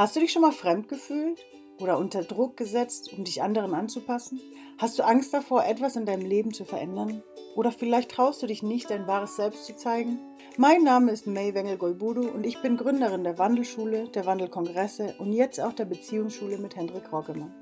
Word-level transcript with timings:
Hast 0.00 0.16
du 0.16 0.20
dich 0.20 0.32
schon 0.32 0.40
mal 0.40 0.50
fremd 0.50 0.88
gefühlt 0.88 1.44
oder 1.78 1.98
unter 1.98 2.22
Druck 2.22 2.56
gesetzt, 2.56 3.12
um 3.12 3.22
dich 3.22 3.42
anderen 3.42 3.74
anzupassen? 3.74 4.40
Hast 4.78 4.98
du 4.98 5.02
Angst 5.02 5.34
davor, 5.34 5.66
etwas 5.66 5.94
in 5.94 6.06
deinem 6.06 6.24
Leben 6.24 6.54
zu 6.54 6.64
verändern? 6.64 7.22
Oder 7.54 7.70
vielleicht 7.70 8.10
traust 8.10 8.42
du 8.42 8.46
dich 8.46 8.62
nicht, 8.62 8.88
dein 8.88 9.06
wahres 9.06 9.36
Selbst 9.36 9.66
zu 9.66 9.76
zeigen? 9.76 10.18
Mein 10.56 10.84
Name 10.84 11.12
ist 11.12 11.26
May 11.26 11.52
Wengel-Golbudu 11.52 12.30
und 12.30 12.46
ich 12.46 12.62
bin 12.62 12.78
Gründerin 12.78 13.24
der 13.24 13.36
Wandelschule, 13.36 14.08
der 14.08 14.24
Wandelkongresse 14.24 15.16
und 15.18 15.34
jetzt 15.34 15.60
auch 15.60 15.74
der 15.74 15.84
Beziehungsschule 15.84 16.56
mit 16.56 16.76
Hendrik 16.76 17.12
Roggemann. 17.12 17.52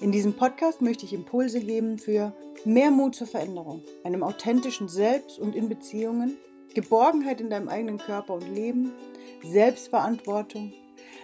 In 0.00 0.12
diesem 0.12 0.32
Podcast 0.32 0.80
möchte 0.80 1.04
ich 1.04 1.12
Impulse 1.12 1.60
geben 1.60 1.98
für 1.98 2.32
mehr 2.64 2.90
Mut 2.90 3.16
zur 3.16 3.26
Veränderung, 3.26 3.82
einem 4.02 4.22
authentischen 4.22 4.88
Selbst 4.88 5.38
und 5.38 5.54
in 5.54 5.68
Beziehungen, 5.68 6.38
Geborgenheit 6.72 7.42
in 7.42 7.50
deinem 7.50 7.68
eigenen 7.68 7.98
Körper 7.98 8.32
und 8.32 8.48
Leben, 8.48 8.94
Selbstverantwortung, 9.44 10.72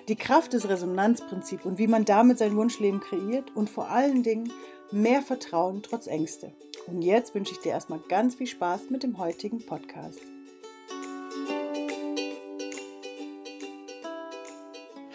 die 0.09 0.17
Kraft 0.17 0.53
des 0.53 0.69
Resonanzprinzips 0.69 1.65
und 1.65 1.79
wie 1.79 1.87
man 1.87 2.05
damit 2.05 2.39
sein 2.39 2.57
Wunschleben 2.57 3.01
kreiert 3.01 3.55
und 3.55 3.71
vor 3.71 3.89
allen 3.89 4.23
Dingen 4.23 4.53
mehr 4.91 5.23
Vertrauen 5.23 5.83
trotz 5.83 6.07
Ängste. 6.07 6.53
Und 6.87 7.03
jetzt 7.03 7.35
wünsche 7.35 7.53
ich 7.53 7.61
dir 7.61 7.71
erstmal 7.71 8.01
ganz 8.09 8.35
viel 8.35 8.49
Spaß 8.49 8.91
mit 8.91 9.03
dem 9.03 9.19
heutigen 9.19 9.65
Podcast. 9.65 10.19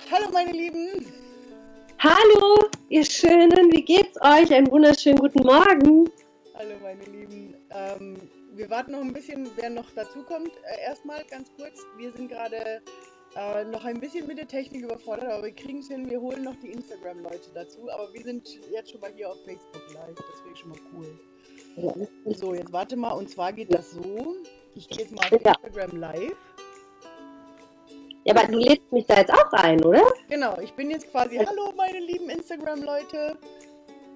Hallo 0.09 0.29
meine 0.31 0.51
Lieben! 0.51 1.05
Hallo, 1.99 2.69
ihr 2.89 3.03
Schönen, 3.03 3.71
wie 3.71 3.83
geht's 3.83 4.17
euch? 4.21 4.53
Einen 4.53 4.71
wunderschönen 4.71 5.17
guten 5.17 5.43
Morgen. 5.43 6.09
Hallo 6.53 6.75
meine 6.81 7.03
Lieben. 7.03 7.55
Ähm, 7.71 8.15
wir 8.53 8.69
warten 8.69 8.91
noch 8.91 9.01
ein 9.01 9.11
bisschen, 9.11 9.49
wer 9.57 9.69
noch 9.69 9.89
dazukommt. 9.91 10.51
Äh, 10.63 10.89
erstmal 10.89 11.23
ganz 11.25 11.49
kurz, 11.57 11.85
wir 11.97 12.13
sind 12.13 12.29
gerade 12.29 12.81
äh, 13.35 13.65
noch 13.65 13.85
ein 13.85 13.99
bisschen 13.99 14.27
mit 14.27 14.37
der 14.37 14.47
Technik 14.47 14.83
überfordert, 14.83 15.31
aber 15.31 15.43
wir 15.43 15.51
kriegen 15.51 15.79
es 15.79 15.87
hin. 15.87 16.09
Wir 16.09 16.19
holen 16.19 16.43
noch 16.43 16.55
die 16.55 16.71
Instagram-Leute 16.71 17.49
dazu. 17.53 17.89
Aber 17.91 18.11
wir 18.13 18.23
sind 18.23 18.47
jetzt 18.71 18.91
schon 18.91 19.01
mal 19.01 19.11
hier 19.15 19.29
auf 19.29 19.37
Facebook 19.45 19.93
live. 19.93 20.15
Das 20.15 20.43
ich 20.51 20.59
schon 20.59 20.69
mal 20.69 20.79
cool. 20.93 22.33
So, 22.33 22.53
jetzt 22.53 22.71
warte 22.73 22.95
mal. 22.95 23.11
Und 23.11 23.29
zwar 23.29 23.53
geht 23.53 23.73
das 23.73 23.91
so. 23.91 24.35
Ich 24.75 24.87
gehe 24.87 24.99
jetzt 24.99 25.11
mal 25.11 25.25
auf 25.25 25.31
Instagram 25.31 25.99
live. 25.99 26.35
Ja, 28.23 28.35
aber 28.35 28.47
du 28.47 28.57
lädst 28.57 28.91
mich 28.91 29.05
da 29.05 29.19
jetzt 29.19 29.31
auch 29.31 29.53
ein, 29.53 29.81
oder? 29.85 30.03
Genau, 30.27 30.59
ich 30.59 30.73
bin 30.73 30.89
jetzt 30.91 31.09
quasi, 31.11 31.37
hallo 31.37 31.71
meine 31.77 31.99
lieben 31.99 32.29
Instagram-Leute. 32.29 33.37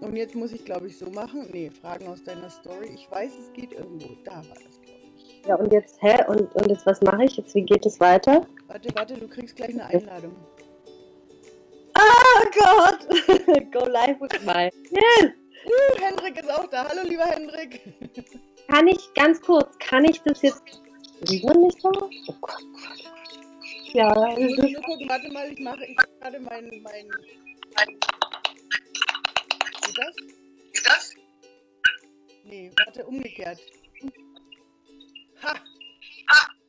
Und 0.01 0.15
jetzt 0.17 0.35
muss 0.35 0.51
ich, 0.51 0.65
glaube 0.65 0.87
ich, 0.87 0.97
so 0.97 1.09
machen. 1.11 1.47
Nee, 1.53 1.69
Fragen 1.69 2.07
aus 2.07 2.23
deiner 2.23 2.49
Story. 2.49 2.89
Ich 2.93 3.09
weiß, 3.09 3.31
es 3.39 3.53
geht 3.53 3.71
irgendwo. 3.71 4.09
Da 4.25 4.35
war 4.35 4.41
das, 4.55 4.81
glaube 4.81 4.99
ich. 5.15 5.47
Ja, 5.47 5.55
und 5.55 5.71
jetzt, 5.71 6.01
hä? 6.01 6.25
Und, 6.27 6.53
und 6.55 6.67
jetzt, 6.67 6.85
was 6.85 6.99
mache 7.01 7.23
ich? 7.23 7.37
Jetzt, 7.37 7.53
wie 7.55 7.61
geht 7.61 7.85
es 7.85 7.99
weiter? 7.99 8.45
Warte, 8.71 8.95
warte, 8.95 9.13
du 9.15 9.27
kriegst 9.27 9.57
gleich 9.57 9.71
eine 9.71 9.85
Einladung. 9.85 10.33
Oh 11.93 12.43
Gott! 12.53 13.05
Go 13.73 13.85
live 13.85 14.21
with 14.21 14.41
my. 14.45 14.71
Yes! 14.91 15.33
Uh, 15.65 15.99
Hendrik 15.99 16.39
ist 16.39 16.49
auch 16.49 16.67
da. 16.67 16.87
Hallo, 16.87 17.01
lieber 17.03 17.25
Hendrik. 17.25 17.81
Kann 18.69 18.87
ich, 18.87 19.13
ganz 19.13 19.41
kurz, 19.41 19.77
kann 19.79 20.05
ich 20.05 20.21
das 20.21 20.41
jetzt. 20.41 20.63
Sieht 21.25 21.43
man 21.43 21.59
nicht 21.59 21.83
da? 21.83 21.89
Oh 21.89 22.35
Gott. 22.39 22.63
Ja, 23.91 24.37
ich 24.37 24.55
muss 24.55 24.71
nur 24.71 24.81
gucken, 24.83 25.09
warte 25.09 25.29
mal, 25.33 25.51
ich 25.51 25.59
mache 25.59 25.85
ich 25.85 25.97
gerade 25.97 26.39
mein, 26.39 26.71
mein. 26.81 27.07
Ist 29.81 29.97
das? 29.97 30.15
Ist 30.71 30.87
das? 30.87 31.13
Nee, 32.45 32.71
warte, 32.85 33.05
umgekehrt. 33.05 33.59
Ha! 35.43 35.55
Ha! 36.29 36.60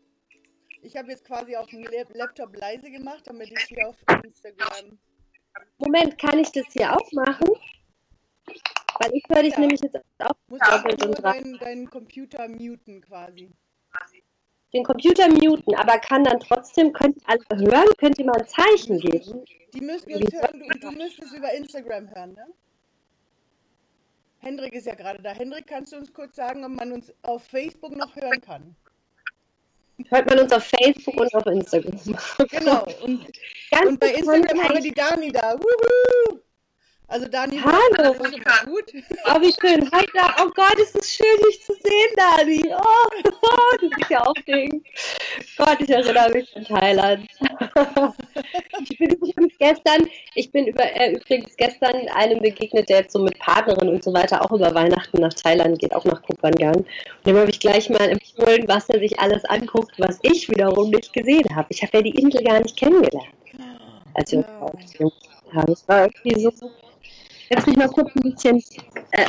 Ich 0.83 0.97
habe 0.97 1.11
jetzt 1.11 1.25
quasi 1.25 1.55
auf 1.55 1.67
dem 1.69 1.85
Laptop 2.15 2.57
leise 2.57 2.91
gemacht, 2.91 3.23
damit 3.25 3.53
ich 3.53 3.65
hier 3.69 3.89
auf 3.89 3.97
Instagram. 4.25 4.99
Moment, 5.79 6.19
kann 6.19 6.41
ich 6.41 6.51
das 6.51 6.65
hier 6.73 6.93
auch 6.93 7.13
machen? 7.13 7.49
Weil 8.99 9.15
ich 9.15 9.25
höre 9.29 9.43
dich 9.43 9.55
ja. 9.55 9.61
nämlich 9.61 9.81
jetzt 9.81 9.97
auch 10.19 10.35
Musst 10.49 10.67
doppelt 10.67 11.07
und 11.07 11.25
deinen, 11.25 11.59
deinen 11.59 11.89
Computer 11.89 12.49
muten 12.49 13.01
quasi. 13.01 13.51
Den 14.73 14.83
Computer 14.83 15.29
muten, 15.29 15.75
aber 15.77 15.99
kann 15.99 16.25
dann 16.25 16.41
trotzdem, 16.41 16.93
könnt 16.93 17.17
ihr 17.17 17.29
alle 17.29 17.61
hören? 17.61 17.89
Könnt 17.99 18.19
ihr 18.19 18.25
mal 18.25 18.41
ein 18.41 18.49
Zeichen 18.49 18.99
geben? 18.99 19.45
Die 19.75 19.81
müssen 19.81 20.13
uns 20.13 20.33
hören, 20.33 20.65
du, 20.69 20.79
du 20.79 20.91
müsstest 20.93 21.33
über 21.33 21.53
Instagram 21.53 22.13
hören, 22.15 22.33
ne? 22.33 22.47
Hendrik 24.41 24.73
ist 24.73 24.87
ja 24.87 24.97
gerade 24.97 25.23
da. 25.23 25.31
Hendrik, 25.31 25.69
kannst 25.69 25.93
du 25.93 25.97
uns 25.99 26.13
kurz 26.13 26.35
sagen, 26.35 26.65
ob 26.65 26.73
man 26.73 26.91
uns 26.91 27.13
auf 27.23 27.45
Facebook 27.45 27.95
noch 27.95 28.17
hören 28.17 28.41
kann? 28.41 28.75
Hört 30.11 30.29
man 30.29 30.39
uns 30.41 30.53
auf 30.53 30.65
Facebook 30.65 31.21
und 31.21 31.35
auf 31.35 31.47
Instagram. 31.47 31.99
Genau. 32.51 32.87
Und, 33.03 33.27
und 33.87 34.01
bei 34.01 34.15
Instagram 34.15 34.63
haben 34.63 34.75
wir 34.75 34.81
die 34.81 34.93
Dani 34.93 35.33
da. 35.33 35.55
Wuhu! 35.55 36.41
Also 37.13 37.29
Dani, 37.29 37.59
hallo. 37.59 38.15
Gut. 38.65 38.85
Oh, 39.27 39.39
wie 39.43 39.53
schön. 39.61 39.87
Hi, 39.93 40.07
da. 40.15 40.35
Oh 40.41 40.49
Gott, 40.55 40.79
es 40.81 40.95
ist 40.95 41.15
schön, 41.15 41.27
dich 41.47 41.63
zu 41.63 41.75
sehen, 41.75 42.11
Dani. 42.17 42.75
Oh, 42.75 43.29
oh 43.43 43.77
du 43.79 43.91
bist 43.91 44.11
ja 44.11 44.23
aufregend. 44.23 44.87
Gott, 45.59 45.77
ich 45.81 45.91
erinnere 45.91 46.31
mich 46.31 46.57
an 46.57 46.65
Thailand. 46.65 47.29
ich 48.89 48.97
bin 48.99 49.11
übrigens 49.11 49.53
gestern, 49.59 50.09
ich 50.35 50.51
bin 50.53 50.69
über, 50.69 50.85
äh, 50.85 51.13
übrigens 51.13 51.55
gestern 51.59 52.09
einem 52.17 52.41
begegnet, 52.41 52.89
der 52.89 53.01
jetzt 53.01 53.13
so 53.13 53.19
mit 53.19 53.39
Partnerin 53.41 53.91
und 53.91 54.03
so 54.03 54.15
weiter 54.15 54.41
auch 54.41 54.53
über 54.53 54.75
Weihnachten 54.75 55.21
nach 55.21 55.35
Thailand 55.35 55.79
geht, 55.81 55.95
auch 55.95 56.07
nach 56.07 56.23
Kupangan. 56.23 56.77
Und 56.77 56.87
dem 57.27 57.37
habe 57.37 57.51
ich 57.51 57.61
gleich 57.61 57.91
mal 57.91 58.09
empfohlen, 58.09 58.65
was 58.69 58.89
er 58.89 59.01
sich 59.01 59.21
alles 59.21 59.45
anguckt, 59.45 59.93
was 59.99 60.19
ich 60.23 60.49
wiederum 60.49 60.89
nicht 60.89 61.13
gesehen 61.13 61.55
habe. 61.55 61.67
Ich 61.69 61.83
habe 61.83 61.99
ja 61.99 62.03
die 62.05 62.19
Insel 62.19 62.43
gar 62.43 62.61
nicht 62.61 62.79
kennengelernt. 62.79 63.29
Als 64.15 64.33
wir 64.33 64.39
uns 64.39 64.95
ja. 64.99 65.07
haben. 65.55 65.73
Es 65.73 65.87
war 65.87 66.05
irgendwie 66.05 66.41
so 66.41 66.51
Jetzt 67.53 67.67
mich 67.67 67.77
mal 67.77 67.89
kurz 67.89 68.09
ein 68.17 68.23
bisschen 68.23 68.65
äh, 69.11 69.27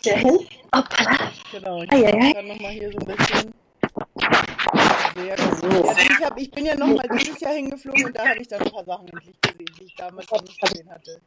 stellen. 0.00 0.40
Hoppala. 0.74 1.30
Genau, 1.52 1.82
ich 1.82 1.92
ah, 1.92 1.96
ja, 1.96 2.42
nochmal 2.42 2.72
hier 2.72 2.90
so 2.90 2.98
ein 2.98 3.06
bisschen. 3.06 3.54
Sehr 5.14 5.36
gut. 5.36 5.84
Ja, 5.86 5.96
ich, 5.96 6.24
hab, 6.24 6.36
ich 6.36 6.50
bin 6.50 6.66
ja 6.66 6.74
nochmal 6.74 7.08
dieses 7.16 7.38
Jahr 7.38 7.52
hingeflogen 7.52 8.06
und 8.06 8.16
da 8.16 8.28
habe 8.28 8.40
ich 8.40 8.48
dann 8.48 8.62
ein 8.62 8.72
paar 8.72 8.84
Sachen 8.84 9.06
endlich 9.06 9.40
gesehen, 9.40 9.66
die 9.78 9.84
ich 9.84 9.94
damals 9.94 10.28
noch 10.32 10.42
nicht 10.42 10.60
gesehen 10.60 10.90
hatte. 10.90 11.20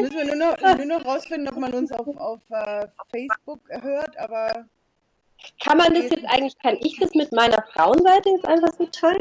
Müssen 0.00 0.16
wir 0.16 0.24
nur 0.24 0.36
noch, 0.36 0.76
nur 0.78 0.86
noch 0.86 1.04
rausfinden, 1.04 1.48
ob 1.48 1.58
man 1.58 1.74
uns 1.74 1.92
auf, 1.92 2.06
auf 2.16 2.40
uh, 2.50 2.86
Facebook 3.10 3.60
hört, 3.68 4.16
aber. 4.16 4.64
Kann 5.62 5.76
man 5.76 5.92
das 5.92 6.04
jetzt 6.04 6.24
eigentlich, 6.24 6.58
kann 6.58 6.78
ich 6.80 6.98
das 6.98 7.14
mit 7.14 7.32
meiner 7.32 7.62
Frauenseite 7.74 8.30
jetzt 8.30 8.46
einfach 8.46 8.72
so 8.78 8.86
teilen? 8.86 9.20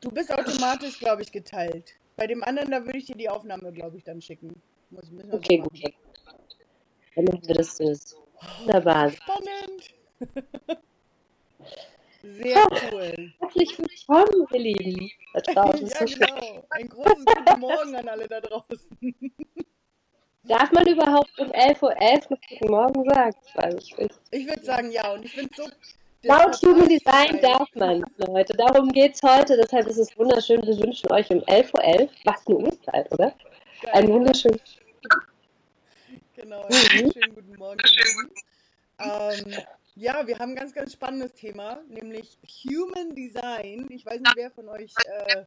Du 0.00 0.10
bist 0.10 0.32
automatisch, 0.32 0.98
glaube 0.98 1.20
ich, 1.22 1.30
geteilt. 1.30 1.94
Bei 2.22 2.28
dem 2.28 2.44
anderen, 2.44 2.70
da 2.70 2.86
würde 2.86 2.98
ich 2.98 3.06
dir 3.06 3.16
die 3.16 3.28
Aufnahme, 3.28 3.72
glaube 3.72 3.96
ich, 3.96 4.04
dann 4.04 4.22
schicken. 4.22 4.54
Muss, 4.90 5.10
okay, 5.32 5.60
so 5.60 5.68
gut. 5.68 5.92
Dann 7.16 7.24
machen 7.24 7.48
wir 7.48 7.54
das 7.56 7.76
so. 7.76 8.16
Wunderbar. 8.60 9.10
Spannend. 9.10 9.94
Sehr 12.22 12.64
cool. 12.92 13.32
Herzlich 13.40 13.76
willkommen, 13.76 14.46
ihr 14.52 14.60
Lieben. 14.60 15.10
Da 15.34 15.40
draußen 15.52 15.88
ja, 15.88 16.04
genau. 16.04 16.64
Ein 16.70 16.88
großes 16.90 17.24
Guten 17.24 17.58
Morgen 17.58 17.96
an 17.96 18.08
alle 18.08 18.28
da 18.28 18.40
draußen. 18.40 18.96
Darf 20.44 20.70
man 20.70 20.86
überhaupt 20.86 21.36
um 21.40 21.48
11.11 21.48 21.82
Uhr 21.82 21.96
.11 21.96 22.30
noch 22.30 22.38
Guten 22.48 22.70
Morgen 22.70 23.10
sagen? 23.10 23.78
Ich, 23.78 23.96
ich 24.30 24.46
würde 24.46 24.62
sagen 24.62 24.92
ja 24.92 25.12
und 25.12 25.24
ich 25.24 25.32
finde 25.32 25.50
es 25.50 25.56
so 25.56 25.68
Laut 26.24 26.54
Human 26.62 26.88
Design 26.88 27.40
darf 27.40 27.68
man, 27.74 28.04
Leute. 28.16 28.56
Darum 28.56 28.92
geht 28.92 29.14
es 29.14 29.22
heute. 29.22 29.56
Deshalb 29.56 29.88
ist 29.88 29.98
es 29.98 30.16
wunderschön. 30.16 30.64
Wir 30.64 30.78
wünschen 30.78 31.10
euch 31.10 31.28
um 31.30 31.38
11.11 31.40 31.74
Uhr, 31.74 31.80
.11, 31.82 32.10
was 32.24 32.46
eine 32.46 32.56
Uhrzeit, 32.58 33.12
oder? 33.12 33.34
Geil. 33.82 33.92
Ein 33.92 34.08
wunderschönen. 34.08 34.60
Genau, 36.36 36.64
schönen 36.70 37.34
guten 37.34 37.56
Morgen. 37.58 37.80
Ähm, 39.00 39.54
ja, 39.96 40.24
wir 40.24 40.38
haben 40.38 40.52
ein 40.52 40.56
ganz, 40.56 40.72
ganz 40.72 40.92
spannendes 40.92 41.34
Thema, 41.34 41.80
nämlich 41.88 42.38
Human 42.66 43.16
Design. 43.16 43.88
Ich 43.90 44.06
weiß 44.06 44.20
nicht, 44.20 44.36
wer 44.36 44.52
von 44.52 44.68
euch 44.68 44.94
äh, 45.26 45.44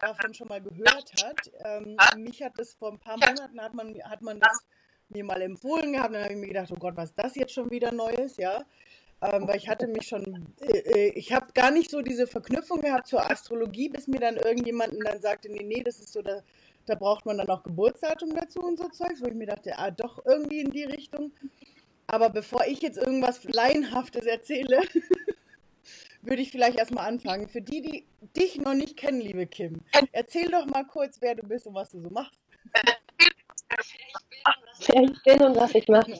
davon 0.00 0.34
schon 0.34 0.48
mal 0.48 0.60
gehört 0.60 1.12
hat. 1.22 1.50
Ähm, 1.64 1.96
mich 2.16 2.42
hat 2.42 2.54
das 2.56 2.74
vor 2.74 2.90
ein 2.90 2.98
paar 2.98 3.16
Monaten, 3.16 3.60
hat 3.60 3.74
man, 3.74 3.96
hat 4.02 4.22
man 4.22 4.40
das 4.40 4.66
mir 5.08 5.22
mal 5.22 5.40
empfohlen 5.40 5.92
gehabt. 5.92 6.12
Dann 6.12 6.24
habe 6.24 6.32
ich 6.32 6.40
mir 6.40 6.48
gedacht, 6.48 6.72
oh 6.72 6.78
Gott, 6.80 6.96
was 6.96 7.10
ist 7.10 7.18
das 7.18 7.36
jetzt 7.36 7.52
schon 7.52 7.70
wieder 7.70 7.92
Neues, 7.92 8.36
ja? 8.38 8.64
Ähm, 9.22 9.48
weil 9.48 9.56
ich 9.56 9.68
hatte 9.68 9.86
mich 9.86 10.06
schon, 10.06 10.46
äh, 10.60 10.78
äh, 10.78 11.12
ich 11.14 11.32
habe 11.32 11.46
gar 11.54 11.70
nicht 11.70 11.90
so 11.90 12.02
diese 12.02 12.26
Verknüpfung 12.26 12.80
gehabt 12.82 13.06
zur 13.06 13.30
Astrologie, 13.30 13.88
bis 13.88 14.06
mir 14.06 14.20
dann 14.20 14.36
irgendjemanden 14.36 15.00
dann 15.00 15.20
sagte, 15.20 15.50
nee, 15.50 15.62
nee, 15.62 15.82
das 15.82 16.00
ist 16.00 16.12
so, 16.12 16.22
da, 16.22 16.42
da 16.84 16.94
braucht 16.94 17.24
man 17.24 17.38
dann 17.38 17.48
auch 17.48 17.62
Geburtsdatum 17.62 18.34
dazu 18.34 18.60
und 18.60 18.78
so 18.78 18.88
Zeugs, 18.88 19.22
wo 19.22 19.26
ich 19.26 19.34
mir 19.34 19.46
dachte, 19.46 19.78
ah, 19.78 19.90
doch 19.90 20.24
irgendwie 20.26 20.60
in 20.60 20.70
die 20.70 20.84
Richtung. 20.84 21.32
Aber 22.06 22.28
bevor 22.28 22.66
ich 22.66 22.82
jetzt 22.82 22.98
irgendwas 22.98 23.42
Laienhaftes 23.44 24.26
erzähle, 24.26 24.80
würde 26.22 26.42
ich 26.42 26.50
vielleicht 26.50 26.78
erstmal 26.78 27.08
anfangen. 27.08 27.48
Für 27.48 27.62
die, 27.62 27.82
die 27.82 28.04
dich 28.36 28.58
noch 28.58 28.74
nicht 28.74 28.96
kennen, 28.96 29.20
liebe 29.20 29.46
Kim, 29.46 29.80
erzähl 30.12 30.50
doch 30.50 30.66
mal 30.66 30.84
kurz, 30.84 31.20
wer 31.20 31.34
du 31.34 31.42
bist 31.46 31.66
und 31.66 31.74
was 31.74 31.90
du 31.90 32.00
so 32.00 32.10
machst. 32.10 32.38
Wer 34.86 35.02
ich 35.02 35.22
bin 35.22 35.42
und 35.42 35.56
was 35.56 35.74
ich 35.74 35.88
mache. 35.88 36.12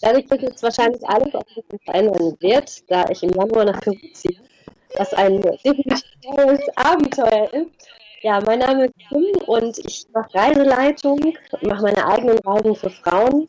Dadurch 0.00 0.30
wird 0.30 0.42
jetzt 0.42 0.62
wahrscheinlich 0.62 1.02
alles 1.08 1.34
ein 1.34 1.42
bisschen 1.54 1.78
verändern 1.84 2.36
wird, 2.40 2.90
da 2.90 3.08
ich 3.10 3.22
im 3.22 3.30
Januar 3.30 3.64
nach 3.64 3.80
Peru 3.80 3.96
ziehe. 4.12 4.36
was 4.96 5.12
ein 5.14 5.40
definitiv 5.40 6.02
Abenteuer 6.76 7.52
ist. 7.52 7.88
Ja, 8.22 8.40
mein 8.40 8.60
Name 8.60 8.86
ist 8.86 8.94
Kim 9.08 9.36
und 9.46 9.78
ich 9.78 10.06
mache 10.12 10.34
Reiseleitung, 10.34 11.36
mache 11.62 11.82
meine 11.82 12.06
eigenen 12.06 12.38
Reisen 12.38 12.74
für 12.74 12.90
Frauen, 12.90 13.48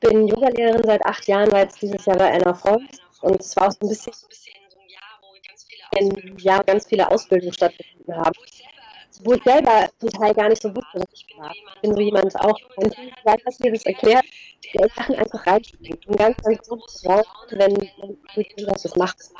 bin 0.00 0.26
Yogalehrerin 0.26 0.84
seit 0.84 1.04
acht 1.04 1.26
Jahren, 1.28 1.52
weil 1.52 1.66
es 1.66 1.74
dieses 1.74 2.06
Jahr 2.06 2.16
bei 2.16 2.30
einer 2.30 2.54
Frau 2.54 2.80
und 3.20 3.40
es 3.40 3.54
war 3.56 3.68
auch 3.68 3.72
so 3.72 3.78
ein 3.82 3.88
bisschen 3.88 4.12
ein 5.96 6.38
Jahr, 6.38 6.64
ganz 6.64 6.86
viele 6.86 7.10
Ausbildungen 7.10 7.52
stattgefunden 7.52 8.16
haben 8.16 8.32
wo 9.24 9.34
ich 9.34 9.42
selber 9.44 9.88
total 10.00 10.34
gar 10.34 10.48
nicht 10.48 10.62
so 10.62 10.68
wusste, 10.74 10.98
was 11.00 11.06
ich 11.12 11.38
war. 11.38 11.52
Ich 11.52 11.80
bin 11.82 11.94
so 11.94 12.00
jemand 12.00 12.34
auch, 12.40 12.58
wenn 12.76 12.90
ich 12.90 13.24
weiß, 13.24 13.58
mir 13.60 13.72
das 13.72 13.84
erklärt, 13.86 14.24
der 14.74 14.88
Sachen 14.96 15.14
einfach 15.16 15.46
reinspringt 15.46 16.06
und 16.06 16.16
ganz, 16.16 16.36
ganz 16.38 16.68
gut 16.68 16.82
raus, 17.06 17.26
wenn 17.50 17.74
du 17.74 18.66
das 18.66 18.96
machst. 18.96 19.32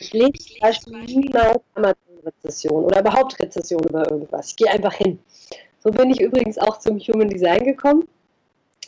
Ich 0.00 0.12
lese 0.12 0.32
zum 0.32 0.60
Beispiel 0.60 1.04
niemals 1.06 1.60
Amazon-Rezession 1.74 2.84
oder 2.84 3.00
überhaupt 3.00 3.38
Rezession 3.40 3.82
über 3.84 4.10
irgendwas. 4.10 4.50
Ich 4.50 4.56
gehe 4.56 4.70
einfach 4.70 4.94
hin. 4.94 5.18
So 5.80 5.90
bin 5.90 6.10
ich 6.10 6.20
übrigens 6.20 6.58
auch 6.58 6.78
zum 6.78 6.98
Human 6.98 7.28
Design 7.28 7.64
gekommen. 7.64 8.08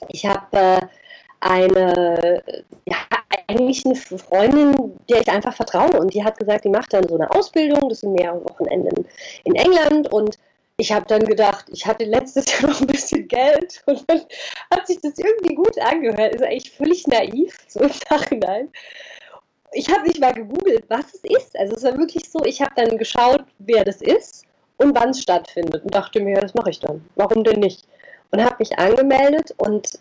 Ich 0.08 0.26
habe 0.26 0.56
äh, 0.56 0.80
eine, 1.44 2.42
ja, 2.86 2.96
eigentlich 3.48 3.84
eine 3.84 3.94
Freundin, 3.94 4.96
der 5.08 5.20
ich 5.20 5.28
einfach 5.28 5.54
vertraue 5.54 6.00
und 6.00 6.14
die 6.14 6.24
hat 6.24 6.38
gesagt, 6.38 6.64
die 6.64 6.70
macht 6.70 6.92
dann 6.92 7.06
so 7.06 7.14
eine 7.16 7.30
Ausbildung, 7.30 7.88
das 7.88 8.00
sind 8.00 8.14
mehrere 8.14 8.42
Wochenenden 8.44 9.06
in 9.44 9.54
England 9.54 10.10
und 10.12 10.38
ich 10.76 10.90
habe 10.90 11.06
dann 11.06 11.24
gedacht, 11.24 11.66
ich 11.70 11.86
hatte 11.86 12.04
letztes 12.04 12.46
Jahr 12.52 12.70
noch 12.70 12.80
ein 12.80 12.86
bisschen 12.86 13.28
Geld 13.28 13.82
und 13.86 14.04
dann 14.08 14.22
hat 14.72 14.86
sich 14.86 14.98
das 15.00 15.18
irgendwie 15.18 15.54
gut 15.54 15.78
angehört. 15.78 16.34
Ist 16.34 16.42
eigentlich 16.42 16.72
völlig 16.72 17.06
naiv, 17.06 17.58
so 17.68 17.80
im 17.80 17.90
Nachhinein. 18.10 18.70
Ich 19.72 19.88
habe 19.90 20.06
nicht 20.06 20.20
mal 20.20 20.32
gegoogelt, 20.32 20.84
was 20.88 21.14
es 21.14 21.20
ist. 21.24 21.58
Also 21.58 21.76
es 21.76 21.82
war 21.84 21.96
wirklich 21.98 22.28
so, 22.30 22.44
ich 22.44 22.60
habe 22.60 22.72
dann 22.76 22.96
geschaut, 22.96 23.44
wer 23.58 23.84
das 23.84 24.00
ist 24.00 24.44
und 24.78 24.96
wann 24.96 25.10
es 25.10 25.20
stattfindet 25.20 25.84
und 25.84 25.94
dachte 25.94 26.20
mir, 26.20 26.40
das 26.40 26.54
mache 26.54 26.70
ich 26.70 26.80
dann. 26.80 27.04
Warum 27.16 27.44
denn 27.44 27.60
nicht? 27.60 27.86
Und 28.30 28.42
habe 28.42 28.56
mich 28.58 28.76
angemeldet 28.78 29.54
und 29.58 29.98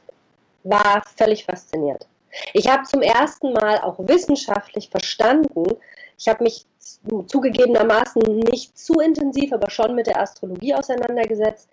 war 0.64 1.04
völlig 1.16 1.46
fasziniert. 1.46 2.08
Ich 2.54 2.68
habe 2.68 2.84
zum 2.84 3.02
ersten 3.02 3.54
Mal 3.54 3.80
auch 3.80 4.00
wissenschaftlich 4.00 4.90
verstanden, 4.90 5.66
ich 6.18 6.28
habe 6.28 6.44
mich 6.44 6.66
zugegebenermaßen 7.28 8.22
nicht 8.52 8.78
zu 8.78 9.00
intensiv, 9.00 9.52
aber 9.54 9.70
schon 9.70 9.96
mit 9.96 10.08
der 10.08 10.22
Astrologie 10.22 10.74
auseinandergesetzt, 10.74 11.70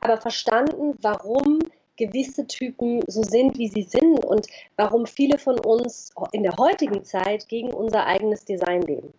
aber 0.00 0.18
verstanden, 0.18 0.96
warum 1.00 1.60
gewisse 1.96 2.46
Typen 2.46 3.02
so 3.06 3.22
sind, 3.22 3.56
wie 3.56 3.68
sie 3.68 3.82
sind 3.82 4.24
und 4.24 4.46
warum 4.76 5.06
viele 5.06 5.38
von 5.38 5.58
uns 5.60 6.12
in 6.32 6.42
der 6.42 6.56
heutigen 6.56 7.04
Zeit 7.04 7.48
gegen 7.48 7.72
unser 7.72 8.06
eigenes 8.06 8.44
Design 8.44 8.82
leben. 8.82 9.12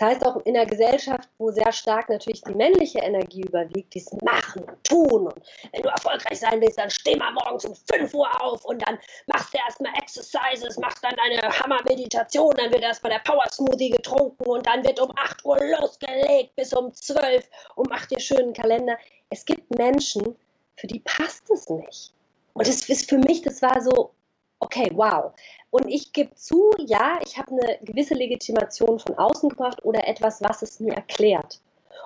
Das 0.00 0.12
heißt 0.12 0.26
auch 0.26 0.36
in 0.46 0.56
einer 0.56 0.64
Gesellschaft, 0.64 1.28
wo 1.36 1.50
sehr 1.50 1.70
stark 1.72 2.08
natürlich 2.08 2.40
die 2.40 2.54
männliche 2.54 3.00
Energie 3.00 3.42
überwiegt, 3.42 3.92
dieses 3.92 4.10
Machen 4.22 4.62
und 4.62 4.82
Tun. 4.82 5.26
Und 5.26 5.42
wenn 5.72 5.82
du 5.82 5.90
erfolgreich 5.90 6.40
sein 6.40 6.58
willst, 6.58 6.78
dann 6.78 6.88
steh 6.88 7.16
mal 7.16 7.30
morgens 7.32 7.66
um 7.66 7.74
5 7.74 8.14
Uhr 8.14 8.42
auf 8.42 8.64
und 8.64 8.80
dann 8.88 8.98
machst 9.26 9.52
du 9.52 9.58
erstmal 9.58 9.92
Exercises, 10.00 10.78
machst 10.78 11.04
dann 11.04 11.16
eine 11.18 11.42
Hammer-Meditation, 11.42 12.54
dann 12.56 12.72
wird 12.72 12.82
erstmal 12.82 13.12
der 13.12 13.18
Power 13.30 13.44
Smoothie 13.52 13.90
getrunken 13.90 14.42
und 14.46 14.66
dann 14.66 14.82
wird 14.86 14.98
um 15.00 15.12
8 15.16 15.44
Uhr 15.44 15.58
losgelegt 15.78 16.56
bis 16.56 16.72
um 16.72 16.94
12 16.94 17.46
und 17.74 17.90
mach 17.90 18.06
dir 18.06 18.20
schönen 18.20 18.54
Kalender. 18.54 18.96
Es 19.28 19.44
gibt 19.44 19.76
Menschen, 19.76 20.34
für 20.76 20.86
die 20.86 21.00
passt 21.00 21.50
es 21.50 21.68
nicht. 21.68 22.14
Und 22.54 22.66
das 22.66 22.88
ist 22.88 23.10
für 23.10 23.18
mich, 23.18 23.42
das 23.42 23.60
war 23.60 23.82
so, 23.82 24.12
okay, 24.60 24.90
wow. 24.94 25.32
Und 25.70 25.88
ich 25.88 26.12
gebe 26.12 26.34
zu, 26.34 26.72
ja, 26.78 27.18
ich 27.24 27.38
habe 27.38 27.50
eine 27.52 27.78
gewisse 27.82 28.14
Legitimation 28.14 28.98
von 28.98 29.18
außen 29.18 29.48
gebracht 29.48 29.84
oder 29.84 30.06
etwas, 30.06 30.42
was 30.42 30.62
es 30.62 30.80
mir 30.80 30.94
erklärt. 30.94 31.60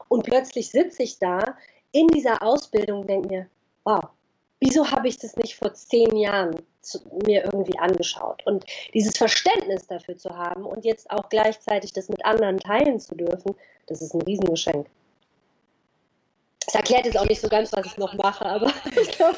Und 0.09 0.25
plötzlich 0.25 0.71
sitze 0.71 1.03
ich 1.03 1.19
da 1.19 1.57
in 1.93 2.09
dieser 2.09 2.43
Ausbildung 2.43 3.01
und 3.01 3.11
denke 3.11 3.29
mir, 3.29 3.47
wow, 3.85 4.05
wieso 4.61 4.91
habe 4.91 5.09
ich 5.09 5.19
das 5.19 5.37
nicht 5.37 5.57
vor 5.57 5.73
zehn 5.75 6.17
Jahren 6.17 6.63
zu, 6.81 6.99
mir 7.27 7.45
irgendwie 7.45 7.79
angeschaut? 7.79 8.45
Und 8.47 8.65
dieses 8.93 9.17
Verständnis 9.17 9.87
dafür 9.87 10.17
zu 10.17 10.37
haben 10.37 10.65
und 10.65 10.85
jetzt 10.85 11.11
auch 11.11 11.29
gleichzeitig 11.29 11.93
das 11.93 12.09
mit 12.09 12.25
anderen 12.25 12.59
teilen 12.59 13.01
zu 13.01 13.15
dürfen, 13.15 13.55
das 13.87 14.03
ist 14.03 14.15
ein 14.15 14.23
Riesengeschenk. 14.23 14.87
Das 16.65 16.75
erklärt 16.75 17.05
jetzt 17.05 17.19
auch 17.19 17.27
nicht 17.27 17.41
so 17.41 17.49
ganz, 17.49 17.73
was 17.73 17.87
ich 17.87 17.97
noch 17.99 18.15
mache, 18.15 18.47
aber 18.47 18.73
ich 19.01 19.11
glaube, 19.13 19.37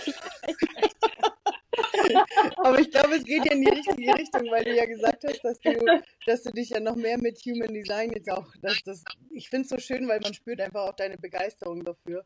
Aber 2.56 2.78
ich 2.78 2.90
glaube, 2.90 3.17
es 3.17 3.25
geht 3.25 3.44
ja 3.44 3.52
in 3.52 3.62
die 3.62 3.70
richtige 3.70 4.14
Richtung, 4.14 4.50
weil 4.50 4.64
du 4.64 4.75
ja 4.75 4.84
gesagt 4.87 5.25
hast, 5.25 5.44
dass 5.44 5.61
du, 5.61 6.02
dass 6.26 6.43
du 6.43 6.50
dich 6.50 6.70
ja 6.70 6.81
noch 6.81 6.96
mehr 6.96 7.19
mit 7.19 7.38
Human 7.40 7.73
Design 7.73 8.12
jetzt 8.12 8.31
auch, 8.31 8.46
dass 8.62 8.82
das, 8.84 9.05
ich 9.31 9.49
finde 9.49 9.64
es 9.64 9.69
so 9.70 9.78
schön, 9.78 10.08
weil 10.08 10.20
man 10.20 10.34
spürt 10.34 10.61
einfach 10.61 10.88
auch 10.88 10.96
deine 10.96 11.19
Begeisterung 11.19 11.84
dafür. 11.84 12.25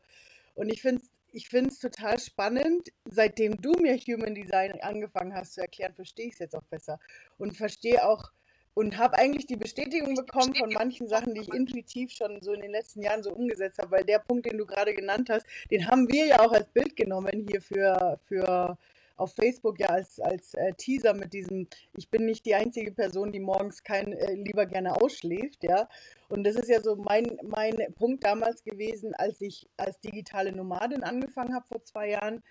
Und 0.55 0.69
ich 0.71 0.81
finde 0.81 1.01
es 1.01 1.09
ich 1.33 1.47
finde 1.47 1.73
total 1.73 2.19
spannend, 2.19 2.89
seitdem 3.05 3.61
du 3.61 3.71
mir 3.79 3.97
Human 3.97 4.35
Design 4.35 4.79
angefangen 4.81 5.33
hast 5.33 5.53
zu 5.53 5.61
erklären, 5.61 5.93
verstehe 5.93 6.27
ich 6.27 6.33
es 6.33 6.39
jetzt 6.39 6.55
auch 6.55 6.63
besser. 6.63 6.99
Und 7.37 7.55
verstehe 7.55 8.05
auch 8.05 8.31
und 8.73 8.97
habe 8.97 9.17
eigentlich 9.17 9.47
die 9.47 9.57
Bestätigung 9.57 10.15
bekommen 10.15 10.55
von 10.55 10.71
manchen 10.71 11.07
Sachen, 11.07 11.33
die 11.33 11.41
ich 11.41 11.53
intuitiv 11.53 12.11
schon 12.11 12.41
so 12.41 12.53
in 12.53 12.61
den 12.61 12.71
letzten 12.71 13.01
Jahren 13.01 13.21
so 13.21 13.31
umgesetzt 13.31 13.79
habe, 13.79 13.91
weil 13.91 14.05
der 14.05 14.19
Punkt, 14.19 14.45
den 14.45 14.57
du 14.57 14.65
gerade 14.65 14.93
genannt 14.93 15.29
hast, 15.29 15.45
den 15.69 15.87
haben 15.87 16.07
wir 16.09 16.25
ja 16.25 16.39
auch 16.39 16.53
als 16.53 16.69
Bild 16.69 16.95
genommen 16.95 17.45
hier 17.49 17.61
für, 17.61 18.19
für 18.27 18.77
auf 19.21 19.35
Facebook 19.35 19.79
ja 19.79 19.87
als, 19.87 20.19
als 20.19 20.53
äh, 20.55 20.73
Teaser 20.73 21.13
mit 21.13 21.33
diesem, 21.33 21.67
ich 21.93 22.09
bin 22.09 22.25
nicht 22.25 22.45
die 22.45 22.55
einzige 22.55 22.91
Person, 22.91 23.31
die 23.31 23.39
morgens 23.39 23.83
kein, 23.83 24.13
äh, 24.13 24.33
lieber 24.33 24.65
gerne 24.65 24.99
ausschläft, 24.99 25.63
ja. 25.63 25.87
Und 26.29 26.43
das 26.43 26.55
ist 26.55 26.69
ja 26.69 26.81
so 26.81 26.95
mein, 26.95 27.37
mein 27.43 27.77
Punkt 27.95 28.23
damals 28.23 28.63
gewesen, 28.63 29.13
als 29.13 29.39
ich 29.41 29.69
als 29.77 29.99
digitale 29.99 30.51
Nomadin 30.51 31.03
angefangen 31.03 31.53
habe 31.53 31.67
vor 31.67 31.83
zwei 31.83 32.09
Jahren, 32.09 32.43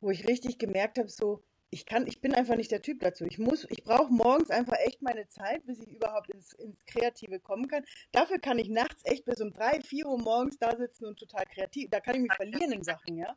wo 0.00 0.10
ich 0.10 0.28
richtig 0.28 0.58
gemerkt 0.58 0.98
habe, 0.98 1.08
so, 1.08 1.42
ich 1.70 1.86
kann, 1.86 2.06
ich 2.06 2.20
bin 2.20 2.34
einfach 2.34 2.56
nicht 2.56 2.70
der 2.70 2.82
Typ 2.82 3.00
dazu. 3.00 3.24
Ich 3.24 3.38
muss, 3.38 3.66
ich 3.70 3.82
brauche 3.82 4.12
morgens 4.12 4.50
einfach 4.50 4.76
echt 4.84 5.00
meine 5.00 5.26
Zeit, 5.28 5.64
bis 5.64 5.80
ich 5.80 5.88
überhaupt 5.88 6.28
ins, 6.28 6.52
ins 6.52 6.84
Kreative 6.84 7.40
kommen 7.40 7.66
kann. 7.68 7.86
Dafür 8.12 8.38
kann 8.38 8.58
ich 8.58 8.68
nachts 8.68 9.02
echt 9.06 9.24
bis 9.24 9.40
um 9.40 9.50
drei, 9.54 9.80
vier 9.80 10.06
Uhr 10.06 10.18
morgens 10.18 10.58
da 10.58 10.76
sitzen 10.76 11.06
und 11.06 11.18
total 11.18 11.46
kreativ. 11.46 11.88
Da 11.88 12.00
kann 12.00 12.16
ich 12.16 12.20
mich 12.20 12.34
verlieren 12.34 12.72
in 12.72 12.82
Sachen, 12.82 13.16
ja. 13.16 13.34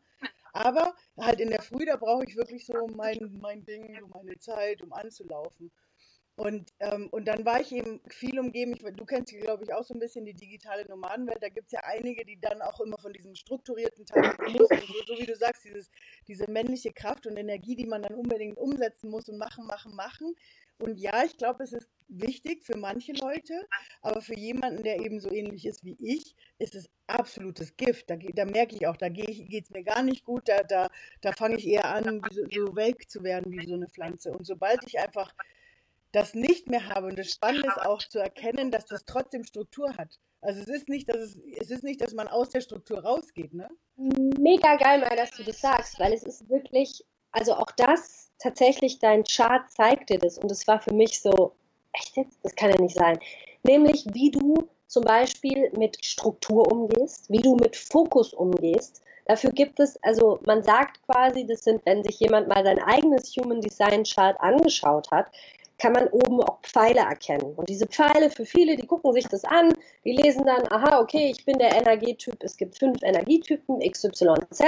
Aber 0.56 0.96
halt 1.18 1.42
in 1.42 1.50
der 1.50 1.62
Früh, 1.62 1.86
da 1.86 1.98
brauche 1.98 2.24
ich 2.24 2.38
wirklich 2.38 2.66
so 2.66 2.88
mein, 2.96 3.38
mein 3.42 3.66
Ding, 3.66 3.98
so 4.00 4.08
meine 4.08 4.40
Zeit, 4.40 4.82
um 4.82 4.94
anzulaufen. 4.94 5.70
Und, 6.38 6.74
ähm, 6.82 7.08
und 7.12 7.26
dann 7.30 7.46
war 7.46 7.62
ich 7.62 7.72
eben 7.72 8.02
viel 8.10 8.38
umgeben. 8.40 8.74
Ich, 8.74 8.84
du 8.84 9.06
kennst, 9.06 9.34
glaube 9.34 9.64
ich, 9.64 9.74
auch 9.74 9.86
so 9.86 9.94
ein 9.94 10.02
bisschen 10.02 10.26
die 10.26 10.34
digitale 10.34 10.86
Nomadenwelt. 10.86 11.42
Da 11.42 11.48
gibt 11.48 11.68
es 11.68 11.72
ja 11.72 11.80
einige, 11.86 12.26
die 12.26 12.38
dann 12.40 12.62
auch 12.62 12.82
immer 12.82 12.98
von 12.98 13.14
diesem 13.14 13.36
strukturierten 13.36 14.06
Teil 14.06 14.36
so, 14.58 14.68
so 15.08 15.18
wie 15.18 15.26
du 15.26 15.36
sagst, 15.36 15.64
dieses, 15.64 15.90
diese 16.28 16.50
männliche 16.52 16.92
Kraft 16.92 17.26
und 17.26 17.38
Energie, 17.38 17.78
die 17.78 17.86
man 17.86 18.04
dann 18.04 18.16
unbedingt 18.16 18.58
umsetzen 18.58 19.10
muss 19.10 19.30
und 19.30 19.38
machen, 19.38 19.66
machen, 19.66 19.96
machen. 19.96 20.36
Und 20.78 21.00
ja, 21.00 21.24
ich 21.24 21.38
glaube, 21.38 21.64
es 21.64 21.72
ist 21.72 21.88
wichtig 22.10 22.66
für 22.66 22.76
manche 22.76 23.14
Leute, 23.14 23.66
aber 24.02 24.22
für 24.22 24.36
jemanden, 24.36 24.84
der 24.84 25.00
eben 25.00 25.22
so 25.22 25.32
ähnlich 25.32 25.66
ist 25.66 25.86
wie 25.86 25.96
ich, 26.02 26.36
ist 26.60 26.76
es 26.76 26.90
absolutes 27.08 27.78
Gift. 27.78 28.10
Da, 28.10 28.18
da 28.18 28.44
merke 28.44 28.76
ich 28.76 28.86
auch, 28.88 28.98
da 28.98 29.08
geht 29.08 29.64
es 29.64 29.70
mir 29.70 29.84
gar 29.84 30.04
nicht 30.04 30.26
gut, 30.26 30.50
da, 30.50 30.64
da, 30.64 30.90
da 31.22 31.32
fange 31.32 31.56
ich 31.56 31.66
eher 31.66 31.86
an, 31.86 32.22
so, 32.30 32.44
so 32.52 32.76
welk 32.76 33.10
zu 33.10 33.24
werden 33.24 33.54
wie 33.54 33.66
so 33.66 33.76
eine 33.76 33.88
Pflanze. 33.88 34.34
Und 34.34 34.46
sobald 34.46 34.86
ich 34.86 35.00
einfach 35.00 35.34
das 36.16 36.34
nicht 36.34 36.70
mehr 36.70 36.88
habe, 36.90 37.08
und 37.08 37.20
das 37.20 37.32
Spannende 37.32 37.68
ist 37.68 37.82
auch 37.82 38.02
zu 38.02 38.20
erkennen, 38.20 38.72
dass 38.72 38.86
das 38.86 39.06
trotzdem 39.06 39.44
Struktur 39.44 39.96
hat. 39.98 40.18
Also 40.42 40.62
es 40.62 40.68
ist 40.68 40.90
nicht, 40.90 41.10
dass 41.10 41.18
es, 41.18 41.38
es 41.60 41.72
ist 41.72 41.84
nicht, 41.84 42.02
dass 42.02 42.14
man 42.14 42.28
aus 42.28 42.50
der 42.50 42.62
Struktur 42.62 43.04
rausgeht, 43.04 43.54
ne? 43.54 43.68
Mega 43.98 44.76
geil 44.76 45.00
mal, 45.00 45.16
dass 45.16 45.32
du 45.32 45.44
das 45.44 45.60
sagst, 45.60 46.00
weil 46.00 46.14
es 46.14 46.24
ist 46.24 46.50
wirklich, 46.50 47.04
also 47.32 47.56
auch 47.56 47.72
das 47.72 48.32
tatsächlich 48.40 49.00
dein 49.00 49.24
Chart 49.24 49.70
zeigt 49.72 50.10
dir 50.10 50.20
das 50.20 50.38
und 50.38 50.52
es 50.52 50.68
war 50.68 50.80
für 50.80 50.94
mich 50.94 51.22
so, 51.22 51.54
echt 51.94 52.16
jetzt? 52.18 52.38
Das 52.44 52.56
kann 52.56 52.72
ja 52.72 52.80
nicht 52.80 52.96
sein. 52.96 53.20
Nämlich, 53.64 54.06
wie 54.14 54.32
du 54.32 54.70
zum 54.88 55.04
Beispiel 55.04 55.72
mit 55.78 56.04
Struktur 56.06 56.72
umgehst, 56.72 57.30
wie 57.30 57.42
du 57.42 57.56
mit 57.56 57.76
Fokus 57.76 58.34
umgehst. 58.34 59.02
Dafür 59.26 59.50
gibt 59.52 59.80
es, 59.80 60.02
also 60.04 60.40
man 60.46 60.62
sagt 60.62 61.02
quasi, 61.08 61.46
das 61.46 61.64
sind, 61.64 61.84
wenn 61.86 62.04
sich 62.04 62.20
jemand 62.20 62.48
mal 62.48 62.64
sein 62.64 62.80
eigenes 62.80 63.36
Human 63.36 63.60
Design 63.60 64.04
Chart 64.04 64.40
angeschaut 64.40 65.10
hat, 65.10 65.32
kann 65.78 65.94
man 65.94 66.08
oben 66.08 66.42
auch 66.42 66.60
Pfeile 66.62 67.02
erkennen. 67.02 67.54
Und 67.56 67.70
diese 67.70 67.88
Pfeile, 67.88 68.30
für 68.30 68.46
viele, 68.46 68.76
die 68.76 68.88
gucken 68.88 69.14
sich 69.14 69.28
das 69.28 69.44
an, 69.44 69.74
die 70.04 70.14
lesen 70.14 70.46
dann, 70.46 70.64
aha, 70.72 71.00
okay, 71.00 71.32
ich 71.32 71.46
bin 71.46 71.58
der 71.58 71.76
Energietyp, 71.76 72.42
es 72.42 72.58
gibt 72.58 72.78
fünf 72.78 73.02
Energietypen, 73.04 73.80
XYZ, 73.80 74.62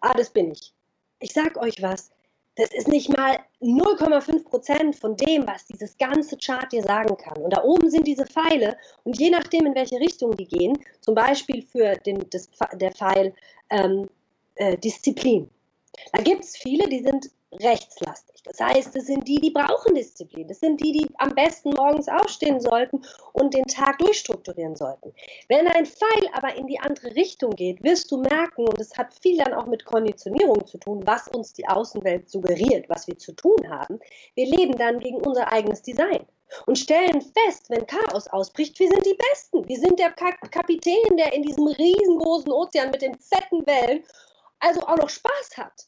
ah, 0.00 0.14
das 0.14 0.30
bin 0.30 0.52
ich. 0.52 0.72
Ich 1.20 1.32
sag 1.32 1.56
euch 1.56 1.82
was, 1.82 2.10
das 2.56 2.72
ist 2.72 2.86
nicht 2.86 3.08
mal 3.16 3.38
0,5 3.60 4.44
Prozent 4.44 4.96
von 4.96 5.16
dem, 5.16 5.46
was 5.46 5.66
dieses 5.66 5.98
ganze 5.98 6.36
Chart 6.36 6.70
dir 6.70 6.82
sagen 6.82 7.16
kann. 7.16 7.42
Und 7.42 7.52
da 7.52 7.64
oben 7.64 7.90
sind 7.90 8.06
diese 8.06 8.26
Pfeile 8.26 8.76
und 9.02 9.18
je 9.18 9.30
nachdem, 9.30 9.66
in 9.66 9.74
welche 9.74 9.98
Richtung 9.98 10.36
die 10.36 10.46
gehen, 10.46 10.78
zum 11.00 11.14
Beispiel 11.16 11.62
für 11.62 11.96
den, 12.06 12.24
das, 12.30 12.48
der 12.74 12.92
Pfeil 12.92 13.34
ähm, 13.70 14.08
äh, 14.54 14.76
Disziplin. 14.78 15.50
Da 16.12 16.22
gibt 16.22 16.44
es 16.44 16.56
viele, 16.56 16.88
die 16.88 17.02
sind 17.02 17.30
rechtslastig. 17.60 18.42
Das 18.44 18.60
heißt, 18.60 18.94
es 18.96 19.06
sind 19.06 19.26
die, 19.26 19.40
die 19.40 19.50
brauchen 19.50 19.94
Disziplin. 19.94 20.46
Das 20.46 20.60
sind 20.60 20.80
die, 20.80 20.92
die 20.92 21.08
am 21.18 21.34
besten 21.34 21.70
morgens 21.70 22.08
aufstehen 22.08 22.60
sollten 22.60 23.02
und 23.32 23.54
den 23.54 23.64
Tag 23.64 23.98
durchstrukturieren 23.98 24.76
sollten. 24.76 25.14
Wenn 25.48 25.66
ein 25.68 25.86
Pfeil 25.86 26.28
aber 26.34 26.54
in 26.56 26.66
die 26.66 26.78
andere 26.78 27.14
Richtung 27.14 27.52
geht, 27.52 27.82
wirst 27.82 28.10
du 28.10 28.18
merken, 28.18 28.68
und 28.68 28.78
es 28.80 28.96
hat 28.96 29.14
viel 29.14 29.38
dann 29.38 29.54
auch 29.54 29.66
mit 29.66 29.84
Konditionierung 29.84 30.66
zu 30.66 30.78
tun, 30.78 31.02
was 31.06 31.28
uns 31.28 31.52
die 31.52 31.66
Außenwelt 31.66 32.28
suggeriert, 32.28 32.88
was 32.88 33.06
wir 33.06 33.16
zu 33.16 33.32
tun 33.32 33.70
haben. 33.70 33.98
Wir 34.34 34.46
leben 34.46 34.76
dann 34.76 35.00
gegen 35.00 35.20
unser 35.22 35.50
eigenes 35.50 35.82
Design 35.82 36.26
und 36.66 36.78
stellen 36.78 37.20
fest, 37.20 37.70
wenn 37.70 37.86
Chaos 37.86 38.28
ausbricht, 38.28 38.78
wir 38.78 38.88
sind 38.88 39.06
die 39.06 39.18
Besten. 39.30 39.66
Wir 39.68 39.78
sind 39.78 39.98
der 39.98 40.10
Kapitän, 40.12 41.16
der 41.16 41.32
in 41.32 41.42
diesem 41.42 41.66
riesengroßen 41.66 42.52
Ozean 42.52 42.90
mit 42.90 43.02
den 43.02 43.14
fetten 43.18 43.66
Wellen 43.66 44.04
also 44.60 44.80
auch 44.82 44.96
noch 44.96 45.08
Spaß 45.08 45.56
hat. 45.56 45.86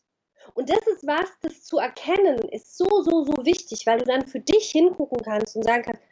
Und 0.54 0.70
das 0.70 0.86
ist 0.86 1.06
was, 1.06 1.28
das 1.42 1.64
zu 1.64 1.78
erkennen, 1.78 2.38
ist 2.50 2.76
so, 2.76 3.02
so, 3.02 3.24
so 3.24 3.44
wichtig, 3.44 3.86
weil 3.86 3.98
du 3.98 4.04
dann 4.04 4.26
für 4.26 4.40
dich 4.40 4.70
hingucken 4.70 5.22
kannst 5.22 5.56
und 5.56 5.64
sagen 5.64 5.82
kannst, 5.84 6.02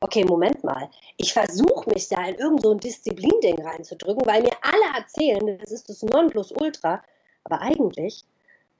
okay, 0.00 0.24
Moment 0.24 0.64
mal, 0.64 0.88
ich 1.16 1.32
versuche 1.32 1.88
mich 1.90 2.08
da 2.08 2.26
in 2.26 2.34
irgendein 2.34 2.62
so 2.62 2.74
Disziplin-Ding 2.74 3.60
reinzudrücken, 3.62 4.26
weil 4.26 4.42
mir 4.42 4.52
alle 4.62 4.98
erzählen, 4.98 5.58
das 5.58 5.70
ist 5.70 5.88
das 5.88 6.02
Nonplusultra. 6.02 7.02
Aber 7.44 7.60
eigentlich 7.60 8.24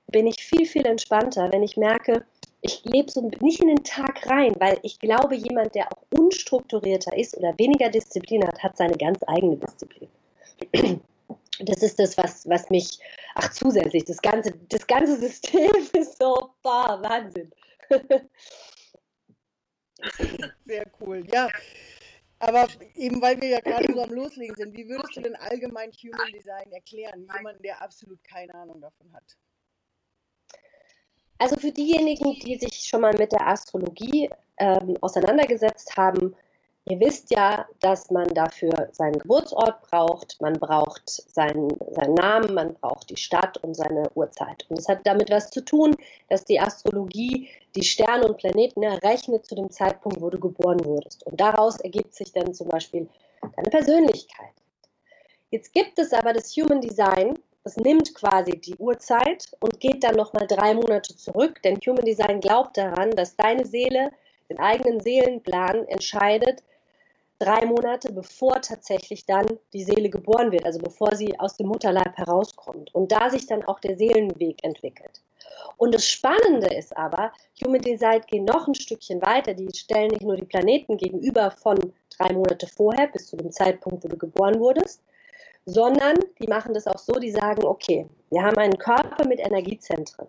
bin 0.07 0.27
ich 0.27 0.43
viel, 0.43 0.65
viel 0.65 0.85
entspannter, 0.85 1.51
wenn 1.51 1.63
ich 1.63 1.77
merke, 1.77 2.25
ich 2.61 2.83
lebe 2.85 3.11
so 3.11 3.29
nicht 3.41 3.61
in 3.61 3.67
den 3.67 3.83
Tag 3.83 4.29
rein, 4.29 4.55
weil 4.59 4.79
ich 4.83 4.99
glaube, 4.99 5.35
jemand, 5.35 5.75
der 5.75 5.91
auch 5.91 6.01
unstrukturierter 6.17 7.15
ist 7.17 7.37
oder 7.37 7.53
weniger 7.57 7.89
Disziplin 7.89 8.45
hat, 8.45 8.63
hat 8.63 8.77
seine 8.77 8.95
ganz 8.95 9.19
eigene 9.27 9.57
Disziplin. 9.57 10.09
Das 11.59 11.83
ist 11.83 11.99
das, 11.99 12.17
was, 12.17 12.47
was 12.49 12.69
mich, 12.69 12.99
ach 13.35 13.51
zusätzlich, 13.51 14.05
das 14.05 14.21
ganze, 14.21 14.51
das 14.69 14.87
ganze 14.87 15.17
System 15.19 15.71
ist 15.93 16.17
so, 16.17 16.55
boah, 16.61 16.99
Wahnsinn. 17.01 17.51
Sehr 20.65 20.85
cool, 20.99 21.25
ja. 21.31 21.49
Aber 22.39 22.67
eben 22.95 23.21
weil 23.21 23.39
wir 23.39 23.47
ja 23.49 23.59
gerade 23.61 23.93
so 23.93 24.01
am 24.01 24.09
Loslegen 24.09 24.55
sind, 24.55 24.75
wie 24.75 24.89
würdest 24.89 25.15
du 25.15 25.21
denn 25.21 25.35
allgemein 25.35 25.91
Human 25.91 26.31
Design 26.33 26.69
erklären? 26.73 27.25
Jemanden, 27.37 27.63
der 27.63 27.81
absolut 27.81 28.21
keine 28.23 28.53
Ahnung 28.53 28.81
davon 28.81 29.13
hat. 29.13 29.37
Also 31.37 31.55
für 31.55 31.71
diejenigen, 31.71 32.33
die 32.39 32.57
sich 32.57 32.85
schon 32.85 33.01
mal 33.01 33.13
mit 33.17 33.31
der 33.31 33.47
Astrologie 33.47 34.29
ähm, 34.57 34.97
auseinandergesetzt 35.01 35.95
haben, 35.95 36.35
ihr 36.85 36.99
wisst 36.99 37.31
ja, 37.31 37.67
dass 37.79 38.11
man 38.11 38.27
dafür 38.33 38.89
seinen 38.91 39.19
Geburtsort 39.19 39.81
braucht, 39.89 40.41
man 40.41 40.53
braucht 40.53 41.09
seinen, 41.09 41.69
seinen 41.91 42.15
Namen, 42.15 42.53
man 42.53 42.73
braucht 42.73 43.09
die 43.09 43.17
Stadt 43.17 43.57
und 43.63 43.73
seine 43.75 44.09
Uhrzeit. 44.15 44.65
Und 44.69 44.79
es 44.79 44.89
hat 44.89 44.99
damit 45.05 45.29
was 45.29 45.49
zu 45.49 45.63
tun, 45.63 45.95
dass 46.29 46.45
die 46.45 46.59
Astrologie 46.59 47.49
die 47.75 47.83
Sterne 47.83 48.27
und 48.27 48.37
Planeten 48.37 48.83
errechnet 48.83 49.45
zu 49.45 49.55
dem 49.55 49.69
Zeitpunkt, 49.71 50.21
wo 50.21 50.29
du 50.29 50.39
geboren 50.39 50.83
wurdest. 50.83 51.25
Und 51.25 51.39
daraus 51.39 51.79
ergibt 51.79 52.13
sich 52.13 52.31
dann 52.33 52.53
zum 52.53 52.67
Beispiel 52.67 53.07
deine 53.55 53.69
Persönlichkeit. 53.69 54.53
Jetzt 55.51 55.71
gibt 55.73 55.99
es 55.99 56.13
aber 56.13 56.33
das 56.33 56.55
Human 56.55 56.81
Design, 56.81 57.37
das 57.63 57.77
nimmt 57.77 58.13
quasi 58.13 58.57
die 58.57 58.75
Uhrzeit 58.75 59.49
und 59.61 59.79
geht 59.79 60.03
dann 60.03 60.15
nochmal 60.15 60.47
drei 60.47 60.73
Monate 60.73 61.15
zurück, 61.15 61.61
denn 61.63 61.79
Human 61.85 62.03
Design 62.03 62.41
glaubt 62.41 62.75
daran, 62.75 63.11
dass 63.11 63.37
deine 63.37 63.65
Seele 63.65 64.11
den 64.49 64.59
eigenen 64.59 64.99
Seelenplan 64.99 65.87
entscheidet, 65.87 66.61
drei 67.43 67.65
Monate 67.65 68.11
bevor 68.11 68.61
tatsächlich 68.61 69.25
dann 69.25 69.45
die 69.73 69.83
Seele 69.83 70.09
geboren 70.09 70.51
wird, 70.51 70.65
also 70.65 70.79
bevor 70.79 71.15
sie 71.15 71.37
aus 71.39 71.57
dem 71.57 71.67
Mutterleib 71.67 72.15
herauskommt 72.15 72.93
und 72.95 73.11
da 73.11 73.29
sich 73.29 73.47
dann 73.47 73.63
auch 73.63 73.79
der 73.79 73.97
Seelenweg 73.97 74.63
entwickelt. 74.63 75.21
Und 75.77 75.93
das 75.93 76.07
Spannende 76.07 76.67
ist 76.67 76.95
aber, 76.95 77.31
Human 77.63 77.81
Design 77.81 78.21
geht 78.27 78.43
noch 78.43 78.67
ein 78.67 78.75
Stückchen 78.75 79.21
weiter. 79.21 79.53
Die 79.53 79.67
stellen 79.75 80.11
nicht 80.11 80.21
nur 80.21 80.37
die 80.37 80.45
Planeten 80.45 80.97
gegenüber 80.97 81.51
von 81.51 81.77
drei 82.17 82.31
Monate 82.33 82.67
vorher 82.67 83.07
bis 83.07 83.27
zu 83.27 83.35
dem 83.35 83.51
Zeitpunkt, 83.51 84.03
wo 84.03 84.07
du 84.07 84.17
geboren 84.17 84.59
wurdest, 84.59 85.01
sondern 85.65 86.15
die 86.39 86.47
machen 86.47 86.73
das 86.73 86.87
auch 86.87 86.99
so, 86.99 87.13
die 87.13 87.31
sagen, 87.31 87.65
okay, 87.65 88.07
wir 88.29 88.43
haben 88.43 88.57
einen 88.57 88.77
Körper 88.77 89.27
mit 89.27 89.39
Energiezentren. 89.39 90.27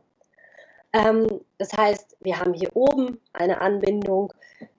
Ähm, 0.94 1.40
das 1.58 1.72
heißt, 1.72 2.16
wir 2.20 2.38
haben 2.38 2.54
hier 2.54 2.74
oben 2.74 3.20
eine 3.32 3.60
Anbindung 3.60 4.32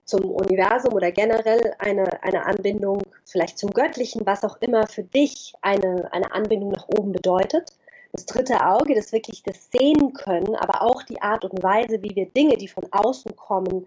zum 0.04 0.30
Universum 0.30 0.94
oder 0.94 1.12
generell 1.12 1.74
eine, 1.78 2.22
eine 2.22 2.46
Anbindung 2.46 3.02
vielleicht 3.24 3.58
zum 3.58 3.70
Göttlichen, 3.70 4.24
was 4.24 4.42
auch 4.42 4.56
immer 4.60 4.86
für 4.86 5.02
dich 5.02 5.52
eine, 5.60 6.08
eine 6.12 6.32
Anbindung 6.32 6.70
nach 6.70 6.88
oben 6.88 7.12
bedeutet. 7.12 7.70
Das 8.12 8.24
dritte 8.24 8.64
Auge, 8.66 8.94
das 8.94 9.12
wirklich 9.12 9.42
das 9.42 9.70
sehen 9.70 10.14
können, 10.14 10.56
aber 10.56 10.80
auch 10.82 11.02
die 11.02 11.20
Art 11.20 11.44
und 11.44 11.62
Weise, 11.62 12.02
wie 12.02 12.16
wir 12.16 12.26
Dinge, 12.26 12.56
die 12.56 12.68
von 12.68 12.84
außen 12.90 13.36
kommen, 13.36 13.86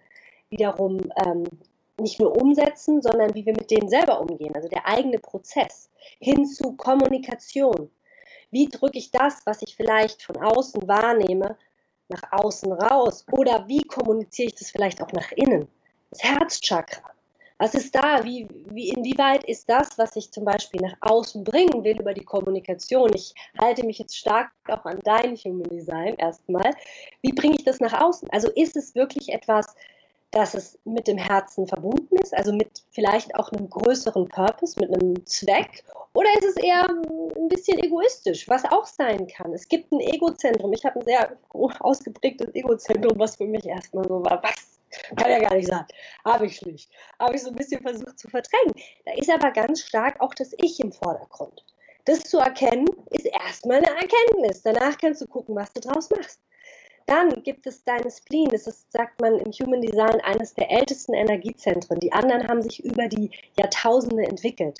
wiederum 0.50 1.00
ähm, 1.25 1.45
nicht 2.00 2.19
nur 2.19 2.39
umsetzen, 2.39 3.01
sondern 3.01 3.33
wie 3.33 3.45
wir 3.45 3.53
mit 3.53 3.71
denen 3.71 3.89
selber 3.89 4.21
umgehen, 4.21 4.53
also 4.55 4.67
der 4.67 4.88
eigene 4.88 5.17
Prozess 5.17 5.89
hin 6.19 6.45
zu 6.45 6.74
Kommunikation. 6.74 7.89
Wie 8.51 8.67
drücke 8.67 8.98
ich 8.98 9.09
das, 9.09 9.41
was 9.45 9.62
ich 9.63 9.75
vielleicht 9.75 10.21
von 10.21 10.38
außen 10.38 10.88
wahrnehme, 10.88 11.57
nach 12.09 12.31
außen 12.31 12.71
raus? 12.71 13.25
Oder 13.31 13.67
wie 13.67 13.83
kommuniziere 13.83 14.47
ich 14.47 14.55
das 14.55 14.71
vielleicht 14.71 15.01
auch 15.01 15.11
nach 15.11 15.31
innen? 15.33 15.67
Das 16.11 16.23
Herzchakra. 16.23 17.11
Was 17.61 17.75
ist 17.75 17.93
da? 17.93 18.23
Wie, 18.23 18.47
wie, 18.71 18.87
inwieweit 18.89 19.43
ist 19.43 19.69
das, 19.69 19.97
was 19.97 20.15
ich 20.15 20.31
zum 20.31 20.45
Beispiel 20.45 20.79
nach 20.79 20.95
außen 21.01 21.43
bringen 21.43 21.83
will 21.83 21.99
über 21.99 22.13
die 22.13 22.23
Kommunikation? 22.23 23.13
Ich 23.13 23.33
halte 23.59 23.85
mich 23.85 23.99
jetzt 23.99 24.17
stark 24.17 24.49
auch 24.69 24.85
an 24.85 24.99
dein 25.03 25.35
Human 25.35 25.69
Design 25.69 26.15
erstmal. 26.15 26.73
Wie 27.21 27.33
bringe 27.33 27.55
ich 27.55 27.65
das 27.65 27.81
nach 27.81 27.99
außen? 27.99 28.29
Also 28.31 28.49
ist 28.55 28.77
es 28.77 28.95
wirklich 28.95 29.33
etwas, 29.33 29.75
dass 30.31 30.53
es 30.53 30.77
mit 30.86 31.07
dem 31.07 31.17
Herzen 31.17 31.67
verbunden 31.67 32.17
ist, 32.17 32.33
also 32.33 32.53
mit 32.53 32.83
vielleicht 32.91 33.33
auch 33.36 33.51
einem 33.51 33.69
größeren 33.69 34.27
Purpose, 34.27 34.79
mit 34.79 34.93
einem 34.93 35.25
Zweck? 35.25 35.83
Oder 36.13 36.29
ist 36.38 36.45
es 36.45 36.57
eher 36.57 36.88
ein 36.88 37.50
bisschen 37.50 37.79
egoistisch, 37.79 38.48
was 38.48 38.65
auch 38.65 38.86
sein 38.86 39.27
kann? 39.27 39.53
Es 39.53 39.67
gibt 39.67 39.91
ein 39.91 40.00
Egozentrum. 40.00 40.74
Ich 40.74 40.83
habe 40.86 41.00
ein 41.00 41.05
sehr 41.05 41.38
ausgeprägtes 41.79 42.53
Egozentrum, 42.53 43.17
was 43.19 43.36
für 43.36 43.45
mich 43.45 43.65
erstmal 43.65 44.07
so 44.07 44.24
war, 44.24 44.41
was? 44.43 44.79
Kann 45.15 45.29
ja 45.29 45.39
gar 45.39 45.55
nicht 45.55 45.67
sein. 45.67 45.86
Habe 46.25 46.48
ich 46.48 46.63
nicht. 46.63 46.91
Habe 47.19 47.36
ich 47.36 47.43
so 47.43 47.50
ein 47.50 47.55
bisschen 47.55 47.81
versucht 47.81 48.17
zu 48.17 48.27
verdrängen. 48.27 48.74
Da 49.05 49.13
ist 49.13 49.29
aber 49.29 49.51
ganz 49.51 49.81
stark 49.81 50.19
auch 50.19 50.33
das 50.33 50.53
Ich 50.57 50.79
im 50.79 50.91
Vordergrund. 50.91 51.63
Das 52.05 52.21
zu 52.21 52.39
erkennen, 52.39 52.88
ist 53.12 53.27
erstmal 53.27 53.77
eine 53.77 53.89
Erkenntnis. 53.89 54.63
Danach 54.63 54.98
kannst 54.98 55.21
du 55.21 55.27
gucken, 55.27 55.55
was 55.55 55.71
du 55.74 55.81
draus 55.81 56.09
machst. 56.09 56.39
Dann 57.09 57.41
gibt 57.41 57.65
es 57.65 57.83
deine 57.83 58.11
Spleen. 58.11 58.49
Das 58.49 58.67
ist, 58.67 58.91
sagt 58.91 59.19
man 59.19 59.39
im 59.39 59.51
Human 59.51 59.81
Design, 59.81 60.21
eines 60.21 60.53
der 60.53 60.69
ältesten 60.69 61.15
Energiezentren. 61.15 61.99
Die 61.99 62.13
anderen 62.13 62.47
haben 62.47 62.61
sich 62.61 62.85
über 62.85 63.07
die 63.07 63.31
Jahrtausende 63.57 64.27
entwickelt. 64.27 64.77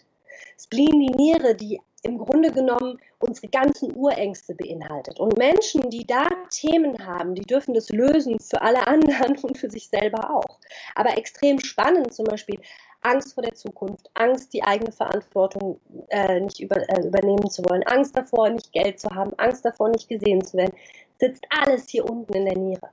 Spleen, 0.56 1.00
die 1.00 1.16
Niere, 1.16 1.56
die 1.56 1.82
im 2.04 2.20
Grunde 2.20 2.52
genommen 2.52 3.00
unsere 3.18 3.48
ganzen 3.48 3.96
Urängste 3.96 4.54
beinhaltet. 4.54 5.20
Und 5.20 5.40
Menschen, 5.40 5.90
die 5.90 6.06
da 6.06 6.28
Themen 6.52 7.04
haben, 7.04 7.34
die 7.34 7.42
dürfen 7.42 7.74
das 7.74 7.90
lösen 7.90 8.40
für 8.40 8.62
alle 8.62 8.86
anderen 8.86 9.36
und 9.42 9.58
für 9.58 9.72
sich 9.72 9.90
selber 9.90 10.30
auch. 10.30 10.60
Aber 10.94 11.18
extrem 11.18 11.60
spannend 11.60 12.14
zum 12.14 12.26
Beispiel 12.26 12.60
Angst 13.02 13.34
vor 13.34 13.42
der 13.42 13.56
Zukunft, 13.56 14.12
Angst, 14.14 14.54
die 14.54 14.62
eigene 14.62 14.92
Verantwortung 14.92 15.80
äh, 16.10 16.42
nicht 16.42 16.60
über, 16.60 16.78
äh, 16.90 17.08
übernehmen 17.08 17.50
zu 17.50 17.64
wollen, 17.64 17.84
Angst 17.84 18.16
davor, 18.16 18.52
nicht 18.52 18.72
Geld 18.72 19.00
zu 19.00 19.10
haben, 19.10 19.34
Angst 19.38 19.66
davor, 19.66 19.90
nicht 19.90 20.10
gesehen 20.10 20.46
zu 20.46 20.58
werden 20.58 20.76
sitzt 21.20 21.46
alles 21.50 21.90
hier 21.90 22.10
unten 22.10 22.34
in 22.34 22.46
der 22.46 22.58
Niere. 22.58 22.90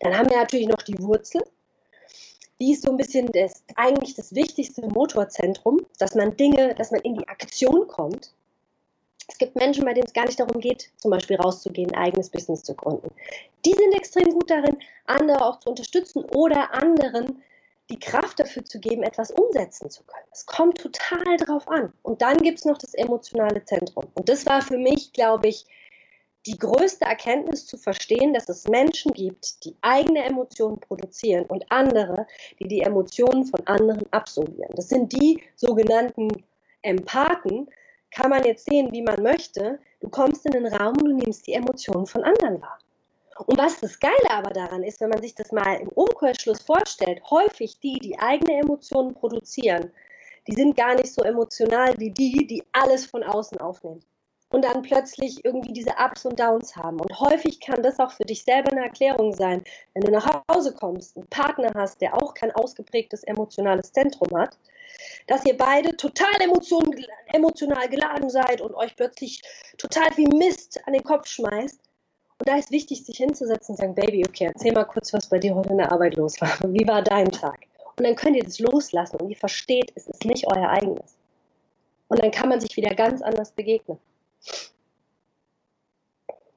Dann 0.00 0.16
haben 0.16 0.30
wir 0.30 0.38
natürlich 0.38 0.68
noch 0.68 0.82
die 0.82 0.98
Wurzel. 1.00 1.42
Die 2.60 2.72
ist 2.72 2.82
so 2.82 2.90
ein 2.90 2.96
bisschen 2.96 3.30
das, 3.32 3.62
eigentlich 3.74 4.14
das 4.14 4.34
wichtigste 4.34 4.86
Motorzentrum, 4.86 5.84
dass 5.98 6.14
man 6.14 6.36
Dinge, 6.36 6.74
dass 6.74 6.90
man 6.90 7.00
in 7.00 7.16
die 7.16 7.28
Aktion 7.28 7.86
kommt. 7.88 8.32
Es 9.26 9.38
gibt 9.38 9.56
Menschen, 9.56 9.84
bei 9.84 9.94
denen 9.94 10.06
es 10.06 10.12
gar 10.12 10.26
nicht 10.26 10.38
darum 10.38 10.60
geht, 10.60 10.90
zum 10.98 11.10
Beispiel 11.10 11.36
rauszugehen, 11.36 11.90
ein 11.92 12.04
eigenes 12.04 12.30
Business 12.30 12.62
zu 12.62 12.74
gründen. 12.74 13.10
Die 13.64 13.72
sind 13.72 13.94
extrem 13.94 14.30
gut 14.30 14.50
darin, 14.50 14.78
andere 15.06 15.44
auch 15.44 15.60
zu 15.60 15.70
unterstützen 15.70 16.24
oder 16.24 16.74
anderen 16.74 17.42
die 17.90 17.98
Kraft 17.98 18.40
dafür 18.40 18.64
zu 18.64 18.80
geben, 18.80 19.02
etwas 19.02 19.30
umsetzen 19.30 19.90
zu 19.90 20.04
können. 20.04 20.26
Es 20.32 20.46
kommt 20.46 20.78
total 20.78 21.36
drauf 21.38 21.68
an. 21.68 21.92
Und 22.02 22.22
dann 22.22 22.38
gibt 22.38 22.58
es 22.58 22.64
noch 22.64 22.78
das 22.78 22.94
emotionale 22.94 23.64
Zentrum. 23.64 24.06
Und 24.14 24.28
das 24.28 24.46
war 24.46 24.62
für 24.62 24.78
mich, 24.78 25.12
glaube 25.12 25.48
ich, 25.48 25.66
die 26.46 26.58
größte 26.58 27.04
Erkenntnis 27.06 27.66
zu 27.66 27.78
verstehen, 27.78 28.34
dass 28.34 28.48
es 28.48 28.68
Menschen 28.68 29.12
gibt, 29.12 29.64
die 29.64 29.74
eigene 29.80 30.24
Emotionen 30.24 30.78
produzieren 30.78 31.46
und 31.46 31.64
andere, 31.70 32.26
die 32.60 32.68
die 32.68 32.80
Emotionen 32.80 33.46
von 33.46 33.66
anderen 33.66 34.04
absorbieren. 34.12 34.72
Das 34.74 34.88
sind 34.88 35.12
die 35.12 35.42
sogenannten 35.56 36.28
Empathen. 36.82 37.68
Kann 38.10 38.30
man 38.30 38.44
jetzt 38.44 38.66
sehen, 38.66 38.92
wie 38.92 39.02
man 39.02 39.22
möchte. 39.22 39.78
Du 40.00 40.08
kommst 40.08 40.44
in 40.44 40.52
den 40.52 40.66
Raum 40.66 40.94
und 40.98 41.08
du 41.08 41.16
nimmst 41.16 41.46
die 41.46 41.54
Emotionen 41.54 42.06
von 42.06 42.22
anderen 42.22 42.60
wahr. 42.60 42.78
Und 43.46 43.58
was 43.58 43.80
das 43.80 43.98
Geile 43.98 44.30
aber 44.30 44.50
daran 44.50 44.84
ist, 44.84 45.00
wenn 45.00 45.08
man 45.08 45.22
sich 45.22 45.34
das 45.34 45.50
mal 45.50 45.80
im 45.80 45.88
Umkehrschluss 45.88 46.60
vorstellt, 46.60 47.20
häufig 47.30 47.80
die, 47.80 47.98
die 47.98 48.18
eigene 48.18 48.60
Emotionen 48.60 49.14
produzieren, 49.14 49.90
die 50.46 50.54
sind 50.54 50.76
gar 50.76 50.94
nicht 50.94 51.12
so 51.12 51.22
emotional 51.22 51.98
wie 51.98 52.10
die, 52.10 52.46
die 52.46 52.62
alles 52.72 53.06
von 53.06 53.24
außen 53.24 53.58
aufnehmen. 53.58 54.04
Und 54.54 54.64
dann 54.64 54.82
plötzlich 54.82 55.44
irgendwie 55.44 55.72
diese 55.72 55.90
Ups 55.98 56.24
und 56.24 56.38
Downs 56.38 56.76
haben. 56.76 57.00
Und 57.00 57.18
häufig 57.18 57.58
kann 57.58 57.82
das 57.82 57.98
auch 57.98 58.12
für 58.12 58.24
dich 58.24 58.44
selber 58.44 58.70
eine 58.70 58.84
Erklärung 58.84 59.32
sein, 59.32 59.64
wenn 59.94 60.04
du 60.04 60.12
nach 60.12 60.44
Hause 60.48 60.72
kommst, 60.72 61.16
einen 61.16 61.26
Partner 61.26 61.72
hast, 61.74 62.00
der 62.00 62.14
auch 62.14 62.34
kein 62.34 62.52
ausgeprägtes 62.52 63.24
emotionales 63.24 63.92
Zentrum 63.92 64.38
hat, 64.38 64.56
dass 65.26 65.44
ihr 65.44 65.56
beide 65.56 65.96
total 65.96 66.40
emotion, 66.40 66.84
emotional 67.32 67.88
geladen 67.88 68.30
seid 68.30 68.60
und 68.60 68.76
euch 68.76 68.94
plötzlich 68.94 69.42
total 69.76 70.06
wie 70.14 70.28
Mist 70.28 70.80
an 70.86 70.92
den 70.92 71.02
Kopf 71.02 71.26
schmeißt. 71.26 71.80
Und 72.38 72.48
da 72.48 72.56
ist 72.56 72.70
wichtig, 72.70 73.04
sich 73.04 73.16
hinzusetzen 73.16 73.72
und 73.72 73.78
sagen, 73.78 73.96
Baby, 73.96 74.24
okay, 74.24 74.52
erzähl 74.54 74.72
mal 74.72 74.84
kurz, 74.84 75.12
was 75.12 75.28
bei 75.28 75.40
dir 75.40 75.56
heute 75.56 75.70
in 75.70 75.78
der 75.78 75.90
Arbeit 75.90 76.14
los 76.14 76.40
war. 76.40 76.56
Wie 76.72 76.86
war 76.86 77.02
dein 77.02 77.32
Tag? 77.32 77.58
Und 77.96 78.06
dann 78.06 78.14
könnt 78.14 78.36
ihr 78.36 78.44
das 78.44 78.60
loslassen 78.60 79.16
und 79.16 79.30
ihr 79.30 79.36
versteht, 79.36 79.90
es 79.96 80.06
ist 80.06 80.24
nicht 80.24 80.46
euer 80.46 80.68
eigenes. 80.68 81.16
Und 82.06 82.22
dann 82.22 82.30
kann 82.30 82.48
man 82.48 82.60
sich 82.60 82.76
wieder 82.76 82.94
ganz 82.94 83.20
anders 83.20 83.50
begegnen. 83.50 83.98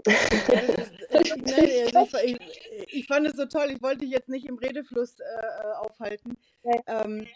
ich, 2.88 3.08
fand 3.08 3.28
es 3.28 3.36
so 3.36 3.46
toll, 3.46 3.72
ich 3.72 3.82
wollte 3.82 4.00
dich 4.00 4.12
jetzt 4.12 4.30
nicht 4.30 4.46
im 4.46 4.58
Redefluss 4.58 5.20
äh, 5.20 5.74
aufhalten. 5.80 6.38
Ja. 6.64 6.82
Ähm, 6.88 7.28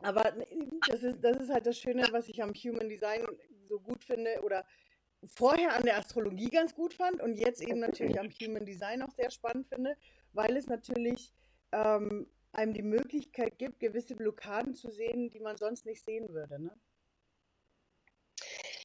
aber 0.00 0.34
das 0.88 1.02
ist, 1.02 1.18
das 1.22 1.36
ist 1.38 1.50
halt 1.50 1.66
das 1.66 1.78
Schöne, 1.78 2.06
was 2.10 2.28
ich 2.28 2.42
am 2.42 2.54
Human 2.54 2.88
Design 2.88 3.24
so 3.68 3.78
gut 3.80 4.02
finde 4.04 4.40
oder 4.42 4.64
vorher 5.24 5.74
an 5.74 5.84
der 5.84 5.98
Astrologie 5.98 6.50
ganz 6.50 6.74
gut 6.74 6.94
fand 6.94 7.22
und 7.22 7.36
jetzt 7.36 7.62
eben 7.62 7.80
natürlich 7.80 8.20
am 8.20 8.30
Human 8.30 8.66
Design 8.66 9.02
auch 9.02 9.12
sehr 9.12 9.30
spannend 9.30 9.68
finde, 9.68 9.96
weil 10.32 10.56
es 10.56 10.66
natürlich 10.66 11.32
ähm, 11.72 12.26
einem 12.52 12.74
die 12.74 12.82
Möglichkeit 12.82 13.58
gibt, 13.58 13.80
gewisse 13.80 14.16
Blockaden 14.16 14.74
zu 14.74 14.90
sehen, 14.90 15.30
die 15.30 15.40
man 15.40 15.56
sonst 15.56 15.86
nicht 15.86 16.04
sehen 16.04 16.28
würde. 16.28 16.60
Ne? 16.60 16.78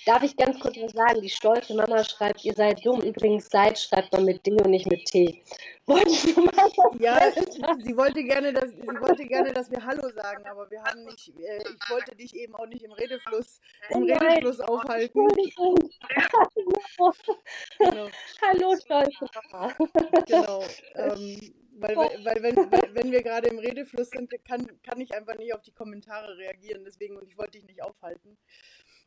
Darf 0.05 0.23
ich 0.23 0.35
ganz 0.35 0.59
kurz 0.59 0.77
was 0.77 0.93
sagen? 0.93 1.21
Die 1.21 1.29
stolze 1.29 1.75
Mama 1.75 2.03
schreibt, 2.03 2.43
ihr 2.43 2.53
seid 2.53 2.83
dumm. 2.83 3.01
Übrigens, 3.01 3.49
seid 3.49 3.77
schreibt 3.77 4.11
man 4.13 4.25
mit 4.25 4.45
D 4.45 4.51
und 4.53 4.71
nicht 4.71 4.89
mit 4.89 5.05
T. 5.05 5.43
Ja, 6.99 7.19
sie 7.79 7.97
wollte, 7.97 8.23
gerne, 8.23 8.53
dass, 8.53 8.71
sie 8.71 8.87
wollte 8.99 9.25
gerne, 9.25 9.51
dass 9.51 9.69
wir 9.69 9.83
Hallo 9.83 10.09
sagen, 10.09 10.45
aber 10.45 10.69
wir 10.71 10.81
haben 10.83 11.03
nicht, 11.03 11.29
äh, 11.37 11.57
ich 11.57 11.89
wollte 11.89 12.15
dich 12.15 12.35
eben 12.35 12.55
auch 12.55 12.65
nicht 12.67 12.83
im 12.83 12.93
Redefluss, 12.93 13.59
im 13.89 14.05
Nein. 14.05 14.17
Redefluss 14.19 14.59
aufhalten. 14.61 15.27
genau. 17.77 18.07
Hallo, 18.41 18.75
stolze 18.77 19.25
Mama. 19.51 19.73
Genau. 20.27 20.63
Ähm, 20.95 21.53
weil, 21.73 21.95
weil 21.95 22.43
wenn, 22.43 22.55
wenn 22.95 23.11
wir 23.11 23.23
gerade 23.23 23.49
im 23.49 23.59
Redefluss 23.59 24.11
sind, 24.11 24.31
kann, 24.45 24.65
kann 24.83 24.99
ich 25.01 25.13
einfach 25.13 25.35
nicht 25.37 25.53
auf 25.53 25.61
die 25.61 25.73
Kommentare 25.73 26.37
reagieren. 26.37 26.83
Deswegen, 26.85 27.17
und 27.17 27.27
ich 27.27 27.37
wollte 27.37 27.57
dich 27.57 27.65
nicht 27.65 27.83
aufhalten. 27.83 28.37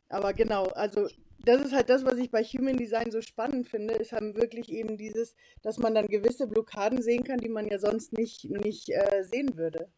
Aber 0.09 0.33
genau, 0.33 0.67
also 0.69 1.09
das 1.45 1.61
ist 1.63 1.73
halt 1.73 1.89
das, 1.91 2.05
was 2.05 2.17
ich 2.17 2.31
bei 2.31 2.43
Human 2.43 2.77
Design 2.77 3.11
so 3.11 3.21
spannend 3.21 3.69
finde, 3.69 3.95
ist 3.95 4.13
halt 4.13 4.35
wirklich 4.37 4.71
eben 4.71 4.97
dieses, 4.97 5.35
dass 5.63 5.79
man 5.79 5.95
dann 5.95 6.07
gewisse 6.07 6.47
Blockaden 6.47 7.03
sehen 7.03 7.25
kann, 7.25 7.39
die 7.39 7.49
man 7.49 7.69
ja 7.69 7.79
sonst 7.79 8.13
nicht, 8.13 8.45
nicht 8.45 8.89
äh, 8.91 9.23
sehen 9.25 9.57
würde. 9.57 9.89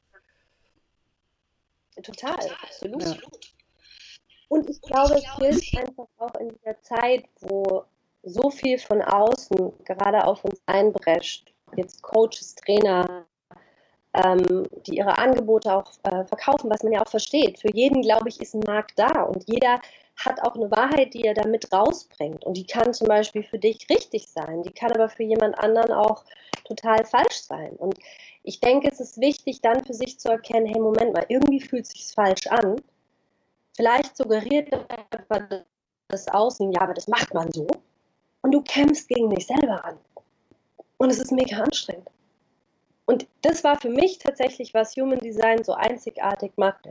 Total, 2.03 2.51
absolut. 2.63 3.03
Ja. 3.03 3.17
Und 4.49 4.69
ich 4.71 4.81
glaube, 4.83 5.15
es 5.15 5.61
gilt 5.61 5.87
einfach 5.87 6.09
auch 6.19 6.35
in 6.37 6.51
dieser 6.51 6.81
Zeit, 6.83 7.25
wo 7.41 7.85
so 8.23 8.51
viel 8.51 8.79
von 8.79 9.03
außen 9.03 9.73
gerade 9.85 10.25
auf 10.25 10.45
uns 10.45 10.61
einbrescht, 10.67 11.53
jetzt 11.77 12.03
Coaches, 12.03 12.55
Trainer, 12.55 13.27
ähm, 14.25 14.67
die 14.87 14.97
ihre 14.97 15.19
Angebote 15.19 15.75
auch 15.75 15.93
äh, 16.05 16.25
verkaufen, 16.25 16.71
was 16.71 16.83
man 16.83 16.93
ja 16.93 17.03
auch 17.03 17.11
versteht. 17.11 17.61
Für 17.61 17.73
jeden, 17.73 18.03
glaube 18.03 18.29
ich, 18.29 18.41
ist 18.41 18.55
ein 18.55 18.65
Markt 18.67 18.99
da 18.99 19.23
und 19.23 19.45
jeder 19.47 19.81
hat 20.17 20.43
auch 20.43 20.55
eine 20.55 20.71
Wahrheit, 20.71 21.13
die 21.15 21.25
er 21.25 21.35
damit 21.35 21.73
rausbringt. 21.73 22.45
Und 22.45 22.57
die 22.57 22.67
kann 22.67 22.95
zum 22.95 23.09
Beispiel 23.09 23.43
für 23.43 23.59
dich 23.59 23.87
richtig 23.91 24.29
sein, 24.29 24.63
die 24.63 24.73
kann 24.73 24.93
aber 24.93 25.09
für 25.09 25.25
jemand 25.25 25.59
anderen 25.59 25.93
auch 25.93 26.25
total 26.65 27.05
falsch 27.05 27.43
sein. 27.43 27.73
Und 27.77 27.99
ich 28.43 28.61
denke, 28.61 28.89
es 28.91 29.01
ist 29.01 29.21
wichtig, 29.21 29.61
dann 29.61 29.85
für 29.85 29.95
sich 29.95 30.19
zu 30.19 30.31
erkennen, 30.31 30.67
hey, 30.67 30.81
Moment 30.81 31.13
mal, 31.13 31.27
irgendwie 31.29 31.61
fühlt 31.61 31.87
sich 31.87 32.07
falsch 32.07 32.47
an. 32.47 32.77
Vielleicht 33.77 34.17
suggeriert 34.17 34.73
das 36.09 36.29
Außen, 36.29 36.73
ja, 36.73 36.81
aber 36.81 36.95
das 36.95 37.09
macht 37.09 37.35
man 37.35 37.53
so. 37.53 37.67
Und 38.43 38.53
du 38.53 38.63
kämpfst 38.63 39.09
gegen 39.09 39.29
dich 39.29 39.47
selber 39.47 39.85
an. 39.85 39.99
Und 40.99 41.11
es 41.11 41.19
ist 41.19 41.33
mega 41.33 41.59
anstrengend. 41.59 42.09
Und 43.07 43.27
das 43.43 43.63
war 43.65 43.79
für 43.81 43.89
mich 43.89 44.19
tatsächlich, 44.19 44.75
was 44.75 44.97
Human 44.97 45.21
Design 45.21 45.63
so 45.63 45.73
einzigartig 45.73 46.53
macht, 46.57 46.89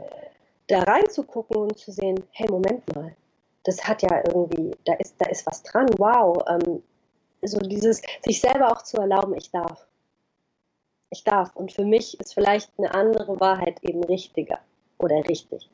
da 0.67 0.79
reinzugucken 0.79 1.57
und 1.57 1.77
zu 1.77 1.91
sehen, 1.91 2.23
hey, 2.31 2.49
Moment 2.49 2.95
mal, 2.95 3.15
das 3.65 3.83
hat 3.87 4.01
ja 4.01 4.23
irgendwie, 4.27 4.71
da 4.85 4.93
ist, 4.93 5.15
da 5.19 5.27
ist 5.27 5.45
was 5.45 5.61
dran, 5.63 5.87
wow. 5.97 6.43
Ähm, 6.47 6.81
so 7.41 7.59
dieses, 7.59 8.01
sich 8.23 8.39
selber 8.39 8.71
auch 8.71 8.81
zu 8.81 8.97
erlauben, 8.97 9.35
ich 9.35 9.51
darf. 9.51 9.85
Ich 11.09 11.23
darf. 11.23 11.55
Und 11.55 11.71
für 11.71 11.85
mich 11.85 12.19
ist 12.19 12.33
vielleicht 12.33 12.71
eine 12.77 12.93
andere 12.93 13.39
Wahrheit 13.39 13.83
eben 13.83 14.03
richtiger 14.03 14.59
oder 14.97 15.17
richtig. 15.27 15.69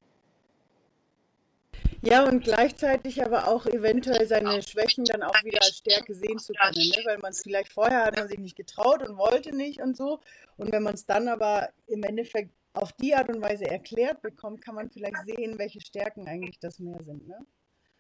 Ja, 2.04 2.28
und 2.28 2.44
gleichzeitig 2.44 3.24
aber 3.24 3.48
auch 3.48 3.68
eventuell 3.68 4.28
seine 4.28 4.62
Schwächen 4.64 5.06
dann 5.06 5.22
auch 5.22 5.44
wieder 5.44 5.60
als 5.62 5.78
Stärke 5.78 6.16
sehen 6.16 6.40
zu 6.40 6.54
können, 6.54 6.90
ne? 6.90 7.02
weil 7.06 7.20
man 7.20 7.32
es 7.32 7.44
vielleicht 7.44 7.72
vorher 7.72 8.06
hat 8.06 8.18
man 8.18 8.28
sich 8.28 8.40
nicht 8.40 8.56
getraut 8.56 9.08
und 9.08 9.18
wollte 9.18 9.56
nicht 9.56 9.82
und 9.82 9.96
so. 9.96 10.20
Und 10.58 10.72
wenn 10.72 10.82
man 10.82 10.96
es 10.96 11.06
dann 11.06 11.28
aber 11.28 11.70
im 11.86 12.02
Endeffekt 12.04 12.52
auf 12.74 12.92
die 12.94 13.14
Art 13.14 13.30
und 13.30 13.42
Weise 13.42 13.66
erklärt 13.66 14.22
bekommt, 14.22 14.62
kann 14.64 14.76
man 14.76 14.90
vielleicht 14.90 15.18
sehen, 15.26 15.60
welche 15.60 15.82
Stärken 15.82 16.28
eigentlich 16.28 16.58
das 16.60 16.80
mehr 16.80 17.04
sind. 17.04 17.28
Ne? 17.28 17.46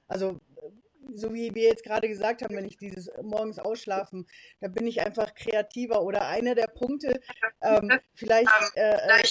Also 0.07 0.39
so 1.13 1.33
wie 1.33 1.53
wir 1.53 1.63
jetzt 1.63 1.83
gerade 1.83 2.07
gesagt 2.07 2.41
haben, 2.41 2.55
wenn 2.55 2.65
ich 2.65 2.77
dieses 2.77 3.09
morgens 3.21 3.59
ausschlafen, 3.59 4.27
da 4.59 4.67
bin 4.67 4.87
ich 4.87 5.01
einfach 5.01 5.33
kreativer. 5.33 6.03
Oder 6.03 6.27
einer 6.27 6.55
der 6.55 6.67
Punkte, 6.67 7.19
ähm, 7.61 7.91
vielleicht 8.13 8.49
äh, 8.75 8.95
äh, 8.95 9.23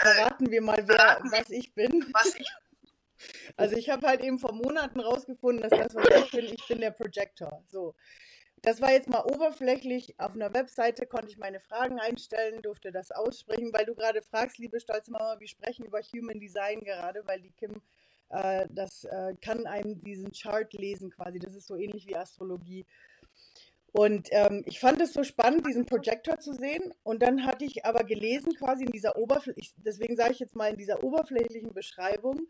verraten 0.00 0.50
wir 0.50 0.60
mal, 0.60 0.82
wer, 0.86 1.20
was 1.30 1.50
ich 1.50 1.72
bin. 1.74 2.06
Was 2.12 2.34
ich 2.34 2.48
also 3.56 3.76
ich 3.76 3.90
habe 3.90 4.06
halt 4.06 4.20
eben 4.20 4.38
vor 4.38 4.52
Monaten 4.52 5.00
rausgefunden, 5.00 5.68
dass 5.68 5.78
das, 5.78 5.94
was 5.94 6.24
ich 6.24 6.30
bin, 6.30 6.44
ich 6.46 6.66
bin 6.66 6.80
der 6.80 6.90
Projector. 6.90 7.62
So. 7.68 7.94
Das 8.62 8.80
war 8.80 8.92
jetzt 8.92 9.10
mal 9.10 9.24
oberflächlich. 9.24 10.18
Auf 10.18 10.32
einer 10.32 10.54
Webseite 10.54 11.06
konnte 11.06 11.28
ich 11.28 11.38
meine 11.38 11.60
Fragen 11.60 11.98
einstellen, 11.98 12.62
durfte 12.62 12.92
das 12.92 13.10
aussprechen, 13.10 13.72
weil 13.72 13.84
du 13.84 13.94
gerade 13.94 14.22
fragst, 14.22 14.58
liebe 14.58 14.80
stolze 14.80 15.10
Mama, 15.10 15.38
wir 15.38 15.48
sprechen 15.48 15.84
über 15.84 16.00
Human 16.00 16.40
Design 16.40 16.80
gerade, 16.80 17.26
weil 17.26 17.40
die 17.42 17.52
Kim 17.52 17.82
äh, 18.30 18.66
das 18.70 19.04
äh, 19.04 19.34
kann 19.40 19.66
einem 19.66 20.02
diesen 20.02 20.32
Chart 20.32 20.72
lesen 20.72 21.10
quasi. 21.10 21.38
Das 21.38 21.54
ist 21.54 21.66
so 21.66 21.76
ähnlich 21.76 22.06
wie 22.06 22.16
Astrologie. 22.16 22.86
Und 23.92 24.28
ähm, 24.32 24.64
ich 24.66 24.80
fand 24.80 25.00
es 25.00 25.12
so 25.12 25.22
spannend, 25.22 25.66
diesen 25.66 25.86
Projector 25.86 26.38
zu 26.40 26.52
sehen. 26.52 26.92
Und 27.04 27.22
dann 27.22 27.46
hatte 27.46 27.64
ich 27.64 27.84
aber 27.84 28.02
gelesen, 28.02 28.54
quasi 28.54 28.84
in 28.84 28.92
dieser 28.92 29.16
Oberfläche, 29.16 29.72
deswegen 29.76 30.16
sage 30.16 30.32
ich 30.32 30.40
jetzt 30.40 30.56
mal 30.56 30.70
in 30.70 30.76
dieser 30.76 31.04
oberflächlichen 31.04 31.72
Beschreibung, 31.72 32.48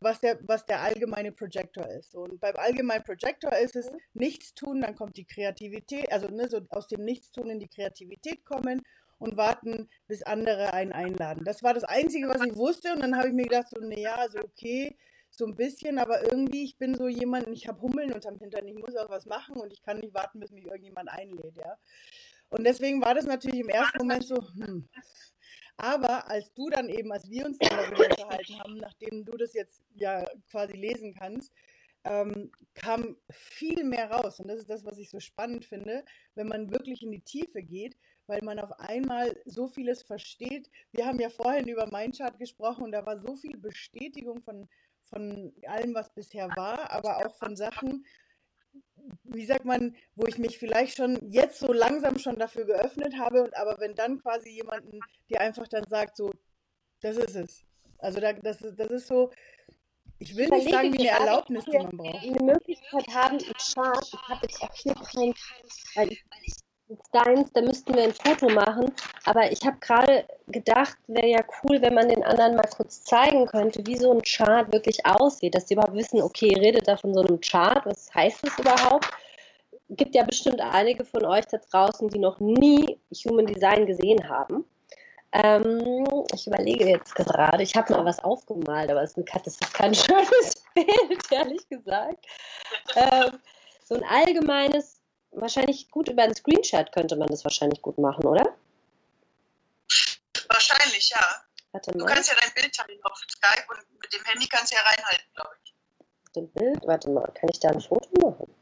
was 0.00 0.20
der, 0.20 0.38
was 0.42 0.64
der 0.66 0.80
allgemeine 0.80 1.32
Projektor 1.32 1.88
ist. 1.88 2.14
Und 2.14 2.40
beim 2.40 2.56
allgemeinen 2.56 3.04
Projektor 3.04 3.56
ist 3.56 3.76
es 3.76 3.90
mhm. 3.90 3.98
nichts 4.14 4.54
tun, 4.54 4.80
dann 4.80 4.94
kommt 4.94 5.16
die 5.16 5.26
Kreativität, 5.26 6.10
also 6.12 6.28
ne, 6.28 6.48
so 6.48 6.60
aus 6.70 6.88
dem 6.88 7.04
Nichtstun 7.04 7.50
in 7.50 7.60
die 7.60 7.68
Kreativität 7.68 8.44
kommen 8.44 8.82
und 9.18 9.36
warten, 9.36 9.88
bis 10.06 10.22
andere 10.22 10.72
einen 10.72 10.92
einladen. 10.92 11.44
Das 11.44 11.62
war 11.62 11.74
das 11.74 11.84
Einzige, 11.84 12.28
was 12.28 12.42
ich 12.42 12.56
wusste. 12.56 12.92
Und 12.92 13.00
dann 13.00 13.16
habe 13.16 13.28
ich 13.28 13.34
mir 13.34 13.44
gedacht, 13.44 13.68
so, 13.70 13.80
naja, 13.80 14.26
so 14.30 14.40
okay, 14.40 14.96
so 15.30 15.46
ein 15.46 15.56
bisschen, 15.56 15.98
aber 15.98 16.22
irgendwie, 16.22 16.64
ich 16.64 16.78
bin 16.78 16.94
so 16.94 17.08
jemand, 17.08 17.48
ich 17.48 17.66
habe 17.66 17.80
Hummeln 17.80 18.12
unterm 18.12 18.38
Hintern, 18.38 18.66
ich 18.66 18.74
muss 18.74 18.96
auch 18.96 19.10
was 19.10 19.26
machen 19.26 19.56
und 19.56 19.72
ich 19.72 19.82
kann 19.82 19.98
nicht 19.98 20.14
warten, 20.14 20.40
bis 20.40 20.52
mich 20.52 20.64
irgendjemand 20.64 21.08
einlädt, 21.10 21.56
ja. 21.56 21.76
Und 22.50 22.64
deswegen 22.64 23.02
war 23.02 23.14
das 23.14 23.26
natürlich 23.26 23.60
im 23.60 23.68
ersten 23.68 23.98
Moment 23.98 24.24
so, 24.24 24.36
hm, 24.36 24.88
aber 25.76 26.28
als 26.28 26.52
du 26.54 26.70
dann 26.70 26.88
eben, 26.88 27.12
als 27.12 27.28
wir 27.28 27.46
uns 27.46 27.58
darüber 27.58 28.04
unterhalten 28.10 28.58
haben, 28.60 28.76
nachdem 28.76 29.24
du 29.24 29.36
das 29.36 29.54
jetzt 29.54 29.82
ja 29.94 30.24
quasi 30.50 30.76
lesen 30.76 31.14
kannst, 31.14 31.52
ähm, 32.04 32.50
kam 32.74 33.16
viel 33.30 33.82
mehr 33.84 34.10
raus. 34.10 34.38
Und 34.38 34.48
das 34.48 34.60
ist 34.60 34.70
das, 34.70 34.84
was 34.84 34.98
ich 34.98 35.10
so 35.10 35.20
spannend 35.20 35.64
finde, 35.64 36.04
wenn 36.34 36.48
man 36.48 36.70
wirklich 36.70 37.02
in 37.02 37.12
die 37.12 37.22
Tiefe 37.22 37.62
geht, 37.62 37.96
weil 38.26 38.42
man 38.42 38.58
auf 38.58 38.72
einmal 38.78 39.36
so 39.46 39.68
vieles 39.68 40.02
versteht. 40.02 40.70
Wir 40.92 41.06
haben 41.06 41.20
ja 41.20 41.30
vorhin 41.30 41.68
über 41.68 41.86
Mindchart 41.86 42.38
gesprochen 42.38 42.84
und 42.84 42.92
da 42.92 43.04
war 43.04 43.18
so 43.18 43.36
viel 43.36 43.56
Bestätigung 43.56 44.42
von, 44.42 44.68
von 45.02 45.52
allem, 45.66 45.94
was 45.94 46.12
bisher 46.14 46.48
war, 46.56 46.90
aber 46.90 47.18
auch 47.18 47.34
von 47.36 47.56
Sachen, 47.56 48.04
wie 49.24 49.44
sagt 49.44 49.64
man, 49.64 49.96
wo 50.14 50.26
ich 50.26 50.38
mich 50.38 50.58
vielleicht 50.58 50.96
schon 50.96 51.18
jetzt 51.30 51.58
so 51.58 51.72
langsam 51.72 52.18
schon 52.18 52.38
dafür 52.38 52.64
geöffnet 52.64 53.18
habe, 53.18 53.50
aber 53.54 53.78
wenn 53.80 53.94
dann 53.94 54.20
quasi 54.20 54.50
jemanden 54.50 55.00
dir 55.28 55.40
einfach 55.40 55.68
dann 55.68 55.84
sagt, 55.88 56.16
so, 56.16 56.32
das 57.00 57.16
ist 57.16 57.36
es. 57.36 57.64
Also 57.98 58.20
da, 58.20 58.32
das, 58.32 58.58
das 58.58 58.90
ist 58.90 59.06
so, 59.06 59.30
ich 60.18 60.36
will 60.36 60.48
nicht 60.48 60.70
sagen, 60.70 60.92
wie 60.92 61.08
eine 61.08 61.20
Erlaubnis, 61.20 61.64
die 61.64 61.78
man 61.78 61.96
braucht. 61.96 62.24
Eine 62.24 62.42
Möglichkeit 62.42 63.08
haben, 63.08 63.38
im 63.38 63.52
Chart, 63.54 64.06
ich 64.06 64.28
habe 64.28 64.46
jetzt 64.46 64.62
auch 64.62 64.74
hier 64.74 64.94
kein, 64.94 65.34
weil 65.94 66.10
ich 66.10 66.24
deins, 67.12 67.52
da 67.52 67.62
müssten 67.62 67.94
wir 67.94 68.04
ein 68.04 68.12
Foto 68.12 68.48
machen. 68.48 68.92
Aber 69.24 69.50
ich 69.50 69.64
habe 69.64 69.76
gerade 69.80 70.26
gedacht, 70.48 70.96
wäre 71.06 71.28
ja 71.28 71.40
cool, 71.62 71.80
wenn 71.80 71.94
man 71.94 72.08
den 72.08 72.24
anderen 72.24 72.56
mal 72.56 72.68
kurz 72.76 73.04
zeigen 73.04 73.46
könnte, 73.46 73.86
wie 73.86 73.96
so 73.96 74.12
ein 74.12 74.22
Chart 74.22 74.72
wirklich 74.72 75.04
aussieht, 75.06 75.54
dass 75.54 75.68
sie 75.68 75.74
überhaupt 75.74 75.94
wissen, 75.94 76.22
okay, 76.22 76.54
redet 76.58 76.88
da 76.88 76.96
von 76.96 77.14
so 77.14 77.20
einem 77.20 77.40
Chart, 77.40 77.84
was 77.86 78.12
heißt 78.14 78.46
das 78.46 78.58
überhaupt? 78.58 79.08
Gibt 79.90 80.14
ja 80.14 80.24
bestimmt 80.24 80.60
einige 80.60 81.04
von 81.04 81.24
euch 81.24 81.46
da 81.46 81.58
draußen, 81.58 82.08
die 82.08 82.18
noch 82.18 82.40
nie 82.40 82.98
Human 83.24 83.46
Design 83.46 83.86
gesehen 83.86 84.28
haben. 84.28 84.64
Ähm, 85.32 86.04
ich 86.32 86.46
überlege 86.46 86.88
jetzt 86.88 87.14
gerade, 87.14 87.62
ich 87.62 87.74
habe 87.74 87.92
mal 87.92 88.04
was 88.04 88.22
aufgemalt, 88.22 88.90
aber 88.90 89.02
es 89.02 89.16
ist 89.16 89.74
kein 89.74 89.94
schönes 89.94 90.64
Bild, 90.74 91.32
ehrlich 91.32 91.68
gesagt. 91.68 92.24
Ähm, 92.94 93.38
so 93.82 93.96
ein 93.96 94.04
allgemeines 94.04 95.03
wahrscheinlich 95.36 95.90
gut 95.90 96.08
über 96.08 96.22
einen 96.22 96.34
Screenshot 96.34 96.92
könnte 96.92 97.16
man 97.16 97.28
das 97.28 97.44
wahrscheinlich 97.44 97.82
gut 97.82 97.98
machen, 97.98 98.26
oder? 98.26 98.56
Wahrscheinlich, 100.48 101.10
ja. 101.10 101.44
Warte 101.72 101.90
mal. 101.92 101.98
Du 101.98 102.04
kannst 102.06 102.30
ja 102.30 102.36
dein 102.40 102.52
Bild 102.54 102.74
teilen 102.74 103.00
auf 103.02 103.18
Skype 103.30 103.66
und 103.68 104.00
mit 104.00 104.12
dem 104.12 104.24
Handy 104.24 104.46
kannst 104.48 104.72
du 104.72 104.76
ja 104.76 104.82
reinhalten, 104.82 105.32
glaube 105.34 105.50
ich. 105.64 105.74
Mit 106.26 106.36
dem 106.36 106.52
Bild? 106.52 106.86
Warte 106.86 107.10
mal, 107.10 107.32
kann 107.32 107.48
ich 107.50 107.58
da 107.60 107.70
ein 107.70 107.80
Foto 107.80 108.08
machen? 108.20 108.54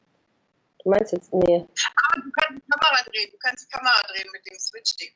Du 0.82 0.90
meinst 0.90 1.12
jetzt, 1.12 1.32
nee. 1.32 1.66
Aber 1.66 2.22
du 2.22 2.30
kannst 2.32 2.64
die 2.66 2.70
Kamera 2.70 3.02
drehen, 3.04 3.30
du 3.30 3.38
kannst 3.38 3.64
die 3.64 3.68
Kamera 3.68 4.02
drehen 4.08 4.30
mit 4.32 4.46
dem 4.46 4.58
Switch-Ding. 4.58 5.12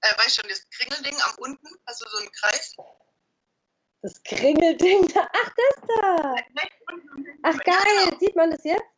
Äh, 0.00 0.18
weißt 0.18 0.38
du 0.38 0.40
schon, 0.40 0.50
das 0.50 0.68
Kringelding 0.70 1.16
am 1.22 1.34
unten, 1.38 1.68
hast 1.86 2.02
du 2.02 2.08
so 2.08 2.18
einen 2.18 2.32
Kreis? 2.32 2.76
Das 4.02 4.22
Kringelding 4.22 5.08
da, 5.08 5.28
ach, 5.32 5.52
das 5.56 5.88
da. 5.88 6.34
Ach, 7.42 7.58
geil, 7.58 8.18
sieht 8.20 8.36
man 8.36 8.50
das 8.50 8.64
jetzt? 8.64 8.95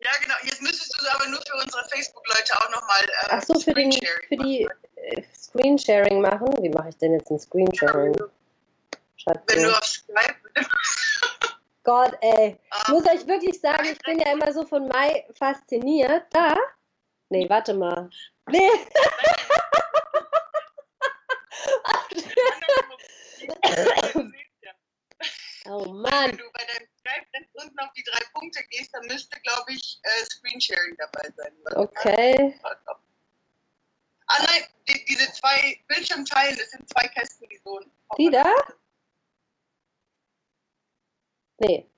Ja, 0.00 0.10
genau. 0.22 0.34
Jetzt 0.44 0.62
müsstest 0.62 0.94
du 0.94 1.02
es 1.04 1.14
aber 1.14 1.26
nur 1.28 1.40
für 1.46 1.56
unsere 1.62 1.84
Facebook-Leute 1.88 2.54
auch 2.56 2.70
nochmal 2.70 3.02
äh, 3.04 3.28
Ach 3.30 3.42
so, 3.42 3.58
für, 3.60 3.74
den, 3.74 3.92
für 3.92 4.36
die 4.36 4.66
äh, 4.96 5.22
Screensharing 5.34 6.20
machen. 6.22 6.48
Wie 6.62 6.70
mache 6.70 6.88
ich 6.88 6.96
denn 6.96 7.12
jetzt 7.12 7.30
ein 7.30 7.38
Screensharing? 7.38 8.16
Schreibt 9.16 9.52
Wenn 9.52 9.62
du 9.64 9.76
auf 9.76 9.84
Skype. 9.84 10.36
Gott, 11.84 12.16
ey. 12.20 12.58
Ich 12.82 12.88
muss 12.88 13.06
euch 13.06 13.26
wirklich 13.26 13.60
sagen, 13.60 13.86
ich 13.90 13.98
bin 13.98 14.18
ja 14.18 14.32
immer 14.32 14.52
so 14.52 14.64
von 14.64 14.88
Mai 14.88 15.26
fasziniert. 15.38 16.24
Da? 16.30 16.54
Nee, 17.28 17.48
warte 17.48 17.74
mal. 17.74 18.08
Nee. 18.48 18.70
oh 25.70 25.92
Mann. 25.92 26.30
Wenn 26.30 26.36
du 26.36 26.50
bei 26.52 26.64
deinem 26.64 26.88
Skype 26.98 27.26
rechts 27.34 27.54
unten 27.54 27.78
auf 27.78 27.92
die 27.92 28.02
drei 28.02 28.24
Punkte 28.32 28.62
gehst, 28.70 28.94
dann 28.94 29.06
müsste, 29.06 29.38
glaube 29.40 29.72
ich, 29.72 30.00
äh, 30.02 30.24
Screensharing 30.24 30.96
dabei 30.96 31.30
sein. 31.36 31.52
Okay. 31.74 32.58
Ah 34.26 34.44
nein, 34.44 34.64
die, 34.88 35.04
diese 35.06 35.32
zwei 35.32 35.80
Bildschirmteilen, 35.88 36.56
das 36.56 36.70
sind 36.70 36.88
zwei 36.88 37.08
Kästen, 37.08 37.48
die 37.48 37.60
so. 37.64 37.80
Die 38.16 38.30
da? 38.30 38.54
Nee. 41.58 41.90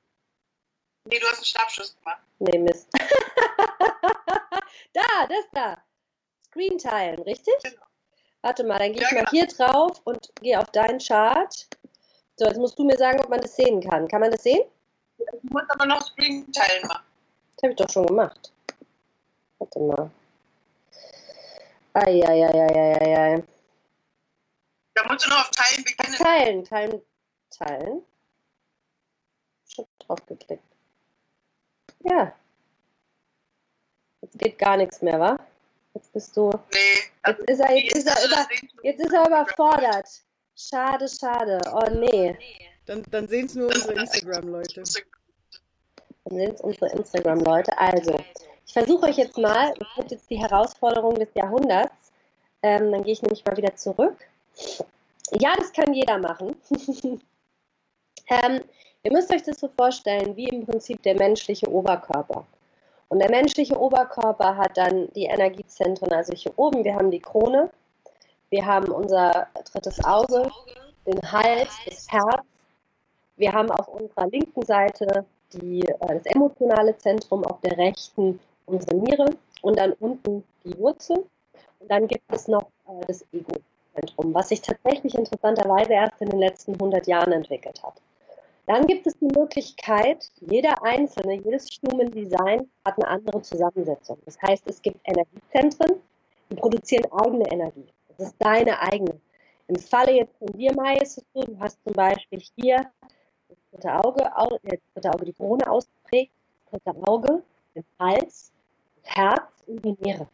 Nee, 1.05 1.19
du 1.19 1.27
hast 1.27 1.37
einen 1.37 1.45
Schnappschuss 1.45 1.97
gemacht. 1.97 2.23
Nee, 2.39 2.59
Mist. 2.59 2.89
da, 4.93 5.27
das 5.29 5.45
da. 5.53 5.85
Screen 6.47 6.79
teilen, 6.79 7.21
richtig? 7.23 7.55
Genau. 7.63 7.83
Warte 8.41 8.65
mal, 8.65 8.79
dann 8.79 8.93
gehe 8.93 9.03
ja, 9.03 9.09
ich 9.09 9.15
mal 9.15 9.25
genau. 9.25 9.31
hier 9.31 9.47
drauf 9.47 10.01
und 10.05 10.33
gehe 10.41 10.59
auf 10.59 10.71
deinen 10.71 10.99
Chart. 10.99 11.69
So, 12.43 12.49
jetzt 12.49 12.59
musst 12.59 12.77
du 12.77 12.83
mir 12.83 12.99
sagen, 12.99 13.21
ob 13.21 13.29
man 13.29 13.41
das 13.41 13.55
sehen 13.55 13.81
kann. 13.81 14.09
Kann 14.09 14.21
man 14.21 14.33
das 14.33 14.43
sehen? 14.43 14.63
Du 15.17 15.25
musst 15.43 15.71
aber 15.71 15.87
noch 15.87 16.03
Screen 16.03 16.51
teilen 16.51 16.89
machen. 16.89 17.05
Das 17.55 17.63
habe 17.63 17.73
ich 17.73 17.77
doch 17.77 17.89
schon 17.89 18.07
gemacht. 18.09 18.53
Warte 19.61 19.79
mal. 19.79 20.11
Eieieiei. 21.93 23.45
Da 24.95 25.05
musst 25.09 25.25
du 25.25 25.31
noch 25.31 25.39
auf 25.39 25.51
Teilen 25.51 25.85
beginnen. 25.85 26.17
Ach, 26.19 26.25
teilen, 26.25 26.65
teilen, 26.65 27.03
teilen. 27.51 28.03
Schon 29.69 29.87
drauf 30.01 30.27
geklickt. 30.27 30.65
Ja. 32.01 32.35
Jetzt 34.21 34.37
geht 34.41 34.59
gar 34.59 34.77
nichts 34.79 35.01
mehr, 35.01 35.21
wa? 35.21 35.39
Jetzt 35.95 36.13
bist 36.13 36.37
du. 36.37 36.51
Nee. 36.73 36.79
Jetzt 37.25 37.49
ist 37.49 37.61
er, 37.61 37.77
jetzt 37.77 37.97
ist 37.99 38.07
er, 38.09 38.27
über, 38.27 38.49
jetzt 38.83 39.01
ist 39.01 39.13
er 39.13 39.27
überfordert. 39.29 40.09
Schade, 40.69 41.09
schade. 41.09 41.61
Oh 41.73 41.91
nee. 41.91 42.37
Dann, 42.87 43.03
dann 43.11 43.27
sehen 43.27 43.47
es 43.47 43.55
nur 43.55 43.67
unsere 43.67 43.95
Instagram-Leute. 43.95 44.83
Dann 46.25 46.37
sehen 46.37 46.55
es 46.55 46.61
unsere 46.61 46.91
Instagram-Leute. 46.93 47.77
Also, 47.79 48.19
ich 48.67 48.73
versuche 48.73 49.07
euch 49.07 49.17
jetzt 49.17 49.37
mal, 49.39 49.75
das 49.79 49.89
wird 49.97 50.11
jetzt 50.13 50.31
die 50.31 50.39
Herausforderung 50.39 51.17
des 51.17 51.29
Jahrhunderts. 51.35 52.13
Ähm, 52.63 52.93
dann 52.93 53.03
gehe 53.03 53.13
ich 53.13 53.23
nämlich 53.23 53.45
mal 53.45 53.57
wieder 53.57 53.75
zurück. 53.75 54.17
Ja, 55.41 55.55
das 55.57 55.73
kann 55.73 55.93
jeder 55.95 56.19
machen. 56.19 56.55
ähm, 58.29 58.61
ihr 59.03 59.13
müsst 59.13 59.33
euch 59.33 59.43
das 59.43 59.59
so 59.59 59.69
vorstellen, 59.69 60.37
wie 60.37 60.49
im 60.49 60.65
Prinzip 60.65 61.03
der 61.03 61.17
menschliche 61.17 61.69
Oberkörper. 61.69 62.47
Und 63.09 63.19
der 63.19 63.31
menschliche 63.31 63.79
Oberkörper 63.79 64.57
hat 64.57 64.77
dann 64.77 65.11
die 65.13 65.25
Energiezentren, 65.25 66.13
also 66.13 66.33
hier 66.35 66.53
oben, 66.57 66.85
wir 66.85 66.95
haben 66.95 67.11
die 67.11 67.21
Krone, 67.21 67.71
wir 68.53 68.67
haben 68.67 68.93
unser 68.93 69.47
drittes 69.73 70.05
Auge, 70.05 70.47
den 71.07 71.33
Hals, 71.33 71.71
das 71.87 72.07
Herz. 72.13 72.45
Wir 73.37 73.51
haben 73.51 73.71
auf 73.71 73.89
unserer 73.89 74.29
linken 74.29 74.63
Seite 74.63 75.25
die, 75.55 75.81
äh, 75.81 75.97
das 76.01 76.27
emotionale 76.27 76.97
Zentrum, 76.99 77.45
auf 77.45 77.61
der 77.63 77.79
rechten 77.79 78.39
unsere 78.67 78.97
Niere 78.97 79.31
und 79.63 79.79
dann 79.79 79.95
unten 79.95 80.45
die 80.65 80.79
Wurzel. 80.79 81.25
Und 81.81 81.91
dann 81.91 82.07
gibt 82.07 82.25
es 82.29 82.47
noch 82.47 82.65
äh, 82.87 83.07
das 83.07 83.25
Ego-Zentrum, 83.33 84.35
was 84.35 84.51
sich 84.51 84.61
tatsächlich 84.61 85.15
interessanterweise 85.15 85.95
erst 85.95 86.21
in 86.21 86.29
den 86.29 86.39
letzten 86.39 86.75
100 86.75 87.07
Jahren 87.07 87.33
entwickelt 87.33 87.83
hat. 87.83 87.95
Dann 88.67 88.87
gibt 88.87 89.07
es 89.07 89.19
die 89.19 89.35
Möglichkeit, 89.35 90.31
jeder 90.43 90.83
einzelne, 90.85 91.37
jedes 91.37 91.69
Human 91.87 92.11
Design 92.11 92.69
hat 92.85 92.97
eine 92.99 93.09
andere 93.09 93.41
Zusammensetzung. 93.41 94.19
Das 94.27 94.41
heißt, 94.43 94.65
es 94.67 94.83
gibt 94.83 95.01
Energiezentren, 95.05 96.03
die 96.51 96.57
produzieren 96.57 97.11
eigene 97.13 97.51
Energie. 97.51 97.89
Ist 98.23 98.37
deine 98.39 98.81
eigene. 98.81 99.21
Im 99.69 99.77
Falle 99.77 100.13
jetzt 100.13 100.37
von 100.39 100.49
dir, 100.49 100.73
Mai, 100.75 100.95
ist 100.97 101.19
es 101.19 101.25
so, 101.35 101.43
du 101.43 101.59
hast 101.59 101.83
zum 101.83 101.93
Beispiel 101.93 102.41
hier 102.57 102.91
das 103.49 103.59
dritte 103.71 103.95
Auge, 103.95 104.23
äh, 104.25 104.77
das 104.77 104.81
dritte 104.95 105.11
Auge 105.13 105.25
die 105.25 105.33
Krone 105.33 105.71
ausgeprägt, 105.71 106.33
das 106.71 106.83
dritte 106.83 107.09
Auge, 107.09 107.43
den 107.75 107.85
Hals, 107.99 108.53
das 109.03 109.17
Herz 109.17 109.65
und 109.67 109.85
die 109.85 109.97
Niere. 110.01 110.29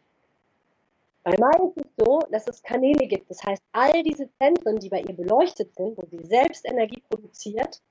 Bei 1.22 1.34
Mai 1.38 1.66
ist 1.66 1.76
es 1.76 2.04
so, 2.04 2.20
dass 2.30 2.46
es 2.46 2.62
Kanäle 2.62 3.06
gibt. 3.06 3.30
Das 3.30 3.42
heißt, 3.44 3.62
all 3.72 4.02
diese 4.02 4.28
Zentren, 4.38 4.78
die 4.78 4.88
bei 4.88 5.00
ihr 5.00 5.14
beleuchtet 5.14 5.74
sind, 5.74 5.96
wo 5.96 6.06
sie 6.10 6.24
selbst 6.26 6.64
Energie 6.64 7.02
produziert, 7.08 7.82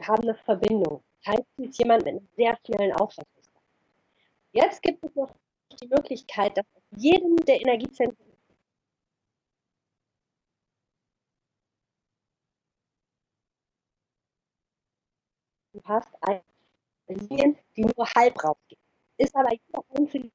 haben 0.00 0.22
eine 0.22 0.34
Verbindung. 0.34 1.02
Das 1.24 1.34
heißt, 1.34 1.44
sie 1.56 1.64
ist 1.66 1.78
jemand 1.78 2.04
mit 2.04 2.14
einem 2.14 2.28
sehr 2.36 2.58
schnellen 2.64 2.92
Auffassungsgabe. 2.92 3.66
Jetzt 4.52 4.82
gibt 4.82 5.04
es 5.04 5.14
noch 5.14 5.30
die 5.80 5.88
Möglichkeit, 5.88 6.56
dass 6.56 6.66
jedem 6.96 7.36
der 7.36 7.60
Energiezentren 7.60 8.31
hast 15.84 16.08
eine 16.20 16.42
Linien, 17.08 17.56
die 17.76 17.84
nur 17.84 18.06
halb 18.14 18.42
rausgehen. 18.42 18.80
Ist 19.18 19.34
aber 19.34 19.50
jeder 19.52 19.84
einzelne 19.94 20.30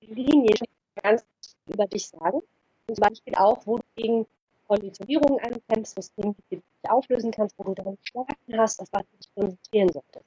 Linie 0.00 0.54
ganz 1.02 1.24
über 1.66 1.86
dich 1.86 2.08
sagen. 2.08 2.40
Und 2.86 2.96
zum 2.96 3.02
Beispiel 3.02 3.34
auch, 3.36 3.66
wo 3.66 3.78
du 3.78 3.84
gegen 3.96 4.26
Konditionierungen 4.66 5.40
ankämpfst, 5.40 5.96
was 5.96 6.12
du 6.14 6.34
dich 6.50 6.62
auflösen 6.88 7.30
kannst, 7.30 7.58
wo 7.58 7.64
du 7.64 7.74
daran 7.74 7.98
Stärken 8.02 8.58
hast, 8.58 8.80
auf 8.80 8.88
was 8.92 9.02
du 9.02 9.16
dich 9.16 9.34
konzentrieren 9.34 9.92
solltest. 9.92 10.24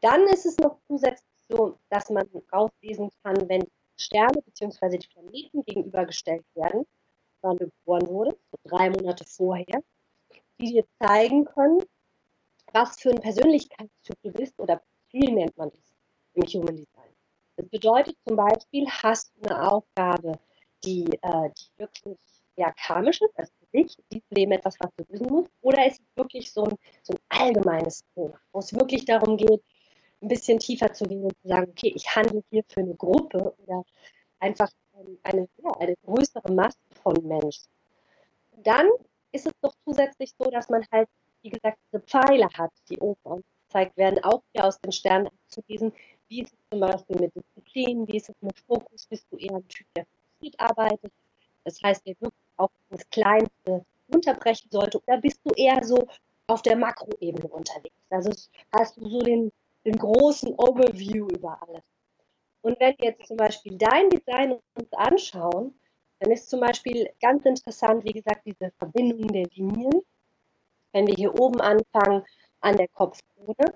Dann 0.00 0.26
ist 0.26 0.46
es 0.46 0.58
noch 0.58 0.78
zusätzlich 0.88 1.28
so, 1.48 1.78
dass 1.90 2.10
man 2.10 2.28
rauslesen 2.52 3.10
kann, 3.22 3.48
wenn 3.48 3.66
Sterne 3.96 4.42
bzw. 4.42 4.98
die 4.98 5.08
Planeten 5.08 5.64
gegenübergestellt 5.64 6.44
werden, 6.54 6.86
du 7.42 7.70
geboren 7.70 8.08
wurdest, 8.08 8.38
so 8.50 8.58
drei 8.64 8.90
Monate 8.90 9.24
vorher, 9.24 9.82
die 10.60 10.72
dir 10.72 10.84
zeigen 11.00 11.44
können, 11.44 11.82
was 12.72 13.00
für 13.00 13.10
ein 13.10 13.20
Persönlichkeitstyp 13.20 14.16
du 14.22 14.32
bist 14.32 14.58
oder 14.58 14.80
Profil 15.10 15.34
nennt 15.34 15.56
man 15.56 15.70
das 15.70 15.80
im 16.34 16.42
Human 16.44 16.76
Design. 16.76 17.10
Das 17.56 17.68
bedeutet 17.68 18.16
zum 18.26 18.36
Beispiel, 18.36 18.86
hast 18.88 19.32
du 19.36 19.48
eine 19.48 19.70
Aufgabe, 19.70 20.38
die, 20.84 21.04
äh, 21.20 21.50
die 21.50 21.78
wirklich 21.78 22.18
ja, 22.56 22.72
karmisch 22.72 23.20
ist, 23.20 23.38
also 23.38 23.52
für 23.58 23.78
dich, 23.78 23.96
dieses 24.10 24.30
Leben 24.30 24.52
etwas, 24.52 24.76
was 24.78 24.90
du 24.96 25.04
wissen 25.08 25.26
musst, 25.26 25.50
oder 25.60 25.86
ist 25.86 26.00
es 26.00 26.16
wirklich 26.16 26.50
so 26.50 26.64
ein, 26.64 26.76
so 27.02 27.14
ein 27.14 27.20
allgemeines 27.28 28.04
Thema, 28.14 28.38
wo 28.52 28.60
es 28.60 28.72
wirklich 28.72 29.04
darum 29.04 29.36
geht, 29.36 29.62
ein 30.20 30.28
bisschen 30.28 30.58
tiefer 30.58 30.92
zu 30.92 31.04
gehen 31.04 31.24
und 31.24 31.34
zu 31.42 31.48
sagen, 31.48 31.70
okay, 31.70 31.92
ich 31.94 32.14
handle 32.14 32.42
hier 32.50 32.62
für 32.68 32.80
eine 32.80 32.94
Gruppe 32.94 33.54
oder 33.64 33.84
einfach 34.38 34.70
eine, 35.22 35.48
ja, 35.62 35.70
eine 35.78 35.96
größere 36.04 36.52
Masse 36.52 36.78
von 37.02 37.14
Menschen. 37.26 37.68
Dann 38.56 38.88
ist 39.32 39.46
es 39.46 39.52
doch 39.60 39.74
zusätzlich 39.84 40.32
so, 40.38 40.50
dass 40.50 40.68
man 40.68 40.84
halt 40.92 41.08
wie 41.42 41.50
gesagt, 41.50 41.78
diese 41.86 42.00
Pfeile 42.02 42.48
hat, 42.54 42.72
die 42.88 42.98
oben 42.98 43.18
angezeigt 43.24 43.96
werden, 43.96 44.22
auch 44.24 44.42
hier 44.52 44.64
aus 44.64 44.80
den 44.80 44.92
Sternen 44.92 45.26
abzulesen. 45.26 45.92
Wie 46.28 46.42
ist 46.42 46.52
es 46.52 46.58
zum 46.70 46.80
Beispiel 46.80 47.20
mit 47.20 47.34
Disziplin, 47.34 48.08
wie 48.08 48.16
ist 48.16 48.30
es 48.30 48.36
mit 48.40 48.58
Fokus, 48.60 49.06
bist 49.06 49.26
du 49.30 49.36
eher 49.36 49.56
ein 49.56 49.68
Typ, 49.68 49.86
der 49.96 50.06
fokussiert 50.06 50.60
arbeitet, 50.60 51.12
das 51.64 51.82
heißt, 51.82 52.06
der 52.06 52.14
wirklich 52.20 52.40
auch 52.56 52.70
das 52.90 53.08
Kleinste 53.10 53.84
unterbrechen 54.08 54.68
sollte, 54.70 55.02
oder 55.06 55.18
bist 55.18 55.40
du 55.44 55.52
eher 55.54 55.84
so 55.84 56.08
auf 56.46 56.62
der 56.62 56.76
Makroebene 56.76 57.48
unterwegs? 57.48 57.94
Also 58.10 58.30
hast 58.72 58.96
du 58.96 59.08
so 59.08 59.20
den, 59.20 59.52
den 59.84 59.96
großen 59.96 60.54
Overview 60.54 61.28
über 61.28 61.60
alles. 61.62 61.82
Und 62.62 62.78
wenn 62.78 62.96
wir 62.98 63.10
jetzt 63.10 63.26
zum 63.26 63.36
Beispiel 63.36 63.76
dein 63.76 64.08
Design 64.08 64.52
uns 64.52 64.92
anschauen, 64.92 65.74
dann 66.22 66.30
ist 66.30 66.48
zum 66.48 66.60
Beispiel 66.60 67.10
ganz 67.20 67.44
interessant, 67.44 68.04
wie 68.04 68.12
gesagt, 68.12 68.46
diese 68.46 68.70
Verbindung 68.78 69.26
der 69.26 69.46
Linien. 69.54 70.02
Wenn 70.92 71.08
wir 71.08 71.14
hier 71.14 71.34
oben 71.34 71.60
anfangen 71.60 72.24
an 72.60 72.76
der 72.76 72.86
Kopfkrone, 72.86 73.74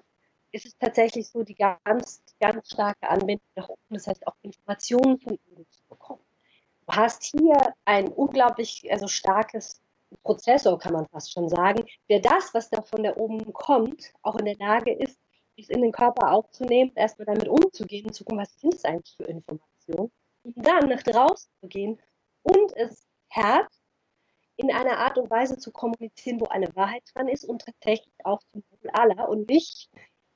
ist 0.52 0.64
es 0.64 0.78
tatsächlich 0.78 1.28
so, 1.28 1.42
die 1.42 1.56
ganz, 1.56 2.22
ganz 2.38 2.68
starke 2.68 3.08
Anbindung 3.08 3.48
nach 3.56 3.68
oben, 3.68 3.80
das 3.90 4.06
heißt 4.06 4.24
auch 4.28 4.36
Informationen 4.42 5.18
von 5.18 5.38
oben 5.50 5.66
zu 5.70 5.82
bekommen. 5.88 6.22
Du 6.86 6.92
hast 6.94 7.24
hier 7.24 7.74
ein 7.84 8.06
unglaublich 8.08 8.86
also 8.92 9.08
starkes 9.08 9.80
Prozessor, 10.22 10.78
kann 10.78 10.92
man 10.92 11.08
fast 11.08 11.32
schon 11.32 11.48
sagen, 11.48 11.84
der 12.08 12.20
das, 12.20 12.54
was 12.54 12.70
da 12.70 12.80
von 12.80 13.02
der 13.02 13.16
oben 13.18 13.52
kommt, 13.52 14.12
auch 14.22 14.36
in 14.36 14.44
der 14.44 14.56
Lage 14.56 14.92
ist, 14.92 15.18
es 15.56 15.68
in 15.68 15.82
den 15.82 15.90
Körper 15.90 16.30
aufzunehmen, 16.30 16.92
erstmal 16.94 17.26
damit 17.26 17.48
umzugehen 17.48 18.12
zu 18.12 18.22
gucken, 18.24 18.38
was 18.38 18.54
sind 18.60 18.74
das 18.74 18.84
eigentlich 18.84 19.16
für 19.16 19.24
Informationen, 19.24 20.12
und 20.44 20.54
dann 20.64 20.88
nach 20.88 21.02
draußen 21.02 21.50
zu 21.60 21.66
gehen 21.66 21.98
und 22.46 22.76
es 22.76 23.06
Herz 23.28 23.80
in 24.56 24.72
einer 24.72 24.98
Art 24.98 25.18
und 25.18 25.30
Weise 25.30 25.58
zu 25.58 25.70
kommunizieren, 25.70 26.40
wo 26.40 26.46
eine 26.46 26.74
Wahrheit 26.74 27.02
dran 27.14 27.28
ist 27.28 27.44
und 27.44 27.62
tatsächlich 27.62 28.14
auch 28.24 28.40
zum 28.52 28.62
Wohl 28.70 28.90
aller 28.90 29.28
und 29.28 29.48
nicht 29.48 29.90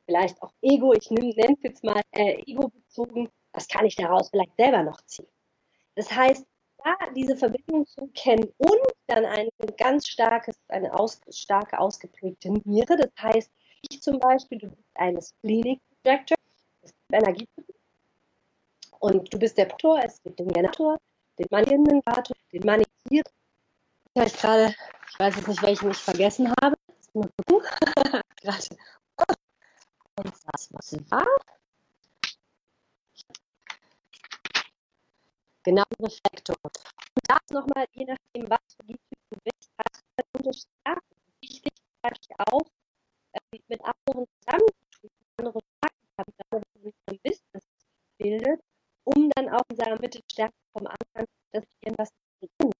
vielleicht 0.05 0.43
auch 0.43 0.53
Ego, 0.61 0.93
ich 0.93 1.11
nenne 1.11 1.55
es 1.55 1.63
jetzt 1.63 1.85
mal 1.85 2.03
äh, 2.13 2.43
Ego 2.47 2.69
bezogen, 2.69 3.29
was 3.53 3.69
kann 3.69 3.87
ich 3.87 3.97
daraus 3.97 4.31
vielleicht 4.31 4.57
selber 4.57 4.83
noch 4.83 5.01
ziehen. 5.03 5.29
Das 5.95 6.11
heißt, 6.11 6.45
da 6.85 6.97
diese 7.15 7.37
Verbindung 7.37 7.87
zu 7.87 8.09
kennen 8.15 8.53
und 8.59 8.81
dann 9.07 9.25
ein 9.25 9.49
ganz 9.77 10.09
starkes, 10.09 10.57
eine 10.69 10.93
aus, 10.99 11.21
starke 11.31 11.79
ausgeprägte 11.79 12.53
Niere, 12.65 12.97
das 12.97 13.11
heißt, 13.21 13.51
ich 13.89 14.03
zum 14.03 14.19
Beispiel, 14.19 14.59
du 14.59 14.69
bist 14.69 14.89
eine 14.95 15.23
Splenic 15.23 15.81
Projector, 16.03 16.37
das 16.83 16.91
ist 16.91 16.97
Energietypen, 17.13 17.75
und 18.99 19.33
du 19.33 19.39
bist 19.39 19.57
der 19.57 19.67
Motor, 19.67 20.01
es 20.05 20.23
gibt 20.23 20.39
den 20.39 20.49
Generator, 20.49 20.99
den 21.41 21.49
Manifestator, 21.51 22.37
den 22.53 22.63
Manifestier. 22.65 23.23
Ich 24.15 24.33
gerade, 24.35 24.75
ich 25.11 25.19
weiß 25.19 25.37
jetzt 25.37 25.49
nicht, 25.49 25.63
welchen 25.63 25.91
ich 25.91 25.97
vergessen 25.97 26.53
habe. 26.61 26.77
Mal 27.15 27.31
gucken. 27.49 27.67
gerade. 28.43 28.77
Und 30.17 30.33
das, 30.53 30.69
was 30.73 30.93
war? 31.11 31.27
Genau, 35.63 35.85
Reflektor. 36.01 36.57
Und 36.63 36.79
das 37.27 37.39
nochmal, 37.51 37.87
je 37.93 38.05
nachdem, 38.05 38.51
was 38.51 38.61
für 38.77 38.87
die 38.87 38.95
Typ 38.95 39.19
du 39.31 39.39
bist, 39.45 39.71
hast 39.79 40.03
du 40.17 40.25
unterschiedliche. 40.39 40.71
Wichtig 41.43 41.73
ist 41.73 42.31
auch, 42.39 42.67
äh, 43.33 43.59
mit 43.69 43.81
anderen 43.81 44.27
zusammenzutun, 44.41 45.11
andere 45.39 45.61
Stärken 45.61 46.35
haben, 46.51 46.63
wenn 46.75 46.83
man 46.83 46.93
ein 47.07 47.19
Business 47.23 47.65
bildet, 48.19 48.63
um 49.15 49.31
dann 49.35 49.49
auch 49.49 49.63
in 49.71 49.77
seiner 49.77 50.01
Mittelstärke 50.01 50.55
vom 50.73 50.87
Anfang, 50.87 51.27
dass 51.53 51.65
ich 51.65 51.87
irgendwas 51.87 52.11
tun 52.59 52.73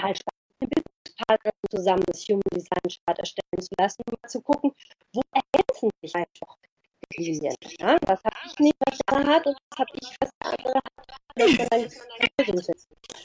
total 0.00 0.14
spannend, 0.16 0.60
mit 0.60 0.70
Businesspartnern 0.70 1.52
zusammen 1.70 2.04
das 2.06 2.28
Human 2.28 2.42
Design 2.54 2.88
Chart 2.88 3.18
erstellen 3.18 3.60
zu 3.60 3.68
lassen, 3.78 4.02
um 4.06 4.14
mal 4.20 4.28
zu 4.28 4.40
gucken, 4.40 4.72
wo 5.12 5.22
ergänzen 5.32 5.90
sich 6.02 6.14
einfach 6.14 6.56
die 7.12 7.22
Linien. 7.22 7.54
Ja? 7.78 7.96
Was 8.06 8.22
habe 8.24 8.36
ich 8.46 8.58
nicht, 8.58 8.76
was 8.86 8.98
der 8.98 9.16
andere 9.16 9.34
hat 9.34 9.46
und 9.46 9.56
was 9.70 9.78
habe 9.78 9.90
ich, 10.00 10.16
was 10.20 10.30
der 10.40 10.48
andere 10.52 10.74
hat. 10.74 10.82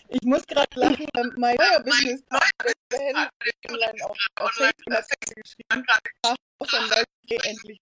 Ich 0.09 0.21
muss 0.23 0.45
gerade 0.47 0.79
lachen, 0.79 1.07
mein 1.37 1.55
neuer 1.55 1.83
Businesspartner, 1.83 2.73
Henry 2.93 4.01
auf, 4.03 4.17
auf 4.39 4.51
Facebook 4.51 4.93
hat 4.93 5.19
geschrieben, 5.21 5.85
ach, 6.23 6.35
dann 6.71 6.91
endlich. 7.43 7.79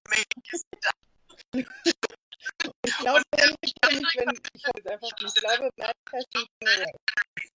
Ich 2.85 2.97
glaube, 2.97 3.21
ich 3.61 3.73
kann 3.81 3.95
nicht, 3.95 4.17
wenn 4.17 4.35
ich 4.53 4.65
halt 4.65 4.87
einfach, 4.87 5.09
ich 5.17 5.33
glaube, 5.35 5.69
Manifesting 5.77 6.47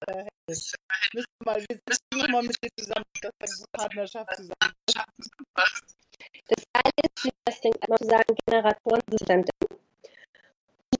äh, 0.09 0.27
müssen 0.49 0.77
wir 1.13 1.25
mal, 1.45 1.65
wir 1.69 1.77
sitzen 1.89 2.19
nochmal 2.19 2.43
mit 2.43 2.57
dir 2.63 2.71
zusammen, 2.79 3.05
dass 3.21 3.51
wir 3.51 3.57
eine 3.57 3.67
Partnerschaft 3.73 4.37
zusammen. 4.37 4.75
Das 6.49 6.63
eine 6.73 6.93
ist, 7.03 7.25
Manifesting, 7.25 7.75
einmal 7.83 7.99
zu 7.99 8.07
sagen, 8.07 8.37
Generatoren 8.47 9.03
sind 9.11 9.51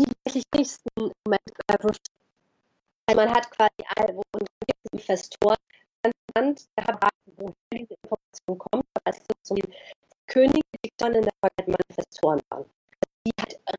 die 0.01 0.07
wirklich 0.25 0.45
nächsten 0.55 0.89
Moment 0.97 1.43
äh, 1.69 3.15
man 3.15 3.31
hat 3.31 3.51
quasi 3.51 3.83
alle, 3.97 4.17
wo 4.17 4.23
und 4.33 4.49
Investoren, 4.93 5.57
ganz 6.03 6.15
spannend, 6.31 6.69
woher 7.37 7.53
diese 7.73 7.95
Information 8.03 8.59
kommt, 8.59 8.87
so 9.43 9.55
ein 9.55 9.75
König, 10.27 10.63
die 10.85 10.91
in 11.05 11.13
der 11.13 11.33
Vergangenheit 11.41 11.69
Manifestoren 11.89 12.41
waren 12.51 12.76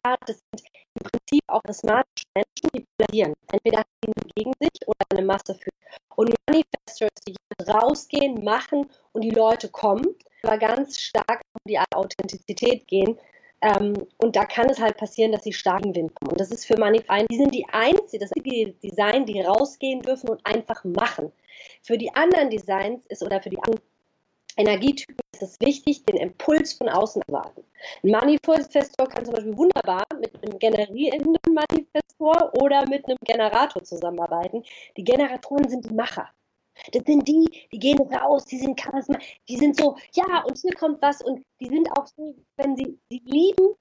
halt 0.05 0.19
das 0.25 0.38
sind 0.38 0.63
im 0.99 1.10
Prinzip 1.10 1.43
auch 1.47 1.62
asthmatische 1.67 2.25
Menschen, 2.36 2.69
die 2.73 2.86
polarisieren. 2.97 3.33
Entweder 3.51 3.83
sie 4.03 4.12
gegen 4.36 4.53
sich 4.60 4.88
oder 4.88 5.05
eine 5.12 5.25
Masse 5.25 5.55
für. 5.55 5.69
Und 6.15 6.33
Manifestors, 6.47 7.12
die 7.27 7.36
rausgehen, 7.67 8.43
machen 8.43 8.89
und 9.13 9.21
die 9.21 9.31
Leute 9.31 9.69
kommen, 9.69 10.15
aber 10.43 10.57
ganz 10.57 10.99
stark 10.99 11.41
um 11.53 11.62
die 11.67 11.79
Authentizität 11.93 12.88
gehen. 12.88 13.17
Ähm, 13.62 14.07
und 14.17 14.36
da 14.36 14.45
kann 14.45 14.69
es 14.69 14.79
halt 14.79 14.97
passieren, 14.97 15.31
dass 15.31 15.43
sie 15.43 15.53
starken 15.53 15.95
Wind 15.95 16.13
kommen. 16.15 16.31
Und 16.31 16.39
das 16.39 16.51
ist 16.51 16.65
für 16.65 16.77
Manifest, 16.77 17.25
die 17.31 17.38
sind 17.38 17.53
die 17.53 17.65
einzige, 17.71 18.19
das 18.19 18.31
einzige 18.31 18.71
Design, 18.73 19.25
die 19.25 19.41
rausgehen 19.41 20.01
dürfen 20.01 20.29
und 20.29 20.45
einfach 20.45 20.83
machen. 20.83 21.31
Für 21.81 21.97
die 21.97 22.13
anderen 22.13 22.49
Designs 22.49 23.05
ist 23.07 23.23
oder 23.23 23.41
für 23.41 23.49
die 23.49 23.62
anderen 23.63 23.81
Energietypen 24.58 25.15
ist 25.34 25.43
es 25.43 25.60
wichtig, 25.60 26.04
den 26.06 26.17
Impuls 26.17 26.74
von 26.74 26.89
außen 26.89 27.22
zu 27.28 27.32
warten. 27.32 27.63
Ein 28.04 28.12
Manifestor 28.12 29.08
kann 29.08 29.24
zum 29.24 29.36
Beispiel 29.36 29.56
wunderbar 29.56 30.04
mit 30.20 30.34
einem 30.43 30.58
generierenden 30.58 31.38
Manifestor 31.54 32.52
oder 32.62 32.88
mit 32.89 33.06
einem 33.06 33.17
Generator 33.24 33.84
zusammenarbeiten. 33.84 34.63
Die 34.98 35.04
Generatoren 35.04 35.70
sind 35.70 35.88
die 35.88 35.93
Macher. 35.93 36.30
Das 36.91 37.04
sind 37.06 37.28
die, 37.28 37.67
die 37.72 37.80
gehen 37.80 38.00
raus, 38.00 38.46
die 38.46 38.58
sind 38.58 38.80
Charisma, 38.80 39.17
die 39.48 39.58
sind 39.58 39.76
so, 39.76 39.96
ja, 40.13 40.43
und 40.43 40.58
hier 40.58 40.74
kommt 40.74 41.02
was 41.02 41.22
und 41.22 41.43
die 41.60 41.67
sind 41.67 41.89
auch 41.98 42.06
so, 42.08 42.36
wenn 42.58 42.76
sie, 42.76 43.00
sie 43.10 43.22
lieben, 43.26 43.76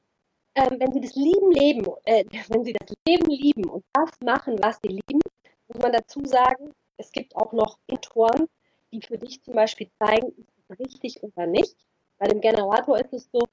äh, 0.54 0.70
wenn 0.78 0.92
sie 0.92 1.00
das 1.00 1.14
Lieben 1.14 1.52
leben, 1.52 1.86
äh, 2.04 2.24
wenn 2.48 2.64
sie 2.64 2.72
das 2.72 2.94
Leben 3.06 3.30
lieben 3.30 3.68
und 3.68 3.84
das 3.92 4.10
machen, 4.24 4.56
was 4.62 4.78
sie 4.82 4.88
lieben, 4.88 5.20
muss 5.68 5.82
man 5.82 5.92
dazu 5.92 6.24
sagen, 6.24 6.72
es 6.96 7.12
gibt 7.12 7.36
auch 7.36 7.52
noch 7.52 7.78
Mentoren, 7.88 8.46
die 8.92 9.02
für 9.02 9.18
dich 9.18 9.42
zum 9.42 9.54
Beispiel 9.54 9.90
zeigen, 9.98 10.32
richtig 10.78 11.22
oder 11.22 11.46
nicht. 11.46 11.76
Bei 12.18 12.26
dem 12.26 12.40
Generator 12.40 12.98
ist 12.98 13.12
es 13.12 13.28
so, 13.32 13.46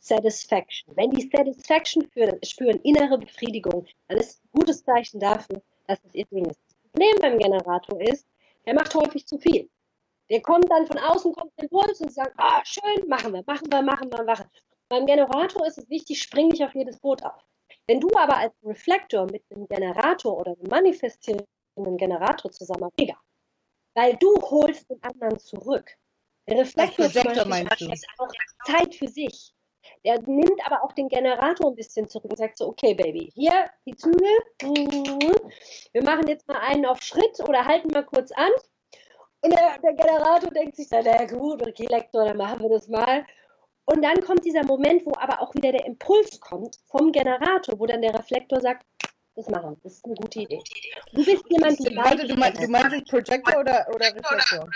Satisfaction. 0.00 0.96
Wenn 0.96 1.10
die 1.10 1.28
Satisfaction 1.28 2.08
für, 2.10 2.38
spüren, 2.42 2.80
innere 2.82 3.18
Befriedigung, 3.18 3.86
dann 4.08 4.18
ist 4.18 4.42
ein 4.42 4.48
gutes 4.58 4.82
Zeichen 4.82 5.20
dafür, 5.20 5.62
dass 5.86 5.98
es 6.04 6.14
ihr 6.14 6.24
Ding 6.26 6.46
ist. 6.46 6.58
Das 6.66 6.90
Problem 6.90 7.16
beim 7.20 7.38
Generator 7.38 8.00
ist, 8.00 8.26
der 8.64 8.74
macht 8.74 8.94
häufig 8.94 9.26
zu 9.26 9.38
viel. 9.38 9.68
Der 10.30 10.40
kommt 10.40 10.70
dann 10.70 10.86
von 10.86 10.96
außen, 10.96 11.32
kommt 11.34 11.52
der 11.58 11.64
Impuls 11.64 12.00
und 12.00 12.12
sagt, 12.12 12.32
ah, 12.38 12.62
schön, 12.64 13.08
machen 13.08 13.34
wir, 13.34 13.42
machen 13.46 13.70
wir, 13.70 13.82
machen 13.82 14.10
wir, 14.10 14.24
machen. 14.24 14.46
Beim 14.88 15.04
Generator 15.04 15.66
ist 15.66 15.78
es 15.78 15.90
wichtig, 15.90 16.22
spring 16.22 16.48
nicht 16.48 16.64
auf 16.64 16.74
jedes 16.74 16.98
Boot 16.98 17.22
auf. 17.22 17.44
Wenn 17.86 18.00
du 18.00 18.08
aber 18.16 18.36
als 18.36 18.54
Reflektor 18.64 19.26
mit 19.26 19.42
einem 19.50 19.66
Generator 19.68 20.38
oder 20.38 20.52
einem 20.52 20.68
manifestierenden 20.68 21.96
Generator 21.96 22.50
zusammen, 22.50 22.90
mega. 22.98 23.16
Weil 23.94 24.16
du 24.16 24.34
holst 24.42 24.88
den 24.88 25.02
anderen 25.02 25.38
zurück. 25.38 25.96
Der 26.48 26.58
Reflektor 26.58 27.44
meinst 27.46 27.80
du? 27.80 27.90
auch 28.18 28.32
Zeit 28.66 28.94
für 28.94 29.08
sich. 29.08 29.54
Der 30.04 30.20
nimmt 30.22 30.60
aber 30.64 30.82
auch 30.82 30.92
den 30.92 31.08
Generator 31.08 31.70
ein 31.70 31.76
bisschen 31.76 32.08
zurück 32.08 32.30
und 32.30 32.38
sagt 32.38 32.58
so, 32.58 32.68
okay, 32.68 32.94
Baby, 32.94 33.30
hier 33.34 33.70
die 33.86 33.94
Zügel. 33.96 34.38
Wir 35.92 36.02
machen 36.02 36.26
jetzt 36.26 36.48
mal 36.48 36.58
einen 36.58 36.86
auf 36.86 37.02
Schritt 37.02 37.40
oder 37.46 37.64
halten 37.64 37.88
mal 37.92 38.04
kurz 38.04 38.32
an. 38.32 38.50
Und 39.42 39.52
der, 39.52 39.78
der 39.82 39.94
Generator 39.94 40.50
denkt 40.50 40.76
sich 40.76 40.88
dann, 40.88 41.04
na 41.04 41.24
gut, 41.24 41.66
okay, 41.66 41.86
Lektor, 41.88 42.26
dann 42.26 42.36
machen 42.36 42.60
wir 42.60 42.70
das 42.70 42.88
mal. 42.88 43.24
Und 43.86 44.02
dann 44.02 44.20
kommt 44.22 44.44
dieser 44.44 44.64
Moment, 44.64 45.04
wo 45.04 45.12
aber 45.18 45.40
auch 45.40 45.54
wieder 45.54 45.72
der 45.72 45.86
Impuls 45.86 46.38
kommt 46.40 46.76
vom 46.86 47.10
Generator, 47.10 47.78
wo 47.78 47.86
dann 47.86 48.02
der 48.02 48.14
Reflektor 48.14 48.60
sagt, 48.60 48.86
das 49.40 49.50
machen. 49.50 49.76
Das 49.82 49.94
ist 49.94 50.04
eine 50.04 50.14
gute 50.14 50.40
Idee. 50.40 50.60
Du 51.12 51.24
bist 51.24 51.44
jemand, 51.48 51.78
der 51.84 51.96
Warte, 51.96 52.26
du, 52.26 52.34
meinst, 52.34 52.62
du 52.62 52.68
meinst 52.68 53.06
Projector 53.08 53.60
oder, 53.60 53.86
oder 53.94 54.06
Reflektor? 54.06 54.68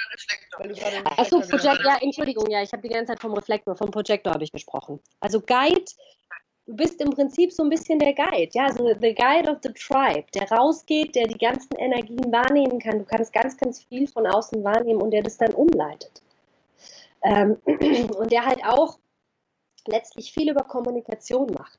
Achso, 1.17 1.41
Projector, 1.41 1.85
ja, 1.85 1.99
Entschuldigung, 2.01 2.51
ja, 2.51 2.63
ich 2.63 2.73
habe 2.73 2.83
die 2.83 2.89
ganze 2.89 3.13
Zeit 3.13 3.21
vom 3.21 3.35
Reflektor, 3.35 3.77
vom 3.77 3.91
Projector 3.91 4.33
habe 4.33 4.45
ich 4.45 4.53
gesprochen. 4.53 5.01
Also 5.21 5.41
Guide, 5.41 5.85
du 6.67 6.77
bist 6.77 7.01
im 7.01 7.11
Prinzip 7.11 7.53
so 7.53 7.63
ein 7.63 7.71
bisschen 7.71 7.99
der 7.99 8.15
Guide, 8.15 8.51
ja, 8.53 8.73
so 8.73 8.89
the 8.89 9.15
Guide 9.15 9.51
of 9.51 9.59
the 9.63 9.73
Tribe, 9.73 10.27
der 10.35 10.51
rausgeht, 10.51 11.15
der 11.15 11.27
die 11.27 11.39
ganzen 11.39 11.77
Energien 11.77 12.33
wahrnehmen 12.33 12.79
kann. 12.79 12.99
Du 12.99 13.05
kannst 13.05 13.33
ganz, 13.33 13.57
ganz 13.57 13.85
viel 13.85 14.07
von 14.09 14.27
außen 14.27 14.65
wahrnehmen 14.65 15.03
und 15.03 15.11
der 15.11 15.23
das 15.23 15.37
dann 15.37 15.53
umleitet. 15.53 16.23
Ähm, 17.23 17.57
und 17.67 18.33
der 18.33 18.45
halt 18.45 18.65
auch 18.65 18.99
letztlich 19.87 20.33
viel 20.33 20.51
über 20.51 20.65
Kommunikation 20.65 21.53
macht. 21.53 21.79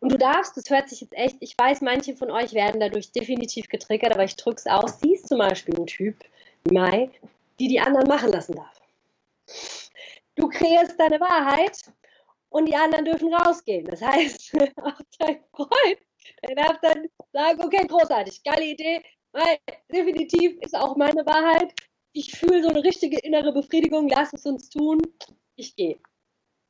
Und 0.00 0.12
du 0.12 0.18
darfst, 0.18 0.56
das 0.56 0.70
hört 0.70 0.88
sich 0.88 1.00
jetzt 1.00 1.14
echt, 1.14 1.36
ich 1.40 1.58
weiß, 1.58 1.80
manche 1.80 2.16
von 2.16 2.30
euch 2.30 2.54
werden 2.54 2.80
dadurch 2.80 3.10
definitiv 3.10 3.68
getriggert, 3.68 4.12
aber 4.12 4.24
ich 4.24 4.36
drück's 4.36 4.66
aus. 4.66 5.00
Sie 5.00 5.14
ist 5.14 5.28
zum 5.28 5.38
Beispiel 5.38 5.74
ein 5.76 5.86
Typ, 5.86 6.16
Mai, 6.70 7.10
die 7.58 7.68
die 7.68 7.80
anderen 7.80 8.06
machen 8.06 8.30
lassen 8.30 8.54
darf. 8.54 8.80
Du 10.36 10.48
kreierst 10.48 10.98
deine 11.00 11.20
Wahrheit 11.20 11.92
und 12.50 12.66
die 12.66 12.76
anderen 12.76 13.04
dürfen 13.04 13.34
rausgehen. 13.34 13.86
Das 13.86 14.00
heißt, 14.00 14.54
auch 14.82 15.00
dein 15.18 15.42
Freund, 15.52 15.98
der 16.48 16.54
darf 16.54 16.80
dann 16.80 17.06
sagen, 17.32 17.64
okay, 17.64 17.84
großartig, 17.86 18.42
geile 18.44 18.64
Idee, 18.64 19.02
weil 19.32 19.58
definitiv 19.90 20.56
ist 20.60 20.76
auch 20.76 20.96
meine 20.96 21.26
Wahrheit. 21.26 21.74
Ich 22.12 22.32
fühle 22.32 22.62
so 22.62 22.68
eine 22.68 22.84
richtige 22.84 23.18
innere 23.18 23.52
Befriedigung, 23.52 24.08
lass 24.08 24.32
es 24.32 24.46
uns 24.46 24.70
tun, 24.70 25.00
ich 25.56 25.74
gehe. 25.74 25.98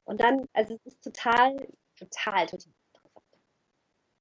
Und 0.05 0.21
dann, 0.23 0.47
also 0.55 0.75
es 0.75 0.95
ist 0.95 1.05
total, 1.05 1.57
total, 1.97 2.47
total. 2.47 2.73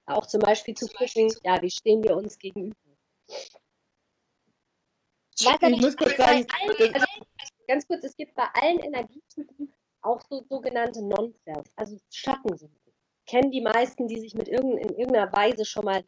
Auch 0.08 0.26
zum 0.26 0.40
Beispiel 0.40 0.74
zu 0.74 0.86
gucken, 0.86 1.32
ja, 1.44 1.60
wie 1.60 1.70
stehen 1.70 2.02
wir 2.02 2.16
uns 2.16 2.38
gegenüber. 2.38 2.74
Was 5.44 5.62
ich 5.62 5.80
muss 5.80 5.96
kurz 5.96 6.16
sagen, 6.16 6.46
allen, 6.60 6.94
also, 6.94 7.06
ganz 7.68 7.86
kurz, 7.86 8.04
es 8.04 8.16
gibt 8.16 8.34
bei 8.34 8.48
allen 8.54 8.80
Energietypen 8.80 9.72
auch 10.02 10.20
so 10.28 10.42
sogenannte 10.48 11.02
Non-Self, 11.02 11.66
also 11.76 11.96
Schattensymbole. 12.10 12.94
Kennen 13.26 13.50
die 13.50 13.60
meisten, 13.60 14.08
die 14.08 14.18
sich 14.18 14.34
mit 14.34 14.48
irgendein, 14.48 14.88
in 14.88 14.96
irgendeiner 14.96 15.32
Weise 15.32 15.64
schon 15.64 15.84
mal 15.84 16.02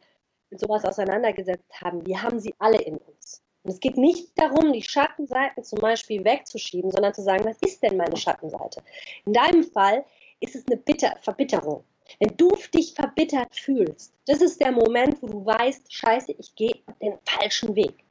mit 0.49 0.59
sowas 0.59 0.83
auseinandergesetzt 0.83 1.71
haben. 1.81 2.05
Wir 2.05 2.21
haben 2.21 2.39
sie 2.39 2.53
alle 2.57 2.81
in 2.81 2.97
uns. 2.97 3.41
Und 3.63 3.71
es 3.71 3.79
geht 3.79 3.95
nicht 3.95 4.31
darum, 4.39 4.73
die 4.73 4.81
Schattenseiten 4.81 5.63
zum 5.63 5.79
Beispiel 5.79 6.25
wegzuschieben, 6.25 6.91
sondern 6.91 7.13
zu 7.13 7.21
sagen, 7.21 7.45
was 7.45 7.57
ist 7.61 7.83
denn 7.83 7.95
meine 7.95 8.17
Schattenseite? 8.17 8.83
In 9.25 9.33
deinem 9.33 9.63
Fall 9.63 10.03
ist 10.39 10.55
es 10.55 10.65
eine 10.65 10.77
Bitter 10.77 11.15
Verbitterung. 11.21 11.83
Wenn 12.19 12.35
du 12.37 12.49
dich 12.73 12.93
verbittert 12.93 13.55
fühlst, 13.55 14.13
das 14.25 14.41
ist 14.41 14.59
der 14.61 14.71
Moment, 14.71 15.21
wo 15.21 15.27
du 15.27 15.45
weißt, 15.45 15.91
scheiße, 15.91 16.33
ich 16.37 16.55
gehe 16.55 16.75
den 17.01 17.17
falschen 17.25 17.75
Weg. 17.75 18.03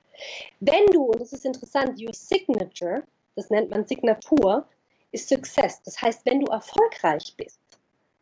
Wenn 0.61 0.87
du, 0.87 1.05
und 1.05 1.21
das 1.21 1.33
ist 1.33 1.45
interessant, 1.45 2.01
your 2.01 2.13
signature, 2.13 3.03
das 3.37 3.51
nennt 3.51 3.71
man 3.71 3.87
Signatur, 3.87 4.67
ist 5.13 5.29
Success. 5.29 5.83
Das 5.83 6.01
heißt, 6.01 6.25
wenn 6.27 6.41
du 6.41 6.47
erfolgreich 6.51 7.35
bist, 7.37 7.61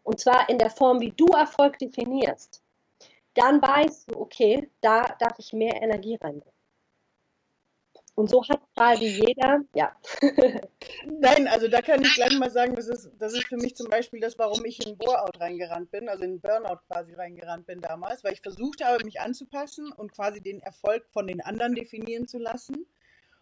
und 0.04 0.20
zwar 0.20 0.48
in 0.48 0.58
der 0.58 0.70
Form, 0.70 1.00
wie 1.00 1.12
du 1.12 1.26
Erfolg 1.26 1.78
definierst, 1.78 2.62
dann 3.34 3.60
weißt 3.60 4.10
du, 4.10 4.20
okay, 4.20 4.68
da 4.80 5.02
darf 5.18 5.38
ich 5.38 5.52
mehr 5.52 5.82
Energie 5.82 6.16
reinbringen. 6.20 6.57
Und 8.18 8.28
so 8.28 8.42
hat 8.48 8.60
quasi 8.76 9.06
jeder, 9.06 9.60
ja. 9.74 9.94
Nein, 11.06 11.46
also 11.46 11.68
da 11.68 11.80
kann 11.80 12.02
ich 12.02 12.12
gleich 12.16 12.36
mal 12.36 12.50
sagen, 12.50 12.74
das 12.74 12.88
ist, 12.88 13.12
das 13.16 13.32
ist 13.32 13.46
für 13.46 13.56
mich 13.56 13.76
zum 13.76 13.88
Beispiel 13.88 14.18
das, 14.18 14.36
warum 14.40 14.64
ich 14.64 14.84
in 14.84 14.98
Bore-out 14.98 15.38
reingerannt 15.38 15.92
bin, 15.92 16.08
also 16.08 16.24
in 16.24 16.40
Burnout 16.40 16.80
quasi 16.88 17.14
reingerannt 17.14 17.66
bin 17.66 17.80
damals, 17.80 18.24
weil 18.24 18.32
ich 18.32 18.40
versucht 18.40 18.84
habe, 18.84 19.04
mich 19.04 19.20
anzupassen 19.20 19.92
und 19.92 20.12
quasi 20.12 20.40
den 20.40 20.58
Erfolg 20.58 21.06
von 21.12 21.28
den 21.28 21.40
anderen 21.40 21.76
definieren 21.76 22.26
zu 22.26 22.38
lassen 22.38 22.88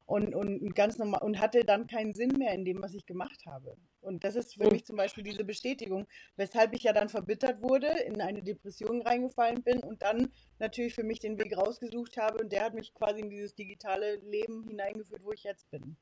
und, 0.07 0.35
und 0.35 0.75
ganz 0.75 0.99
normal 0.99 1.21
und 1.23 1.41
hatte 1.41 1.61
dann 1.65 1.87
keinen 1.89 2.15
Sinn 2.15 2.33
mehr 2.39 2.55
in 2.55 2.65
dem, 2.65 2.81
was 2.81 2.95
ich 2.95 3.07
gemacht 3.07 3.45
habe. 3.47 3.77
Und 4.01 4.23
das 4.23 4.37
ist 4.37 4.55
für 4.55 4.65
mhm. 4.65 4.71
mich 4.71 4.85
zum 4.85 4.97
Beispiel 4.97 5.25
diese 5.25 5.45
Bestätigung, 5.45 6.07
weshalb 6.37 6.73
ich 6.75 6.85
ja 6.85 6.93
dann 6.93 7.09
verbittert 7.09 7.61
wurde, 7.61 7.89
in 8.07 8.21
eine 8.21 8.43
Depression 8.43 9.03
reingefallen 9.03 9.63
bin 9.65 9.81
und 9.81 10.03
dann 10.03 10.33
natürlich 10.61 10.95
für 10.95 11.03
mich 11.03 11.19
den 11.19 11.39
Weg 11.39 11.57
rausgesucht 11.57 12.17
habe 12.17 12.39
und 12.39 12.53
der 12.53 12.65
hat 12.65 12.75
mich 12.75 12.95
quasi 12.95 13.21
in 13.21 13.31
dieses 13.31 13.55
digitale 13.57 14.17
Leben 14.17 14.65
hineingeführt, 14.69 15.25
wo 15.25 15.33
ich 15.33 15.43
jetzt 15.43 15.69
bin. 15.71 15.97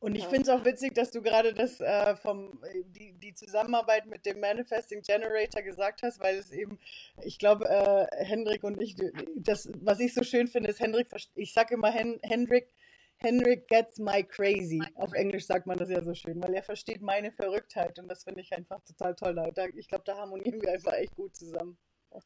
Und 0.00 0.16
ich 0.16 0.24
finde 0.24 0.42
es 0.42 0.48
auch 0.48 0.64
witzig, 0.64 0.94
dass 0.94 1.10
du 1.10 1.20
gerade 1.20 1.52
das 1.52 1.78
äh, 1.78 2.16
vom 2.16 2.58
äh, 2.64 2.82
die, 2.86 3.12
die 3.12 3.34
Zusammenarbeit 3.34 4.06
mit 4.06 4.24
dem 4.24 4.40
Manifesting 4.40 5.02
Generator 5.02 5.60
gesagt 5.60 6.02
hast, 6.02 6.20
weil 6.20 6.36
es 6.36 6.50
eben, 6.52 6.78
ich 7.22 7.38
glaube, 7.38 7.68
äh, 7.68 8.24
Hendrik 8.24 8.64
und 8.64 8.80
ich, 8.80 8.96
das, 9.36 9.68
was 9.82 10.00
ich 10.00 10.14
so 10.14 10.24
schön 10.24 10.48
finde, 10.48 10.70
ist 10.70 10.80
Hendrik, 10.80 11.08
ich 11.34 11.52
sage 11.52 11.74
immer 11.74 11.90
Hen 11.90 12.18
Hendrik, 12.22 12.72
Hendrik 13.18 13.68
gets 13.68 13.98
my 13.98 14.24
crazy. 14.24 14.82
Auf 14.94 15.12
Englisch 15.12 15.44
sagt 15.44 15.66
man 15.66 15.76
das 15.76 15.90
ja 15.90 16.02
so 16.02 16.14
schön, 16.14 16.42
weil 16.42 16.54
er 16.54 16.62
versteht 16.62 17.02
meine 17.02 17.30
Verrücktheit 17.30 17.98
und 17.98 18.08
das 18.08 18.24
finde 18.24 18.40
ich 18.40 18.54
einfach 18.54 18.80
total 18.82 19.14
toll. 19.14 19.52
Da, 19.54 19.66
ich 19.66 19.88
glaube, 19.88 20.04
da 20.06 20.16
harmonieren 20.16 20.62
wir 20.62 20.72
einfach 20.72 20.94
echt 20.94 21.14
gut 21.14 21.36
zusammen. 21.36 21.78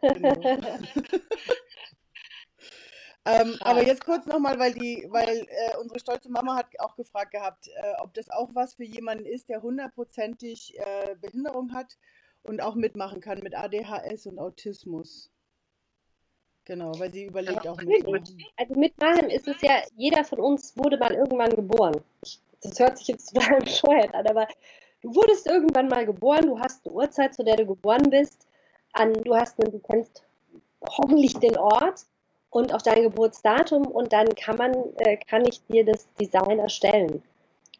Genau. 0.00 0.40
Ähm, 3.26 3.56
aber 3.60 3.82
jetzt 3.86 4.04
kurz 4.04 4.26
nochmal, 4.26 4.58
weil 4.58 4.74
die, 4.74 5.06
weil 5.08 5.46
äh, 5.48 5.76
unsere 5.80 5.98
stolze 5.98 6.30
Mama 6.30 6.56
hat 6.56 6.66
auch 6.78 6.94
gefragt 6.94 7.30
gehabt, 7.32 7.68
äh, 7.68 7.94
ob 8.02 8.12
das 8.12 8.28
auch 8.28 8.50
was 8.54 8.74
für 8.74 8.84
jemanden 8.84 9.24
ist, 9.24 9.48
der 9.48 9.62
hundertprozentig 9.62 10.78
äh, 10.78 11.14
Behinderung 11.20 11.72
hat 11.72 11.96
und 12.42 12.60
auch 12.60 12.74
mitmachen 12.74 13.22
kann 13.22 13.40
mit 13.40 13.56
ADHS 13.56 14.26
und 14.26 14.38
Autismus. 14.38 15.30
Genau, 16.66 16.92
weil 16.98 17.12
sie 17.12 17.24
überlegt 17.24 17.66
auch 17.66 17.80
mitzumachen. 17.80 18.44
Also 18.56 18.74
mitmachen 18.74 19.30
ist 19.30 19.48
es 19.48 19.60
ja, 19.62 19.82
jeder 19.96 20.24
von 20.24 20.40
uns 20.40 20.76
wurde 20.76 20.98
mal 20.98 21.12
irgendwann 21.12 21.50
geboren. 21.50 22.00
Das 22.62 22.78
hört 22.78 22.98
sich 22.98 23.08
jetzt 23.08 23.26
total 23.34 23.60
bescheuert 23.60 24.14
an, 24.14 24.26
aber 24.26 24.48
du 25.00 25.14
wurdest 25.14 25.46
irgendwann 25.46 25.88
mal 25.88 26.04
geboren, 26.04 26.46
du 26.46 26.58
hast 26.58 26.86
eine 26.86 26.94
Uhrzeit, 26.94 27.34
zu 27.34 27.42
der 27.42 27.56
du 27.56 27.66
geboren 27.66 28.10
bist, 28.10 28.46
an, 28.92 29.12
du 29.12 29.34
hast 29.34 29.58
einen, 29.60 29.72
du 29.72 29.78
kennst 29.78 30.22
hoffentlich 30.86 31.34
den 31.38 31.56
Ort 31.56 32.04
und 32.54 32.72
auch 32.72 32.82
dein 32.82 33.02
Geburtsdatum 33.02 33.84
und 33.84 34.12
dann 34.12 34.28
kann 34.36 34.56
man, 34.56 34.74
äh, 34.98 35.16
kann 35.16 35.44
ich 35.44 35.66
dir 35.66 35.84
das 35.84 36.06
Design 36.14 36.60
erstellen. 36.60 37.20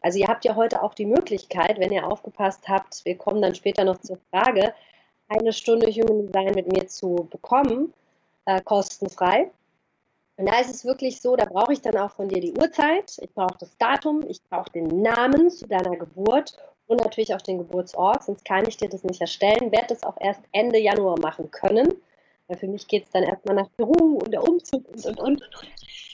Also 0.00 0.18
ihr 0.18 0.26
habt 0.26 0.44
ja 0.44 0.56
heute 0.56 0.82
auch 0.82 0.94
die 0.94 1.06
Möglichkeit, 1.06 1.78
wenn 1.78 1.92
ihr 1.92 2.04
aufgepasst 2.10 2.68
habt, 2.68 3.04
wir 3.04 3.16
kommen 3.16 3.40
dann 3.40 3.54
später 3.54 3.84
noch 3.84 4.00
zur 4.00 4.18
Frage, 4.30 4.74
eine 5.28 5.52
Stunde 5.52 5.86
Human 5.86 6.26
Design 6.26 6.54
mit 6.56 6.72
mir 6.72 6.88
zu 6.88 7.28
bekommen, 7.30 7.94
äh, 8.46 8.60
kostenfrei. 8.62 9.48
Und 10.36 10.46
da 10.46 10.58
ist 10.58 10.70
es 10.70 10.84
wirklich 10.84 11.20
so, 11.20 11.36
da 11.36 11.44
brauche 11.44 11.72
ich 11.72 11.80
dann 11.80 11.96
auch 11.96 12.10
von 12.10 12.28
dir 12.28 12.40
die 12.40 12.52
Uhrzeit, 12.52 13.16
ich 13.20 13.32
brauche 13.32 13.56
das 13.60 13.76
Datum, 13.78 14.24
ich 14.26 14.42
brauche 14.42 14.72
den 14.72 14.88
Namen 15.02 15.50
zu 15.50 15.68
deiner 15.68 15.96
Geburt 15.96 16.58
und 16.88 17.00
natürlich 17.00 17.32
auch 17.32 17.40
den 17.40 17.58
Geburtsort, 17.58 18.24
sonst 18.24 18.44
kann 18.44 18.66
ich 18.66 18.76
dir 18.76 18.88
das 18.88 19.04
nicht 19.04 19.20
erstellen, 19.20 19.70
werde 19.70 19.94
das 19.94 20.02
auch 20.02 20.16
erst 20.18 20.40
Ende 20.50 20.80
Januar 20.80 21.20
machen 21.20 21.52
können. 21.52 21.94
Weil 22.46 22.58
für 22.58 22.68
mich 22.68 22.86
geht 22.86 23.04
es 23.04 23.10
dann 23.10 23.22
erstmal 23.22 23.56
nach 23.56 23.68
Peru 23.76 24.18
und 24.18 24.30
der 24.30 24.42
Umzug 24.42 24.86
und 24.88 25.06
und 25.06 25.20
und. 25.20 25.50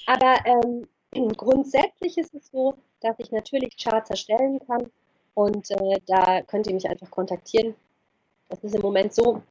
Aber 0.06 0.36
ähm, 0.44 0.88
grundsätzlich 1.36 2.18
ist 2.18 2.34
es 2.34 2.50
so, 2.50 2.74
dass 3.00 3.18
ich 3.18 3.30
natürlich 3.30 3.76
Charts 3.76 4.10
erstellen 4.10 4.60
kann 4.66 4.90
und 5.34 5.70
äh, 5.70 6.00
da 6.06 6.42
könnt 6.42 6.66
ihr 6.66 6.74
mich 6.74 6.88
einfach 6.88 7.10
kontaktieren. 7.10 7.74
Das 8.48 8.62
ist 8.64 8.74
im 8.74 8.82
Moment 8.82 9.14
so. 9.14 9.42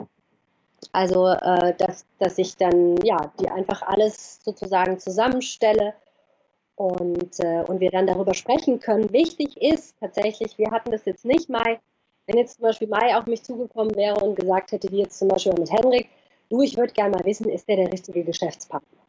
Also, 0.92 1.28
äh, 1.28 1.74
dass, 1.76 2.06
dass 2.20 2.38
ich 2.38 2.56
dann 2.56 2.98
ja, 3.04 3.32
die 3.40 3.50
einfach 3.50 3.82
alles 3.82 4.40
sozusagen 4.44 4.98
zusammenstelle 5.00 5.94
und, 6.76 7.40
äh, 7.40 7.64
und 7.68 7.82
wir 7.82 7.92
dann 7.92 8.08
darüber 8.08 8.34
sprechen 8.34 8.80
können. 8.80 9.12
Wichtig 9.12 9.58
ist 9.62 9.96
tatsächlich, 10.00 10.58
wir 10.58 10.72
hatten 10.72 10.92
das 10.92 11.06
jetzt 11.06 11.26
nicht 11.26 11.50
Mai, 11.50 11.80
wenn 12.26 12.38
jetzt 12.38 12.56
zum 12.56 12.64
Beispiel 12.64 12.88
Mai 12.88 13.18
auf 13.18 13.26
mich 13.26 13.44
zugekommen 13.44 13.96
wäre 13.96 14.16
und 14.24 14.36
gesagt 14.36 14.72
hätte, 14.72 14.90
wie 14.92 15.00
jetzt 15.00 15.20
zum 15.20 15.28
Beispiel 15.28 15.54
mit 15.54 15.72
Henrik, 15.72 16.08
du, 16.50 16.62
ich 16.62 16.78
würde 16.78 16.94
gerne 16.94 17.12
mal 17.12 17.26
wissen, 17.26 17.50
ist 17.50 17.68
der 17.68 17.78
der 17.78 17.92
richtige 17.92 18.24
Geschäftspartner? 18.24 19.00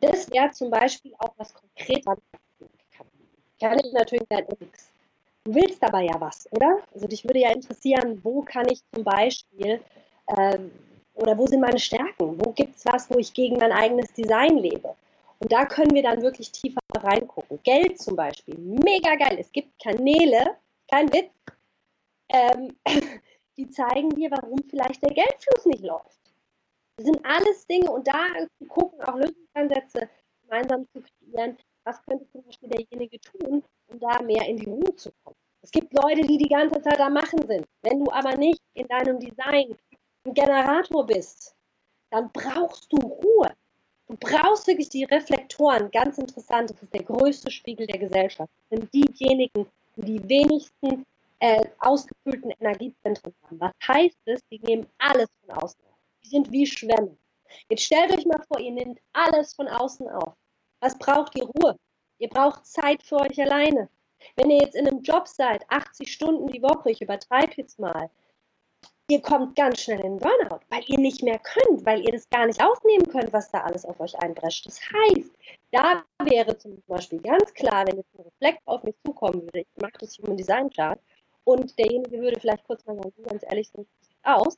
Das 0.00 0.30
wäre 0.30 0.50
zum 0.50 0.70
Beispiel 0.70 1.14
auch 1.18 1.32
was 1.36 1.54
konkret 1.54 2.04
kann 3.62 3.78
ich 3.78 3.92
natürlich 3.92 4.26
dann 4.28 4.44
nichts. 4.58 4.90
Du 5.44 5.54
willst 5.54 5.82
aber 5.82 6.00
ja 6.00 6.20
was, 6.20 6.50
oder? 6.52 6.78
Also 6.92 7.06
dich 7.06 7.24
würde 7.24 7.40
ja 7.40 7.50
interessieren, 7.50 8.20
wo 8.22 8.42
kann 8.42 8.66
ich 8.68 8.80
zum 8.92 9.04
Beispiel 9.04 9.80
ähm, 10.36 10.70
oder 11.14 11.36
wo 11.38 11.46
sind 11.46 11.60
meine 11.60 11.78
Stärken? 11.78 12.38
Wo 12.44 12.52
gibt 12.52 12.76
es 12.76 12.84
was, 12.86 13.10
wo 13.10 13.18
ich 13.18 13.32
gegen 13.32 13.56
mein 13.56 13.72
eigenes 13.72 14.12
Design 14.12 14.58
lebe? 14.58 14.94
Und 15.38 15.52
da 15.52 15.64
können 15.64 15.94
wir 15.94 16.02
dann 16.02 16.22
wirklich 16.22 16.50
tiefer 16.52 16.80
reingucken. 16.94 17.60
Geld 17.62 18.00
zum 18.00 18.16
Beispiel, 18.16 18.56
mega 18.56 19.14
geil. 19.16 19.36
Es 19.38 19.50
gibt 19.52 19.70
Kanäle, 19.82 20.56
kein 20.88 21.12
Witz, 21.12 21.30
ähm, 22.28 22.76
die 23.56 23.68
zeigen 23.68 24.10
dir, 24.10 24.30
warum 24.30 24.58
vielleicht 24.70 25.02
der 25.02 25.14
Geldfluss 25.14 25.66
nicht 25.66 25.82
läuft. 25.82 26.21
Das 26.96 27.06
sind 27.06 27.24
alles 27.24 27.66
Dinge 27.66 27.90
und 27.90 28.06
da 28.06 28.26
zu 28.58 28.66
gucken, 28.66 29.00
auch 29.02 29.16
Lösungsansätze 29.16 30.08
gemeinsam 30.42 30.86
zu 30.92 31.02
kreieren, 31.02 31.56
was 31.84 32.02
könnte 32.04 32.28
zum 32.30 32.42
Beispiel 32.44 32.68
derjenige 32.68 33.18
tun, 33.20 33.64
um 33.88 33.98
da 33.98 34.20
mehr 34.22 34.46
in 34.46 34.56
die 34.58 34.66
Ruhe 34.66 34.94
zu 34.96 35.10
kommen. 35.24 35.36
Es 35.62 35.70
gibt 35.70 35.92
Leute, 35.94 36.22
die 36.22 36.38
die 36.38 36.48
ganze 36.48 36.82
Zeit 36.82 37.00
am 37.00 37.14
Machen 37.14 37.46
sind. 37.46 37.66
Wenn 37.82 38.04
du 38.04 38.10
aber 38.10 38.36
nicht 38.36 38.60
in 38.74 38.86
deinem 38.88 39.18
Design 39.18 39.76
ein 40.24 40.34
Generator 40.34 41.06
bist, 41.06 41.54
dann 42.10 42.30
brauchst 42.32 42.92
du 42.92 42.96
Ruhe. 42.96 43.50
Du 44.08 44.16
brauchst 44.18 44.66
wirklich 44.66 44.88
die 44.88 45.04
Reflektoren. 45.04 45.90
Ganz 45.90 46.18
interessant, 46.18 46.70
das 46.70 46.82
ist 46.82 46.92
der 46.92 47.04
größte 47.04 47.50
Spiegel 47.50 47.86
der 47.86 47.98
Gesellschaft. 47.98 48.52
Das 48.68 48.80
sind 48.80 48.92
diejenigen, 48.92 49.66
die 49.96 50.02
die 50.02 50.28
wenigsten 50.28 51.06
äh, 51.38 51.64
ausgefüllten 51.78 52.50
Energiezentren 52.60 53.32
haben. 53.44 53.60
Was 53.60 53.72
heißt 53.86 54.18
es? 54.26 54.40
Die 54.50 54.58
nehmen 54.58 54.86
alles 54.98 55.28
von 55.40 55.56
außen 55.56 55.80
die 56.24 56.28
sind 56.28 56.50
wie 56.50 56.66
Schwämme. 56.66 57.16
Jetzt 57.68 57.84
stellt 57.84 58.16
euch 58.16 58.24
mal 58.26 58.42
vor, 58.48 58.58
ihr 58.58 58.72
nehmt 58.72 59.00
alles 59.12 59.54
von 59.54 59.68
außen 59.68 60.08
auf. 60.08 60.34
Was 60.80 60.98
braucht 60.98 61.36
ihr 61.36 61.44
Ruhe? 61.44 61.76
Ihr 62.18 62.28
braucht 62.28 62.66
Zeit 62.66 63.02
für 63.02 63.16
euch 63.16 63.40
alleine. 63.40 63.88
Wenn 64.36 64.50
ihr 64.50 64.58
jetzt 64.58 64.76
in 64.76 64.86
einem 64.86 65.02
Job 65.02 65.26
seid, 65.28 65.64
80 65.68 66.12
Stunden 66.12 66.48
die 66.48 66.62
Woche, 66.62 66.90
ich 66.90 67.02
übertreibe 67.02 67.52
jetzt 67.56 67.78
mal, 67.78 68.10
ihr 69.08 69.20
kommt 69.20 69.56
ganz 69.56 69.82
schnell 69.82 70.00
in 70.00 70.18
Burnout, 70.18 70.60
weil 70.68 70.84
ihr 70.86 70.98
nicht 70.98 71.22
mehr 71.22 71.38
könnt, 71.38 71.84
weil 71.84 72.00
ihr 72.04 72.12
das 72.12 72.30
gar 72.30 72.46
nicht 72.46 72.62
aufnehmen 72.64 73.08
könnt, 73.08 73.32
was 73.32 73.50
da 73.50 73.62
alles 73.62 73.84
auf 73.84 74.00
euch 74.00 74.18
einbrescht. 74.20 74.66
Das 74.66 74.80
heißt, 74.80 75.30
da 75.70 76.04
wäre 76.24 76.56
zum 76.56 76.82
Beispiel 76.86 77.20
ganz 77.20 77.52
klar, 77.54 77.86
wenn 77.86 77.96
jetzt 77.96 78.14
ein 78.16 78.22
Reflekt 78.22 78.60
auf 78.64 78.82
mich 78.84 78.94
zukommen 79.04 79.42
würde, 79.42 79.60
ich 79.60 79.82
mache 79.82 79.98
das 79.98 80.16
Human 80.18 80.36
Design 80.36 80.70
Chart 80.70 81.00
und 81.44 81.78
derjenige 81.78 82.20
würde 82.20 82.40
vielleicht 82.40 82.64
kurz 82.64 82.86
mal 82.86 82.96
sagen, 82.96 83.12
ganz 83.24 83.42
ehrlich, 83.42 83.68
so 83.68 83.84
sieht 84.00 84.16
aus, 84.22 84.56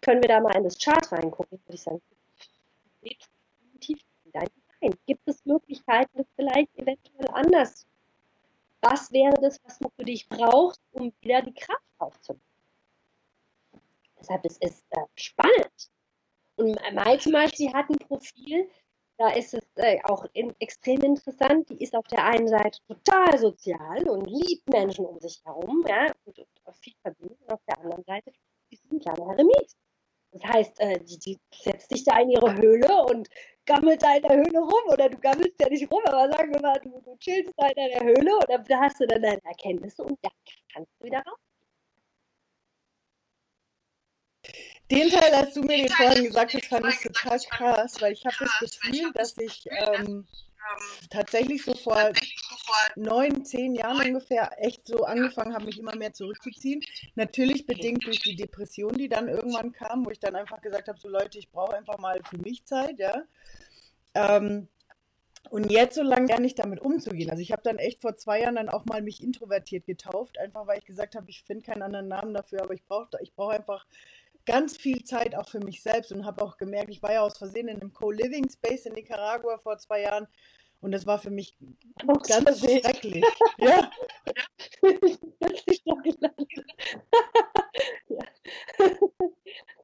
können 0.00 0.22
wir 0.22 0.28
da 0.28 0.40
mal 0.40 0.56
in 0.56 0.64
das 0.64 0.78
Chart 0.78 1.12
reingucken, 1.12 1.58
würde 1.64 1.74
ich 1.74 1.82
sagen, 1.82 2.00
Design. 4.32 4.48
Gibt 5.06 5.28
es 5.28 5.44
Möglichkeiten, 5.44 6.10
das 6.14 6.26
vielleicht 6.36 6.74
eventuell 6.76 7.28
anders? 7.32 7.86
Was 8.80 9.12
wäre 9.12 9.34
das, 9.40 9.60
was 9.64 9.78
du 9.78 9.90
für 9.90 10.04
dich 10.04 10.28
brauchst, 10.28 10.80
um 10.92 11.12
wieder 11.20 11.42
die 11.42 11.52
Kraft 11.52 11.84
aufzunehmen? 11.98 12.42
Deshalb 14.18 14.44
es 14.44 14.56
ist 14.58 14.84
äh, 14.90 15.00
spannend. 15.16 15.90
Und 16.56 16.78
Mai 16.94 17.16
zum 17.18 17.32
Beispiel 17.32 17.72
hat 17.72 17.88
ein 17.90 17.98
Profil, 17.98 18.68
da 19.18 19.30
ist 19.30 19.54
es 19.54 19.64
äh, 19.76 19.98
auch 20.04 20.24
in, 20.32 20.54
extrem 20.60 21.02
interessant. 21.02 21.68
Die 21.68 21.82
ist 21.82 21.94
auf 21.94 22.06
der 22.06 22.24
einen 22.24 22.48
Seite 22.48 22.78
total 22.86 23.38
sozial 23.38 24.08
und 24.08 24.26
liebt 24.26 24.68
Menschen 24.68 25.04
um 25.04 25.18
sich 25.20 25.42
herum, 25.44 25.84
ja, 25.86 26.10
und, 26.24 26.38
und 26.38 26.76
viel 26.76 26.94
verbindet. 27.02 27.38
Und 27.42 27.52
auf 27.52 27.60
der 27.66 27.78
anderen 27.78 28.04
Seite 28.04 28.32
ist 28.70 28.82
sie 28.82 28.96
ein 28.96 29.00
kleiner 29.00 29.30
Eremit. 29.32 29.76
Das 30.40 30.50
heißt, 30.50 30.80
äh, 30.80 31.00
die, 31.00 31.18
die 31.18 31.38
setzt 31.54 31.90
sich 31.90 32.04
da 32.04 32.18
in 32.20 32.30
ihre 32.30 32.54
Höhle 32.56 33.04
und 33.04 33.28
gammelt 33.66 34.02
da 34.02 34.16
in 34.16 34.22
der 34.22 34.36
Höhle 34.36 34.58
rum. 34.58 34.92
Oder 34.92 35.08
du 35.08 35.18
gammelst 35.18 35.60
ja 35.60 35.68
nicht 35.68 35.90
rum, 35.90 36.02
aber 36.06 36.30
sagen 36.32 36.52
wir 36.52 36.60
mal, 36.60 36.80
du, 36.82 37.00
du 37.00 37.16
chillst 37.18 37.52
da 37.56 37.68
in 37.68 37.74
der 37.74 38.00
Höhle 38.00 38.36
und 38.36 38.68
da 38.68 38.80
hast 38.80 39.00
du 39.00 39.06
dann 39.06 39.22
deine 39.22 39.44
Erkenntnisse 39.44 40.02
und 40.02 40.18
da 40.22 40.30
kannst 40.72 40.90
du 40.98 41.04
wieder 41.04 41.18
raus. 41.18 41.38
Den 44.90 45.08
Teil, 45.08 45.32
als 45.34 45.54
du 45.54 45.62
mir 45.62 45.76
den 45.76 45.88
vorhin 45.88 46.24
gesagt 46.24 46.54
hast, 46.54 46.66
fand 46.66 46.86
ich 46.86 47.00
total 47.00 47.38
krass, 47.38 48.00
weil 48.00 48.12
ich 48.12 48.24
habe 48.26 48.34
das 48.40 48.58
Gefühl, 48.58 49.12
dass 49.14 49.38
ich 49.38 49.64
ähm, 49.70 50.26
tatsächlich 51.10 51.64
so 51.64 51.74
vor 51.74 52.12
neun, 52.96 53.44
zehn 53.44 53.74
Jahren 53.74 54.08
ungefähr 54.08 54.50
echt 54.58 54.86
so 54.86 55.04
angefangen 55.04 55.54
habe, 55.54 55.66
mich 55.66 55.78
immer 55.78 55.96
mehr 55.96 56.12
zurückzuziehen. 56.12 56.82
Natürlich 57.14 57.66
bedingt 57.66 58.06
durch 58.06 58.20
die 58.20 58.36
Depression, 58.36 58.94
die 58.94 59.08
dann 59.08 59.28
irgendwann 59.28 59.72
kam, 59.72 60.04
wo 60.04 60.10
ich 60.10 60.20
dann 60.20 60.36
einfach 60.36 60.60
gesagt 60.60 60.88
habe, 60.88 60.98
so 60.98 61.08
Leute, 61.08 61.38
ich 61.38 61.50
brauche 61.50 61.76
einfach 61.76 61.98
mal 61.98 62.20
für 62.28 62.38
mich 62.38 62.64
Zeit, 62.64 62.98
ja. 62.98 63.22
Ähm, 64.14 64.68
und 65.48 65.72
jetzt 65.72 65.94
so 65.94 66.02
lange 66.02 66.26
lerne 66.26 66.46
ich 66.46 66.54
damit 66.54 66.80
umzugehen. 66.80 67.30
Also 67.30 67.42
ich 67.42 67.50
habe 67.50 67.62
dann 67.62 67.78
echt 67.78 68.02
vor 68.02 68.14
zwei 68.16 68.40
Jahren 68.40 68.56
dann 68.56 68.68
auch 68.68 68.84
mal 68.84 69.00
mich 69.00 69.22
introvertiert 69.22 69.86
getauft, 69.86 70.38
einfach 70.38 70.66
weil 70.66 70.78
ich 70.78 70.84
gesagt 70.84 71.14
habe, 71.14 71.30
ich 71.30 71.42
finde 71.42 71.64
keinen 71.64 71.82
anderen 71.82 72.08
Namen 72.08 72.34
dafür, 72.34 72.62
aber 72.62 72.74
ich 72.74 72.84
brauche 72.84 73.08
ich 73.22 73.34
brauch 73.34 73.48
einfach 73.48 73.86
ganz 74.46 74.76
viel 74.76 75.02
Zeit 75.04 75.34
auch 75.34 75.48
für 75.48 75.60
mich 75.60 75.82
selbst 75.82 76.12
und 76.12 76.24
habe 76.24 76.42
auch 76.42 76.56
gemerkt, 76.56 76.90
ich 76.90 77.02
war 77.02 77.12
ja 77.12 77.22
aus 77.22 77.38
Versehen 77.38 77.68
in 77.68 77.80
einem 77.80 77.92
Co-Living 77.92 78.48
Space 78.50 78.86
in 78.86 78.94
Nicaragua 78.94 79.58
vor 79.58 79.78
zwei 79.78 80.02
Jahren 80.02 80.26
und 80.80 80.92
das 80.92 81.06
war 81.06 81.18
für 81.18 81.30
mich 81.30 81.56
ganz 82.06 82.42
Versehen. 82.42 82.82
schrecklich. 82.82 83.24
ja. 83.58 83.90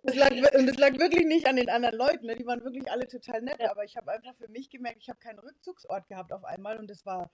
Das 0.02 0.14
lag, 0.14 0.30
und 0.30 0.68
es 0.68 0.78
lag 0.78 0.98
wirklich 0.98 1.26
nicht 1.26 1.46
an 1.46 1.56
den 1.56 1.68
anderen 1.68 1.96
Leuten, 1.96 2.26
ne? 2.26 2.36
die 2.36 2.46
waren 2.46 2.62
wirklich 2.62 2.90
alle 2.90 3.08
total 3.08 3.42
nett, 3.42 3.60
aber 3.60 3.84
ich 3.84 3.96
habe 3.96 4.12
einfach 4.12 4.34
für 4.36 4.48
mich 4.48 4.70
gemerkt, 4.70 4.98
ich 5.00 5.08
habe 5.08 5.18
keinen 5.18 5.38
Rückzugsort 5.40 6.06
gehabt 6.08 6.32
auf 6.32 6.44
einmal 6.44 6.78
und 6.78 6.88
das 6.88 7.04
war 7.04 7.30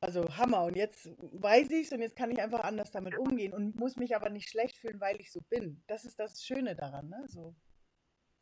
also 0.00 0.24
Hammer. 0.36 0.64
Und 0.64 0.76
jetzt 0.76 1.10
weiß 1.20 1.70
ich 1.70 1.86
es 1.86 1.92
und 1.92 2.00
jetzt 2.00 2.16
kann 2.16 2.30
ich 2.30 2.40
einfach 2.40 2.60
anders 2.60 2.90
damit 2.90 3.18
umgehen 3.18 3.52
und 3.52 3.76
muss 3.76 3.96
mich 3.96 4.14
aber 4.14 4.30
nicht 4.30 4.48
schlecht 4.48 4.76
fühlen, 4.76 5.00
weil 5.00 5.20
ich 5.20 5.32
so 5.32 5.40
bin. 5.48 5.82
Das 5.86 6.04
ist 6.04 6.18
das 6.18 6.44
Schöne 6.44 6.76
daran, 6.76 7.08
ne? 7.08 7.24
So. 7.26 7.54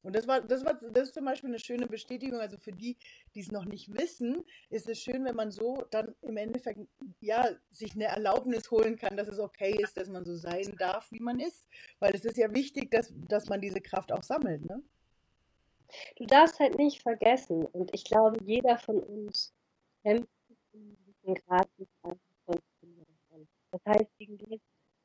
Und 0.06 0.14
das 0.14 0.28
war, 0.28 0.40
das 0.40 0.64
war, 0.64 0.74
das 0.74 1.08
ist 1.08 1.14
zum 1.14 1.24
Beispiel 1.24 1.50
eine 1.50 1.58
schöne 1.58 1.88
Bestätigung. 1.88 2.38
Also 2.38 2.58
für 2.58 2.70
die, 2.70 2.96
die 3.34 3.40
es 3.40 3.50
noch 3.50 3.64
nicht 3.64 3.92
wissen, 3.92 4.44
ist 4.70 4.88
es 4.88 5.00
schön, 5.00 5.24
wenn 5.24 5.34
man 5.34 5.50
so 5.50 5.84
dann 5.90 6.14
im 6.22 6.36
Endeffekt 6.36 6.78
ja 7.20 7.48
sich 7.72 7.92
eine 7.96 8.04
Erlaubnis 8.04 8.70
holen 8.70 8.96
kann, 8.96 9.16
dass 9.16 9.26
es 9.26 9.40
okay 9.40 9.76
ist, 9.82 9.96
dass 9.96 10.08
man 10.08 10.24
so 10.24 10.36
sein 10.36 10.76
darf, 10.78 11.10
wie 11.10 11.18
man 11.18 11.40
ist. 11.40 11.66
Weil 11.98 12.14
es 12.14 12.24
ist 12.24 12.36
ja 12.36 12.54
wichtig, 12.54 12.88
dass, 12.92 13.12
dass 13.26 13.48
man 13.48 13.60
diese 13.60 13.80
Kraft 13.80 14.12
auch 14.12 14.22
sammelt, 14.22 14.64
ne? 14.64 14.80
Du 16.16 16.26
darfst 16.26 16.60
halt 16.60 16.78
nicht 16.78 17.02
vergessen, 17.02 17.64
und 17.64 17.92
ich 17.92 18.04
glaube, 18.04 18.38
jeder 18.44 18.78
von 18.78 19.00
uns 19.00 19.52
kämpft 20.02 20.28
Grad 21.46 21.68
von 22.00 22.20
Das 23.72 23.80
heißt, 23.86 24.18
gegen 24.18 24.38
die, 24.38 24.60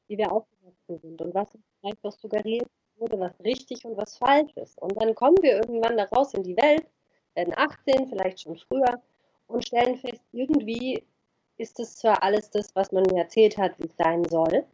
wie 0.07 0.17
wir 0.17 0.31
aufgewachsen 0.31 0.99
sind 0.99 1.21
und 1.21 1.33
was 1.33 1.55
uns 1.55 1.65
vielleicht 1.79 2.03
auch 2.03 2.11
suggeriert 2.11 2.69
wurde, 3.01 3.19
was 3.19 3.33
richtig 3.43 3.83
und 3.85 3.97
was 3.97 4.17
falsch 4.17 4.55
ist. 4.55 4.81
Und 4.81 5.01
dann 5.01 5.15
kommen 5.15 5.37
wir 5.41 5.55
irgendwann 5.55 5.97
da 5.97 6.05
raus 6.05 6.33
in 6.33 6.43
die 6.43 6.55
Welt, 6.55 6.85
werden 7.35 7.53
18, 7.57 8.07
vielleicht 8.07 8.41
schon 8.41 8.57
früher, 8.57 9.01
und 9.47 9.67
stellen 9.67 9.97
fest, 9.97 10.21
irgendwie 10.31 11.03
ist 11.57 11.79
es 11.79 11.95
zwar 11.97 12.23
alles 12.23 12.49
das, 12.49 12.73
was 12.75 12.91
man 12.91 13.03
mir 13.03 13.19
erzählt 13.23 13.57
hat, 13.57 13.77
wie 13.79 13.87
es 13.87 13.97
sein 13.97 14.23
soll, 14.25 14.65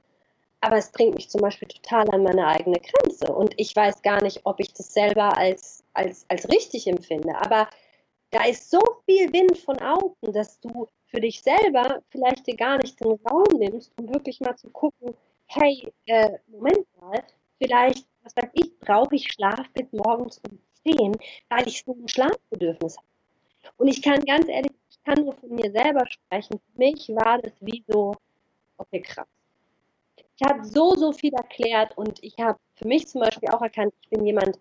aber 0.62 0.78
es 0.78 0.92
bringt 0.92 1.16
mich 1.16 1.30
zum 1.30 1.42
Beispiel 1.42 1.68
total 1.68 2.10
an 2.10 2.24
meine 2.24 2.48
eigene 2.48 2.80
Grenze. 2.80 3.32
Und 3.32 3.54
ich 3.58 3.76
weiß 3.76 4.02
gar 4.02 4.22
nicht, 4.22 4.42
ob 4.44 4.60
ich 4.60 4.74
das 4.74 4.94
selber 4.94 5.38
als, 5.38 5.84
als, 5.94 6.26
als 6.30 6.50
richtig 6.50 6.88
empfinde. 6.88 7.36
Aber 7.36 7.70
da 8.32 8.46
ist 8.46 8.70
so 8.70 8.80
viel 9.06 9.32
Wind 9.34 9.58
von 9.58 9.80
außen, 9.80 10.34
dass 10.34 10.60
du 10.60 10.88
für 11.06 11.22
dich 11.22 11.42
selber 11.42 12.02
vielleicht 12.10 12.48
dir 12.48 12.56
gar 12.56 12.78
nicht 12.78 13.00
den 13.00 13.20
Raum 13.30 13.60
nimmst, 13.60 13.92
um 14.00 14.12
wirklich 14.14 14.40
mal 14.42 14.56
zu 14.56 14.70
gucken, 14.70 15.16
hey, 15.46 15.92
äh, 16.08 16.38
Moment 16.48 16.86
mal, 17.00 17.24
vielleicht, 17.60 18.07
was 18.28 18.36
weiß 18.36 18.52
ich, 18.54 18.78
brauche 18.80 19.16
ich 19.16 19.32
Schlaf 19.32 19.70
bis 19.74 19.86
morgens 19.92 20.42
um 20.50 20.60
10, 20.84 21.14
weil 21.50 21.68
ich 21.68 21.84
so 21.86 21.94
ein 21.94 22.08
Schlafbedürfnis 22.08 22.98
habe. 22.98 23.08
Und 23.78 23.88
ich 23.88 24.02
kann 24.02 24.24
ganz 24.26 24.48
ehrlich, 24.48 24.74
ich 24.90 25.04
kann 25.04 25.24
nur 25.24 25.34
von 25.34 25.50
mir 25.50 25.72
selber 25.72 26.06
sprechen. 26.08 26.60
Für 26.60 26.78
mich 26.78 27.10
war 27.10 27.40
das 27.40 27.54
wie 27.62 27.84
so, 27.88 28.16
okay, 28.78 29.02
krass. 29.02 29.28
Ich 30.16 30.48
habe 30.48 30.64
so, 30.66 30.96
so 30.96 31.14
viel 31.14 31.34
erklärt 31.34 31.98
und 31.98 32.22
ich 32.24 32.38
habe 32.40 32.60
für 32.76 32.88
mich 32.88 33.08
zum 33.08 33.22
Beispiel 33.22 33.50
auch 33.50 33.62
erkannt, 33.62 33.94
ich 34.02 34.10
bin 34.10 34.26
jemand, 34.26 34.60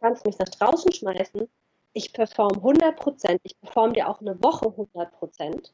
kannst 0.00 0.26
mich 0.26 0.38
nach 0.38 0.48
draußen 0.48 0.92
schmeißen, 0.92 1.48
ich 1.92 2.12
performe 2.12 2.56
100 2.56 2.96
Prozent, 2.96 3.40
ich 3.44 3.58
performe 3.60 3.92
dir 3.92 4.08
auch 4.08 4.20
eine 4.20 4.42
Woche 4.42 4.66
100 4.66 5.12
Prozent 5.12 5.72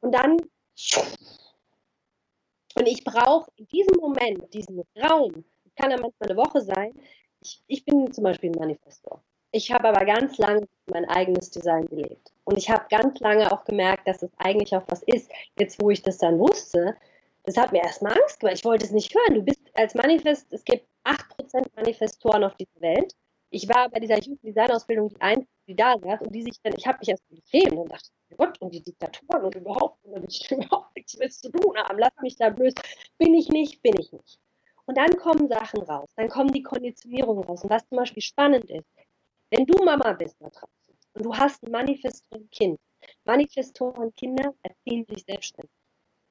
und 0.00 0.12
dann 0.12 0.36
und 2.76 2.86
ich 2.86 3.02
brauche 3.02 3.50
in 3.56 3.66
diesem 3.68 3.96
Moment 3.96 4.52
diesen 4.52 4.82
Raum, 5.02 5.44
kann 5.76 5.90
ja 5.90 5.98
manchmal 6.00 6.30
eine 6.30 6.36
Woche 6.36 6.60
sein. 6.60 6.92
Ich, 7.40 7.62
ich 7.66 7.84
bin 7.84 8.12
zum 8.12 8.24
Beispiel 8.24 8.50
ein 8.50 8.58
Manifestor. 8.58 9.22
Ich 9.52 9.70
habe 9.72 9.88
aber 9.88 10.04
ganz 10.04 10.38
lange 10.38 10.66
mein 10.90 11.04
eigenes 11.06 11.50
Design 11.50 11.86
gelebt. 11.86 12.32
Und 12.44 12.58
ich 12.58 12.68
habe 12.68 12.84
ganz 12.90 13.20
lange 13.20 13.50
auch 13.52 13.64
gemerkt, 13.64 14.06
dass 14.06 14.22
es 14.22 14.30
eigentlich 14.38 14.74
auch 14.74 14.84
was 14.88 15.02
ist. 15.04 15.30
Jetzt, 15.58 15.80
wo 15.80 15.90
ich 15.90 16.02
das 16.02 16.18
dann 16.18 16.38
wusste, 16.38 16.96
das 17.44 17.56
hat 17.56 17.72
mir 17.72 17.82
erstmal 17.82 18.12
Angst 18.20 18.40
gemacht. 18.40 18.56
Ich 18.58 18.64
wollte 18.64 18.84
es 18.84 18.90
nicht 18.90 19.14
hören. 19.14 19.34
Du 19.34 19.42
bist 19.42 19.60
als 19.74 19.94
Manifest, 19.94 20.52
es 20.52 20.64
gibt 20.64 20.86
8% 21.04 21.64
Manifestoren 21.76 22.44
auf 22.44 22.54
dieser 22.56 22.80
Welt. 22.80 23.14
Ich 23.50 23.68
war 23.68 23.88
bei 23.88 24.00
dieser 24.00 24.18
Jugenddesign-Ausbildung 24.18 25.08
die 25.10 25.20
Einzige, 25.20 25.48
die 25.68 25.76
da 25.76 25.96
saß 25.98 26.20
und 26.22 26.34
die 26.34 26.42
sich 26.42 26.60
dann, 26.62 26.74
ich 26.76 26.86
habe 26.86 26.98
mich 26.98 27.08
erst 27.08 27.22
geschämt 27.28 27.76
und 27.76 27.90
dachte, 27.90 28.10
Gott, 28.36 28.60
und 28.60 28.74
die 28.74 28.82
Diktatoren 28.82 29.44
und 29.44 29.54
überhaupt, 29.54 30.04
und 30.04 30.24
ich 30.28 30.50
überhaupt 30.50 30.94
nichts 30.96 31.16
mit 31.16 31.32
zu 31.32 31.50
tun 31.50 31.76
haben, 31.76 31.98
lass 31.98 32.12
mich 32.20 32.36
da 32.36 32.50
bloß, 32.50 32.74
bin 33.18 33.34
ich 33.34 33.48
nicht, 33.48 33.80
bin 33.82 33.94
ich 33.98 34.12
nicht. 34.12 34.38
Und 34.86 34.96
dann 34.96 35.16
kommen 35.16 35.48
Sachen 35.48 35.82
raus, 35.82 36.08
dann 36.16 36.28
kommen 36.28 36.52
die 36.52 36.62
Konditionierungen 36.62 37.44
raus. 37.44 37.62
Und 37.62 37.70
was 37.70 37.86
zum 37.88 37.98
Beispiel 37.98 38.22
spannend 38.22 38.70
ist, 38.70 38.86
wenn 39.50 39.66
du 39.66 39.84
Mama 39.84 40.12
bist 40.12 40.36
da 40.40 40.48
draußen 40.48 40.96
und 41.14 41.24
du 41.24 41.34
hast 41.36 41.62
ein 41.64 41.72
Manifestoren-Kind, 41.72 42.78
Manifestoren-Kinder 43.24 44.54
erziehen 44.62 45.04
sich 45.08 45.24
selbstständig. 45.24 45.70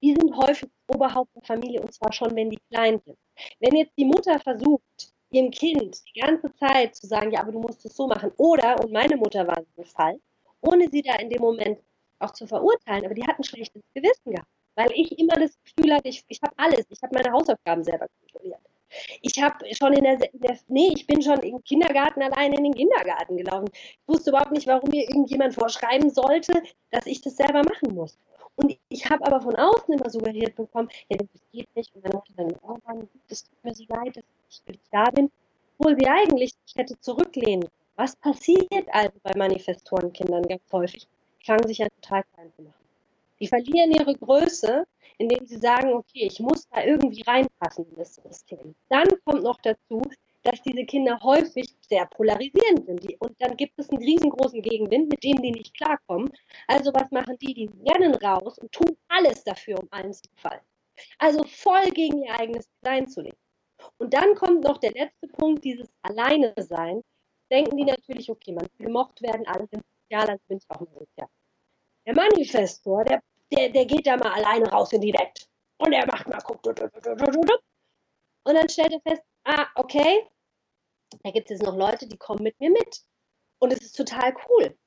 Die 0.02 0.14
sind 0.14 0.36
häufig 0.36 0.70
Oberhaupt 0.88 1.36
der 1.36 1.44
Familie 1.44 1.82
und 1.82 1.94
zwar 1.94 2.12
schon, 2.12 2.36
wenn 2.36 2.50
die 2.50 2.60
klein 2.70 3.02
sind. 3.06 3.18
Wenn 3.60 3.76
jetzt 3.76 3.94
die 3.98 4.06
Mutter 4.06 4.40
versucht, 4.40 5.14
ihrem 5.32 5.52
Kind 5.52 6.02
die 6.14 6.20
ganze 6.20 6.54
Zeit 6.56 6.96
zu 6.96 7.08
sagen, 7.08 7.32
ja, 7.32 7.42
aber 7.42 7.52
du 7.52 7.60
musst 7.60 7.86
es 7.86 7.96
so 7.96 8.08
machen. 8.08 8.32
Oder, 8.38 8.80
und 8.84 8.92
meine 8.92 9.18
Mutter 9.18 9.48
war 9.48 9.62
so 9.76 9.82
ein 9.82 9.86
Fall, 9.86 10.20
ohne 10.62 10.90
sie 10.90 11.02
da 11.02 11.16
in 11.16 11.30
dem 11.30 11.42
Moment 11.42 11.80
auch 12.20 12.32
zu 12.32 12.48
verurteilen, 12.48 13.06
aber 13.06 13.14
die 13.14 13.26
hat 13.26 13.38
ein 13.38 13.44
schlechtes 13.44 13.82
Gewissen 13.94 14.32
gehabt, 14.32 14.50
weil 14.76 14.92
ich 14.94 15.18
immer 15.18 15.36
das 15.36 15.58
Gefühl 15.64 15.94
hatte, 15.94 16.10
ich, 16.10 16.24
ich 16.28 16.42
habe 16.42 16.54
alles, 16.58 16.86
ich 16.90 17.02
habe 17.02 17.16
meine 17.16 17.32
Hausaufgaben 17.32 17.84
selber 17.84 18.08
kontrolliert. 18.20 18.60
Ich 19.22 19.42
habe 19.42 19.66
schon 19.74 19.94
in 19.94 20.04
der, 20.04 20.34
in 20.34 20.40
der, 20.40 20.58
nee, 20.68 20.92
ich 20.96 21.06
bin 21.06 21.22
schon 21.22 21.40
im 21.40 21.62
Kindergarten 21.64 22.22
alleine 22.22 22.56
in 22.58 22.64
den 22.64 22.74
Kindergarten 22.74 23.36
gelaufen. 23.38 23.70
Ich 23.74 24.00
wusste 24.08 24.30
überhaupt 24.30 24.52
nicht, 24.52 24.68
warum 24.68 24.90
mir 24.90 25.04
irgendjemand 25.04 25.54
vorschreiben 25.54 26.10
sollte, 26.10 26.64
dass 26.92 27.06
ich 27.06 27.22
das 27.22 27.36
selber 27.36 27.64
machen 27.64 27.94
muss. 27.94 28.18
Und 28.56 28.78
ich 28.88 29.10
habe 29.10 29.26
aber 29.26 29.42
von 29.42 29.56
außen 29.56 29.94
immer 29.94 30.10
suggeriert 30.10 30.56
bekommen, 30.56 30.90
ja, 31.10 31.18
das 31.18 31.42
geht 31.52 31.68
nicht. 31.76 31.94
Und 31.94 32.04
meine 32.04 32.16
Mutter 32.16 32.34
dann, 32.38 32.56
oh 32.62 32.78
Mann, 32.86 33.10
das 33.28 33.44
tut 33.44 33.64
mir 33.64 33.76
so 33.76 33.84
leid, 33.90 34.16
dass 34.16 34.24
ich 34.50 34.64
dich 34.64 34.80
da 34.92 35.04
bin. 35.12 35.30
Obwohl 35.78 35.98
sie 36.00 36.08
eigentlich 36.08 36.54
sich 36.66 36.76
hätte 36.78 36.98
zurücklehnen. 37.02 37.68
Was 37.98 38.16
passiert 38.16 38.88
also 38.92 39.12
bei 39.24 39.32
Manifestorenkindern 39.36 40.44
ganz 40.44 40.62
häufig? 40.72 41.06
fangen 41.46 41.68
sich 41.68 41.78
ja 41.78 41.88
total 42.02 42.24
klein 42.34 42.52
zu 42.56 42.64
machen. 42.64 42.85
Die 43.46 43.50
verlieren 43.50 43.92
ihre 43.92 44.16
Größe, 44.16 44.88
indem 45.20 45.46
sie 45.46 45.58
sagen, 45.58 45.94
okay, 45.94 46.26
ich 46.26 46.40
muss 46.40 46.68
da 46.68 46.84
irgendwie 46.84 47.22
reinpassen 47.22 47.86
in 47.88 47.96
das 47.96 48.16
System. 48.16 48.74
Dann 48.90 49.08
kommt 49.24 49.44
noch 49.44 49.60
dazu, 49.62 50.02
dass 50.42 50.64
diese 50.64 50.84
Kinder 50.84 51.20
häufig 51.22 51.68
sehr 51.88 52.08
polarisierend 52.08 52.88
sind. 52.88 53.22
Und 53.22 53.40
dann 53.40 53.56
gibt 53.56 53.78
es 53.78 53.88
einen 53.92 54.02
riesengroßen 54.02 54.64
Gegenwind, 54.64 55.10
mit 55.10 55.24
dem 55.24 55.40
die 55.44 55.52
nicht 55.52 55.78
klarkommen. 55.78 56.34
Also 56.66 56.92
was 56.92 57.12
machen 57.12 57.38
die? 57.40 57.54
Die 57.54 57.70
rennen 57.88 58.16
raus 58.16 58.58
und 58.58 58.72
tun 58.72 58.98
alles 59.10 59.44
dafür, 59.44 59.78
um 59.80 59.88
allen 59.92 60.12
zu 60.12 60.28
gefallen. 60.28 60.62
Also 61.20 61.44
voll 61.44 61.92
gegen 61.92 62.24
ihr 62.24 62.34
eigenes 62.40 62.68
Design 62.82 63.08
zu 63.08 63.22
leben. 63.22 63.38
Und 64.00 64.12
dann 64.12 64.34
kommt 64.34 64.64
noch 64.64 64.80
der 64.80 64.94
letzte 64.94 65.28
Punkt, 65.28 65.64
dieses 65.64 65.88
Alleine 66.02 66.52
sein. 66.58 67.04
Denken 67.52 67.78
die 67.78 67.86
natürlich, 67.86 68.28
okay, 68.28 68.54
man 68.54 68.68
will 68.80 68.88
gemocht 68.88 69.22
werden, 69.22 69.46
alle 69.46 69.68
sind 69.68 69.84
sozial, 70.02 70.30
also 70.32 70.44
bin 70.48 70.58
ich 70.58 70.66
auch 70.68 70.80
mal 70.80 70.98
sozial. 70.98 71.28
Der 72.08 72.16
Manifestor, 72.16 73.04
der, 73.04 73.22
der, 73.52 73.70
der 73.70 73.86
geht 73.86 74.08
da 74.08 74.18
mal 74.18 74.34
alleine 74.34 74.70
raus 74.70 74.92
in 74.94 75.02
die 75.02 75.14
Welt. 75.14 75.48
Und 75.78 75.94
er 75.94 76.06
macht 76.08 76.28
mal, 76.28 76.40
guckt, 76.40 76.66
und 76.68 78.54
dann 78.54 78.70
stellt 78.70 78.94
er 78.94 79.02
fest, 79.02 79.24
ah, 79.44 79.68
okay, 79.76 80.28
da 81.24 81.32
gibt 81.32 81.50
es 81.50 81.58
jetzt 81.58 81.66
noch 81.66 81.76
Leute, 81.76 82.08
die 82.08 82.18
kommen 82.18 82.44
mit 82.44 82.60
mir 82.60 82.70
mit. 82.70 83.02
Und 83.60 83.74
es 83.74 83.82
ist 83.82 83.98
total 83.98 84.34
cool. 84.48 84.78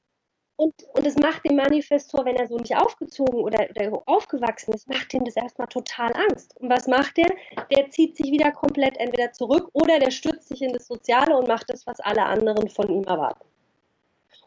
Und, 0.57 0.75
und 0.95 1.07
es 1.07 1.17
macht 1.17 1.45
dem 1.45 1.57
Manifestor, 1.57 2.25
wenn 2.25 2.35
er 2.35 2.49
so 2.49 2.57
nicht 2.57 2.77
aufgezogen 2.77 3.41
oder, 3.41 3.69
oder 3.71 4.03
aufgewachsen 4.07 4.75
ist, 4.75 4.89
macht 4.89 5.15
ihm 5.15 5.25
das 5.25 5.37
erstmal 5.37 5.69
total 5.69 6.13
Angst. 6.15 6.57
Und 6.57 6.69
was 6.69 6.89
macht 6.89 7.17
er? 7.19 7.33
Der 7.71 7.91
zieht 7.91 8.17
sich 8.17 8.33
wieder 8.33 8.51
komplett 8.51 8.97
entweder 8.99 9.33
zurück 9.33 9.69
oder 9.73 10.01
der 10.01 10.11
stürzt 10.11 10.49
sich 10.49 10.63
in 10.63 10.73
das 10.73 10.89
Soziale 10.89 11.37
und 11.37 11.47
macht 11.47 11.71
das, 11.71 11.87
was 11.87 12.01
alle 12.01 12.25
anderen 12.25 12.69
von 12.69 12.89
ihm 12.89 13.05
erwarten. 13.05 13.45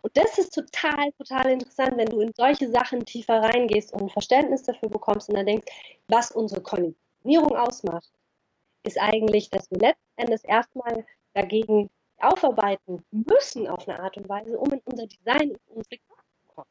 Und 0.01 0.17
das 0.17 0.37
ist 0.37 0.53
total, 0.53 1.11
total 1.13 1.51
interessant, 1.51 1.95
wenn 1.97 2.09
du 2.09 2.21
in 2.21 2.33
solche 2.35 2.69
Sachen 2.69 3.05
tiefer 3.05 3.41
reingehst 3.41 3.93
und 3.93 4.01
ein 4.03 4.09
Verständnis 4.09 4.63
dafür 4.63 4.89
bekommst 4.89 5.29
und 5.29 5.35
dann 5.35 5.45
denkst, 5.45 5.71
was 6.07 6.31
unsere 6.31 6.61
Konditionierung 6.61 7.55
ausmacht, 7.55 8.11
ist 8.83 8.99
eigentlich, 8.99 9.49
dass 9.49 9.69
wir 9.69 9.77
letzten 9.77 10.11
Endes 10.15 10.43
erstmal 10.43 11.05
dagegen 11.33 11.89
aufarbeiten 12.17 13.03
müssen 13.11 13.67
auf 13.67 13.87
eine 13.87 13.99
Art 13.99 14.17
und 14.17 14.27
Weise, 14.27 14.57
um 14.57 14.71
in 14.73 14.81
unser 14.85 15.07
Design, 15.07 15.51
in 15.51 15.57
unsere 15.67 15.97
Kraft 15.97 16.27
zu 16.41 16.47
kommen. 16.47 16.69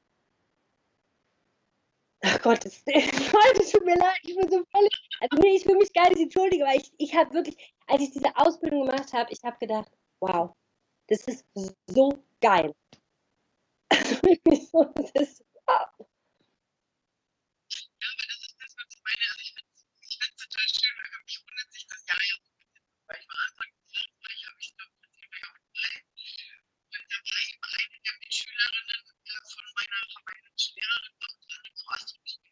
Ach 2.23 2.43
Gott, 2.43 2.65
das, 2.65 2.83
das 2.85 3.71
tut 3.73 3.85
mir 3.85 3.97
leid, 3.97 4.19
ich 4.23 4.37
bin 4.37 4.51
so 4.51 4.63
völlig, 4.71 5.09
also 5.21 5.37
nee, 5.41 5.57
ich 5.57 5.65
fühle 5.65 5.79
mich 5.79 5.93
gar 5.93 6.09
nicht 6.09 6.21
entschuldige, 6.21 6.65
aber 6.67 6.75
ich, 6.77 6.93
ich 6.99 7.15
habe 7.15 7.33
wirklich, 7.33 7.75
als 7.87 8.03
ich 8.03 8.11
diese 8.11 8.37
Ausbildung 8.37 8.87
gemacht 8.87 9.13
habe, 9.13 9.33
ich 9.33 9.43
habe 9.45 9.57
gedacht, 9.59 9.91
wow, 10.21 10.51
das 11.09 11.27
ist 11.27 11.45
so 11.87 12.13
geil. 12.41 12.75
Also 13.95 14.15
wirklich 14.23 14.69
so, 14.71 14.85
das 14.97 15.11
ist, 15.13 15.45
wow. 15.67 16.07
Ja, 18.01 18.09
aber 18.13 18.25
das 18.27 18.41
ist 18.47 18.57
das, 18.61 18.73
was 18.77 18.89
ich 18.95 19.03
meine. 19.05 19.25
Also 19.31 19.41
ich 19.41 19.53
finde 19.55 19.71
es 19.71 20.37
total 20.37 20.67
schön, 20.69 20.95
weil 21.01 21.23
mich 21.25 21.39
wundert 21.47 21.73
sich 21.73 21.87
das 21.87 22.03
Jahr 22.07 22.19
ja 22.21 22.37
so 22.43 22.51
ein 22.51 22.59
bisschen, 22.59 22.85
weil 23.07 23.19
ich 23.21 23.27
mal 23.29 23.41
Anfang 23.47 23.71
des 23.71 23.93
Jahres 23.95 24.17
war, 24.21 24.31
ich 24.35 24.45
habe 24.47 24.59
ich 24.61 24.71
glaube, 24.77 24.95
das 25.01 25.13
war 25.31 25.51
auch 25.51 25.59
drei. 25.71 25.97
Und 26.91 27.07
da 27.11 27.19
war 27.19 27.41
eben 27.51 27.65
eine 27.65 27.99
der 28.05 28.15
Mitschülerinnen 28.21 29.03
äh, 29.25 29.43
von 29.51 29.65
meiner 29.75 30.01
Verwaltungslehrerin 30.13 31.15
noch 31.21 31.35
dran 31.47 31.65
im 31.67 31.89
Ausdrucksspiel. 31.91 32.51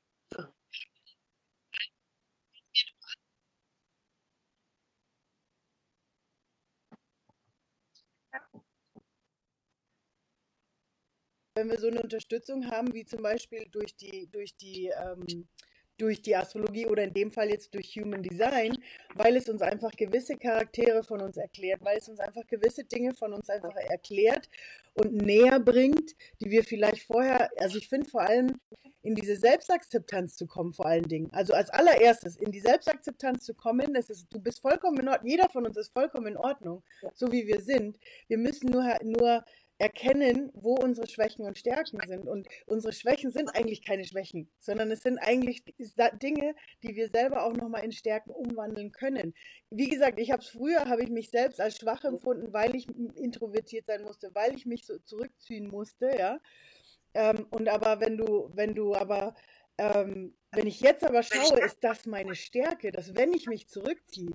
Wenn 11.58 11.70
wir 11.70 11.78
so 11.78 11.88
eine 11.88 12.00
Unterstützung 12.00 12.70
haben, 12.70 12.94
wie 12.94 13.04
zum 13.04 13.20
Beispiel 13.20 13.66
durch 13.72 13.96
die, 13.96 14.28
durch 14.30 14.56
die, 14.56 14.92
ähm, 14.96 15.48
durch 15.96 16.22
die 16.22 16.36
Astrologie 16.36 16.86
oder 16.86 17.02
in 17.02 17.12
dem 17.12 17.32
Fall 17.32 17.50
jetzt 17.50 17.74
durch 17.74 17.96
Human 17.96 18.22
Design, 18.22 18.78
weil 19.16 19.34
es 19.34 19.48
uns 19.48 19.60
einfach 19.60 19.90
gewisse 19.96 20.36
Charaktere 20.36 21.02
von 21.02 21.20
uns 21.20 21.36
erklärt, 21.36 21.80
weil 21.84 21.98
es 21.98 22.08
uns 22.08 22.20
einfach 22.20 22.46
gewisse 22.46 22.84
Dinge 22.84 23.12
von 23.12 23.32
uns 23.32 23.50
einfach 23.50 23.74
erklärt 23.74 24.48
und 24.94 25.14
näher 25.14 25.58
bringt, 25.58 26.14
die 26.40 26.50
wir 26.50 26.62
vielleicht 26.62 27.02
vorher, 27.02 27.50
also 27.56 27.78
ich 27.78 27.88
finde 27.88 28.08
vor 28.08 28.22
allem 28.22 28.60
in 29.02 29.16
diese 29.16 29.34
Selbstakzeptanz 29.34 30.36
zu 30.36 30.46
kommen, 30.46 30.72
vor 30.72 30.86
allen 30.86 31.08
Dingen. 31.08 31.28
Also 31.32 31.54
als 31.54 31.70
allererstes 31.70 32.36
in 32.36 32.52
die 32.52 32.60
Selbstakzeptanz 32.60 33.44
zu 33.44 33.54
kommen, 33.54 33.94
das 33.94 34.10
ist, 34.10 34.28
du 34.30 34.38
bist 34.38 34.60
vollkommen 34.60 35.00
in 35.00 35.08
Ordnung, 35.08 35.30
jeder 35.30 35.48
von 35.48 35.66
uns 35.66 35.76
ist 35.76 35.92
vollkommen 35.92 36.28
in 36.28 36.36
Ordnung, 36.36 36.84
so 37.14 37.32
wie 37.32 37.48
wir 37.48 37.60
sind. 37.60 37.98
Wir 38.28 38.38
müssen 38.38 38.70
nur, 38.70 38.84
nur 39.02 39.44
erkennen, 39.78 40.50
wo 40.54 40.74
unsere 40.74 41.06
Schwächen 41.06 41.44
und 41.44 41.56
Stärken 41.56 41.98
sind. 42.06 42.28
Und 42.28 42.48
unsere 42.66 42.92
Schwächen 42.92 43.30
sind 43.30 43.48
eigentlich 43.50 43.84
keine 43.84 44.04
Schwächen, 44.04 44.50
sondern 44.58 44.90
es 44.90 45.02
sind 45.02 45.18
eigentlich 45.18 45.64
Dinge, 46.22 46.54
die 46.82 46.96
wir 46.96 47.08
selber 47.08 47.44
auch 47.44 47.52
nochmal 47.52 47.84
in 47.84 47.92
Stärken 47.92 48.30
umwandeln 48.30 48.92
können. 48.92 49.34
Wie 49.70 49.88
gesagt, 49.88 50.18
ich 50.18 50.32
habe 50.32 50.42
es 50.42 50.48
früher, 50.48 50.86
habe 50.86 51.02
ich 51.02 51.10
mich 51.10 51.30
selbst 51.30 51.60
als 51.60 51.76
schwach 51.78 52.04
empfunden, 52.04 52.52
weil 52.52 52.74
ich 52.74 52.88
introvertiert 53.16 53.86
sein 53.86 54.02
musste, 54.02 54.34
weil 54.34 54.54
ich 54.56 54.66
mich 54.66 54.84
so 54.84 54.98
zurückziehen 54.98 55.68
musste, 55.68 56.10
ja. 56.18 56.40
Ähm, 57.14 57.46
und 57.50 57.68
aber 57.68 58.00
wenn 58.00 58.16
du, 58.16 58.50
wenn 58.54 58.74
du 58.74 58.94
aber 58.94 59.34
ähm, 59.78 60.34
wenn 60.50 60.66
ich 60.66 60.80
jetzt 60.80 61.04
aber 61.04 61.22
schaue, 61.22 61.60
ist 61.60 61.84
das 61.84 62.04
meine 62.06 62.34
Stärke, 62.34 62.90
dass 62.90 63.14
wenn 63.14 63.32
ich 63.32 63.46
mich 63.46 63.68
zurückziehe, 63.68 64.32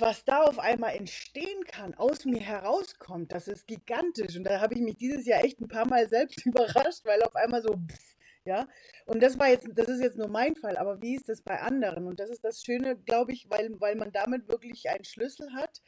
was 0.00 0.24
da 0.24 0.42
auf 0.42 0.58
einmal 0.58 0.94
entstehen 0.94 1.64
kann, 1.64 1.94
aus 1.94 2.24
mir 2.24 2.40
herauskommt, 2.40 3.32
das 3.32 3.48
ist 3.48 3.66
gigantisch. 3.66 4.36
Und 4.36 4.44
da 4.44 4.60
habe 4.60 4.74
ich 4.74 4.80
mich 4.80 4.96
dieses 4.96 5.26
Jahr 5.26 5.44
echt 5.44 5.60
ein 5.60 5.68
paar 5.68 5.86
Mal 5.86 6.08
selbst 6.08 6.44
überrascht, 6.46 7.04
weil 7.04 7.22
auf 7.22 7.34
einmal 7.36 7.62
so, 7.62 7.74
pff, 7.74 8.16
ja. 8.44 8.68
Und 9.06 9.22
das 9.22 9.38
war 9.38 9.48
jetzt, 9.48 9.68
das 9.74 9.88
ist 9.88 10.00
jetzt 10.00 10.16
nur 10.16 10.28
mein 10.28 10.56
Fall, 10.56 10.76
aber 10.76 11.02
wie 11.02 11.14
ist 11.14 11.28
das 11.28 11.42
bei 11.42 11.60
anderen? 11.60 12.06
Und 12.06 12.20
das 12.20 12.30
ist 12.30 12.44
das 12.44 12.62
Schöne, 12.62 12.96
glaube 12.96 13.32
ich, 13.32 13.48
weil, 13.50 13.80
weil 13.80 13.96
man 13.96 14.12
damit 14.12 14.48
wirklich 14.48 14.88
einen 14.88 15.04
Schlüssel 15.04 15.52
hat, 15.52 15.82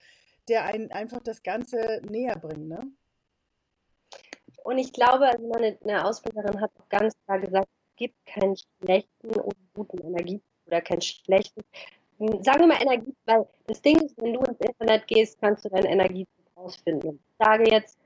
der 0.49 0.65
einen 0.65 0.91
einfach 0.91 1.21
das 1.23 1.43
Ganze 1.43 2.03
näher 2.09 2.37
bringt, 2.37 2.69
ne? 2.69 2.93
Und 4.63 4.79
ich 4.79 4.93
glaube, 4.93 5.27
also 5.27 5.49
meine 5.49 5.79
eine 5.83 6.05
Ausbilderin 6.05 6.61
hat 6.61 6.71
auch 6.79 6.89
ganz 6.89 7.15
klar 7.25 7.41
gesagt, 7.41 7.69
es 7.69 7.97
gibt 7.97 8.27
keinen 8.27 8.57
schlechten 8.57 9.31
oder 9.31 9.57
guten 9.73 9.99
Energie 9.99 10.43
oder 10.67 10.83
keinen 10.83 11.01
schlechten 11.01 11.63
sagen 12.21 12.61
wir 12.61 12.67
mal 12.67 12.83
Energie, 12.83 13.15
weil 13.25 13.47
das 13.67 13.81
Ding 13.81 13.99
ist, 14.01 14.17
wenn 14.19 14.35
du 14.35 14.41
ins 14.41 14.61
Internet 14.61 15.07
gehst, 15.07 15.41
kannst 15.41 15.65
du 15.65 15.71
deine 15.71 15.91
Energie 15.91 16.27
rausfinden. 16.57 17.19
Ich 17.19 17.47
sage 17.47 17.71
jetzt 17.71 17.99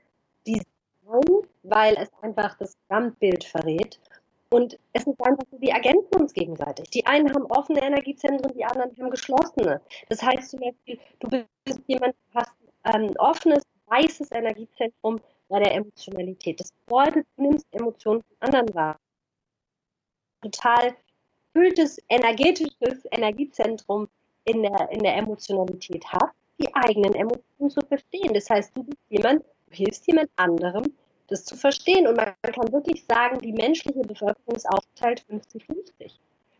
Design, 0.47 1.47
weil 1.63 1.95
es 1.97 2.09
einfach 2.21 2.57
das 2.57 2.77
Gesamtbild 2.87 3.43
verrät. 3.43 3.99
Und 4.49 4.79
es 4.93 5.05
ist 5.05 5.21
einfach 5.21 5.43
so, 5.51 5.59
wir 5.59 5.73
ergänzen 5.73 6.21
uns 6.21 6.33
gegenseitig. 6.33 6.89
Die 6.91 7.05
einen 7.05 7.33
haben 7.33 7.45
offene 7.47 7.81
Energiezentren, 7.81 8.53
die 8.53 8.63
anderen 8.63 8.95
haben 8.97 9.09
geschlossene. 9.09 9.81
Das 10.07 10.21
heißt 10.21 10.51
zum 10.51 10.61
Beispiel, 10.61 10.99
du 11.19 11.43
bist 11.65 11.81
jemand, 11.87 12.15
du 12.31 12.39
hast 12.39 12.53
ein 12.83 13.09
ähm, 13.09 13.13
offenes, 13.17 13.63
weißes 13.87 14.31
Energiezentrum 14.31 15.19
bei 15.49 15.59
der 15.59 15.75
Emotionalität. 15.75 16.59
Das 16.59 16.71
bedeutet, 16.71 17.27
du 17.35 17.43
nimmst 17.43 17.65
Emotionen 17.71 18.21
von 18.21 18.37
anderen 18.39 18.73
wahr. 18.73 18.99
Total 20.41 20.95
erfülltes 21.55 21.97
energetisches 22.09 23.05
Energiezentrum 23.11 24.07
in 24.43 24.61
der, 24.61 24.89
in 24.91 24.99
der 24.99 25.15
Emotionalität 25.15 26.05
hast, 26.07 26.33
die 26.59 26.73
eigenen 26.75 27.15
Emotionen 27.15 27.69
zu 27.69 27.81
verstehen. 27.81 28.33
Das 28.33 28.49
heißt, 28.49 28.75
du 28.75 28.83
bist 28.83 28.99
jemand, 29.09 29.43
du 29.69 29.75
hilfst 29.75 30.05
jemand 30.07 30.29
anderem, 30.35 30.83
das 31.27 31.45
zu 31.45 31.55
verstehen. 31.55 32.07
Und 32.07 32.17
man 32.17 32.33
kann 32.43 32.71
wirklich 32.71 33.03
sagen, 33.05 33.39
die 33.39 33.53
menschliche 33.53 34.01
Bevölkerung 34.01 34.55
ist 34.55 34.67
aufgeteilt 34.69 35.25
50-50. 35.29 36.11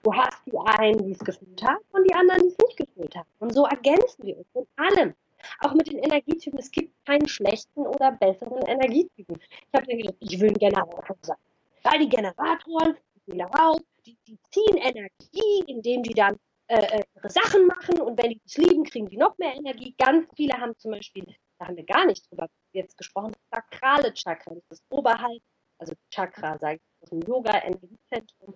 Du 0.03 0.13
hast 0.13 0.37
die 0.45 0.57
einen, 0.57 1.05
die 1.05 1.11
es 1.13 1.19
gefühlt 1.19 1.63
haben, 1.63 1.83
und 1.91 2.03
die 2.07 2.13
anderen, 2.13 2.41
die 2.41 2.47
es 2.49 2.57
nicht 2.57 2.77
gefühlt 2.77 3.15
haben. 3.15 3.27
Und 3.39 3.53
so 3.53 3.65
ergänzen 3.65 4.23
wir 4.23 4.37
uns 4.37 4.47
in 4.53 4.65
allem. 4.77 5.13
Auch 5.59 5.73
mit 5.73 5.91
den 5.91 5.99
Energietypen. 5.99 6.57
Es 6.57 6.71
gibt 6.71 6.93
keinen 7.05 7.27
schlechten 7.27 7.85
oder 7.85 8.11
besseren 8.13 8.61
Energietypen. 8.63 9.37
Ich 9.39 9.73
habe 9.73 9.85
mir 9.87 9.97
gedacht, 9.97 10.15
ich 10.19 10.39
will 10.39 10.47
einen 10.47 10.57
Generator 10.57 11.15
sein. 11.21 11.37
Weil 11.83 11.99
die 11.99 12.09
Generatoren, 12.09 12.95
die 13.27 13.31
gehen 13.31 13.41
raus, 13.41 13.81
die, 14.05 14.17
die 14.27 14.39
ziehen 14.51 14.77
Energie, 14.77 15.63
indem 15.67 16.03
die 16.03 16.13
dann 16.13 16.37
äh, 16.67 16.99
äh, 16.99 17.03
ihre 17.15 17.29
Sachen 17.29 17.67
machen 17.67 18.01
und 18.01 18.21
wenn 18.21 18.31
die 18.31 18.41
es 18.45 18.57
lieben, 18.57 18.83
kriegen 18.83 19.07
die 19.07 19.17
noch 19.17 19.37
mehr 19.37 19.55
Energie. 19.55 19.93
Ganz 19.97 20.27
viele 20.35 20.59
haben 20.59 20.77
zum 20.77 20.91
Beispiel, 20.91 21.25
da 21.59 21.67
haben 21.67 21.77
wir 21.77 21.85
gar 21.85 22.05
nicht 22.05 22.29
drüber 22.29 22.49
jetzt 22.71 22.97
gesprochen, 22.97 23.33
das 23.33 23.61
sakrale 23.61 24.13
Chakra, 24.13 24.55
das 24.55 24.79
ist 24.79 24.83
oberhalb, 24.89 25.41
also 25.77 25.93
Chakra, 26.09 26.57
sage 26.57 26.77
ich 26.77 27.03
aus 27.03 27.09
dem 27.09 27.21
Yoga, 27.21 27.63
Energiezentrum. 27.63 28.55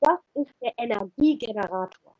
Das 0.00 0.18
ist 0.34 0.52
der 0.60 0.74
Energiegenerator. 0.76 2.16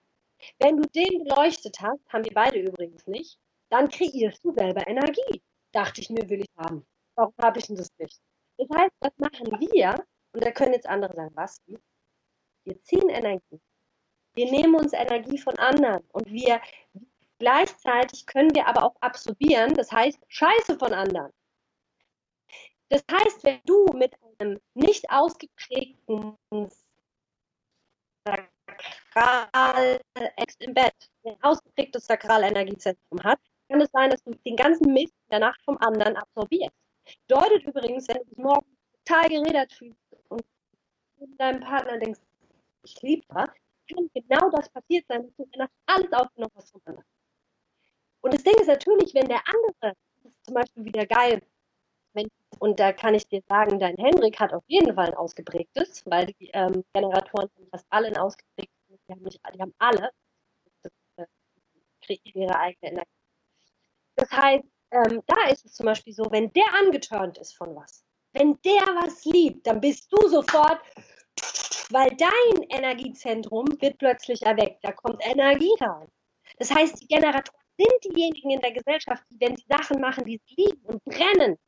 Wenn 0.58 0.78
du 0.78 0.88
den 0.88 1.24
beleuchtet 1.24 1.78
hast, 1.80 2.00
haben 2.08 2.24
wir 2.24 2.34
beide 2.34 2.58
übrigens 2.58 3.06
nicht, 3.06 3.38
dann 3.70 3.88
kreierst 3.88 4.44
du 4.44 4.52
selber 4.52 4.86
Energie. 4.86 5.42
Dachte 5.72 6.00
ich 6.00 6.10
mir, 6.10 6.28
will 6.30 6.40
ich 6.40 6.56
haben. 6.56 6.86
Warum 7.16 7.34
habe 7.42 7.58
ich 7.58 7.66
denn 7.66 7.76
das 7.76 7.88
nicht? 7.98 8.18
Das 8.58 8.68
heißt, 8.74 8.94
was 9.00 9.12
machen 9.18 9.60
wir? 9.60 9.94
Und 10.32 10.44
da 10.44 10.50
können 10.50 10.72
jetzt 10.72 10.88
andere 10.88 11.14
sagen, 11.14 11.34
was? 11.34 11.60
Wir 12.66 12.82
ziehen 12.82 13.08
Energie. 13.08 13.60
Wir 14.34 14.50
nehmen 14.50 14.74
uns 14.74 14.92
Energie 14.92 15.38
von 15.38 15.56
anderen 15.58 16.02
und 16.12 16.26
wir 16.26 16.60
gleichzeitig 17.38 18.26
können 18.26 18.54
wir 18.54 18.66
aber 18.66 18.82
auch 18.82 18.96
absorbieren, 19.00 19.74
das 19.74 19.92
heißt 19.92 20.18
Scheiße 20.28 20.78
von 20.78 20.92
anderen. 20.92 21.32
Das 22.88 23.04
heißt, 23.10 23.44
wenn 23.44 23.60
du 23.64 23.86
mit 23.94 24.14
einem 24.38 24.60
nicht 24.74 25.08
ausgeprägten 25.10 26.36
Sakral 29.14 30.00
im 30.58 30.74
Bett 30.74 30.94
ein 31.24 31.36
ausgeprägtes 31.42 32.06
Sakralenergiezentrum 32.06 33.22
hat, 33.22 33.38
kann 33.68 33.80
es 33.80 33.90
sein, 33.92 34.10
dass 34.10 34.22
du 34.24 34.32
den 34.44 34.56
ganzen 34.56 34.92
Mist 34.92 35.14
der 35.30 35.38
Nacht 35.38 35.62
vom 35.62 35.78
anderen 35.78 36.16
absorbierst. 36.16 36.74
Bedeutet 37.26 37.64
übrigens, 37.64 38.08
wenn 38.08 38.18
du 38.18 38.24
dich 38.24 38.38
morgen 38.38 38.76
total 39.04 39.28
geredet 39.28 39.72
fühlst 39.72 39.98
und 40.28 40.44
deinem 41.38 41.60
Partner 41.60 41.98
denkst, 41.98 42.20
ich 42.86 43.02
liebe 43.02 43.26
das, 43.28 43.50
kann 43.88 44.10
genau 44.14 44.50
das 44.50 44.68
passiert 44.70 45.06
sein, 45.08 45.22
dass 45.22 45.36
du 45.36 45.58
Nacht 45.58 45.72
alles 45.86 46.12
aufgenommen 46.12 46.52
hast 46.54 46.70
vom 46.70 46.80
anderen. 46.84 47.04
Und 48.20 48.34
das 48.34 48.42
Ding 48.42 48.54
ist 48.60 48.66
natürlich, 48.66 49.14
wenn 49.14 49.28
der 49.28 49.42
andere, 49.46 49.96
das 50.22 50.32
ist 50.32 50.44
zum 50.44 50.54
Beispiel 50.54 50.84
wieder 50.84 51.06
geil, 51.06 51.42
wenn, 52.14 52.28
und 52.58 52.80
da 52.80 52.92
kann 52.92 53.14
ich 53.14 53.26
dir 53.28 53.42
sagen, 53.48 53.78
dein 53.78 53.96
Henrik 53.96 54.40
hat 54.40 54.52
auf 54.52 54.64
jeden 54.66 54.94
Fall 54.94 55.08
ein 55.08 55.14
ausgeprägtes, 55.14 56.04
weil 56.06 56.26
die 56.26 56.50
ähm, 56.52 56.84
Generatoren 56.92 57.48
sind 57.56 57.70
fast 57.70 57.86
alle 57.90 58.08
ein 58.08 58.16
ausgeprägtes, 58.16 58.74
die 58.88 59.12
haben, 59.12 59.22
nicht, 59.22 59.40
die 59.54 59.60
haben 59.60 59.74
alle, 59.78 60.10
äh, 61.16 61.26
kreieren 62.00 62.42
ihre 62.42 62.58
eigene 62.58 62.92
Energie. 62.92 63.10
Das 64.16 64.30
heißt, 64.30 64.64
ähm, 64.92 65.22
da 65.26 65.48
ist 65.50 65.64
es 65.64 65.74
zum 65.74 65.86
Beispiel 65.86 66.14
so, 66.14 66.24
wenn 66.30 66.52
der 66.52 66.72
angeturnt 66.74 67.38
ist 67.38 67.56
von 67.56 67.74
was, 67.76 68.04
wenn 68.32 68.58
der 68.62 68.82
was 69.02 69.24
liebt, 69.24 69.66
dann 69.66 69.80
bist 69.80 70.10
du 70.12 70.28
sofort, 70.28 70.80
weil 71.90 72.10
dein 72.16 72.62
Energiezentrum 72.68 73.66
wird 73.80 73.98
plötzlich 73.98 74.42
erweckt, 74.42 74.78
da 74.82 74.92
kommt 74.92 75.24
Energie 75.24 75.74
rein. 75.80 76.08
Das 76.58 76.74
heißt, 76.74 77.00
die 77.00 77.06
Generatoren 77.06 77.60
sind 77.78 78.16
diejenigen 78.16 78.50
in 78.50 78.60
der 78.60 78.72
Gesellschaft, 78.72 79.22
die, 79.30 79.40
wenn 79.40 79.56
sie 79.56 79.66
Sachen 79.68 80.00
machen, 80.00 80.24
die 80.24 80.40
sie 80.46 80.54
lieben 80.62 80.82
und 80.86 81.04
brennen, 81.04 81.58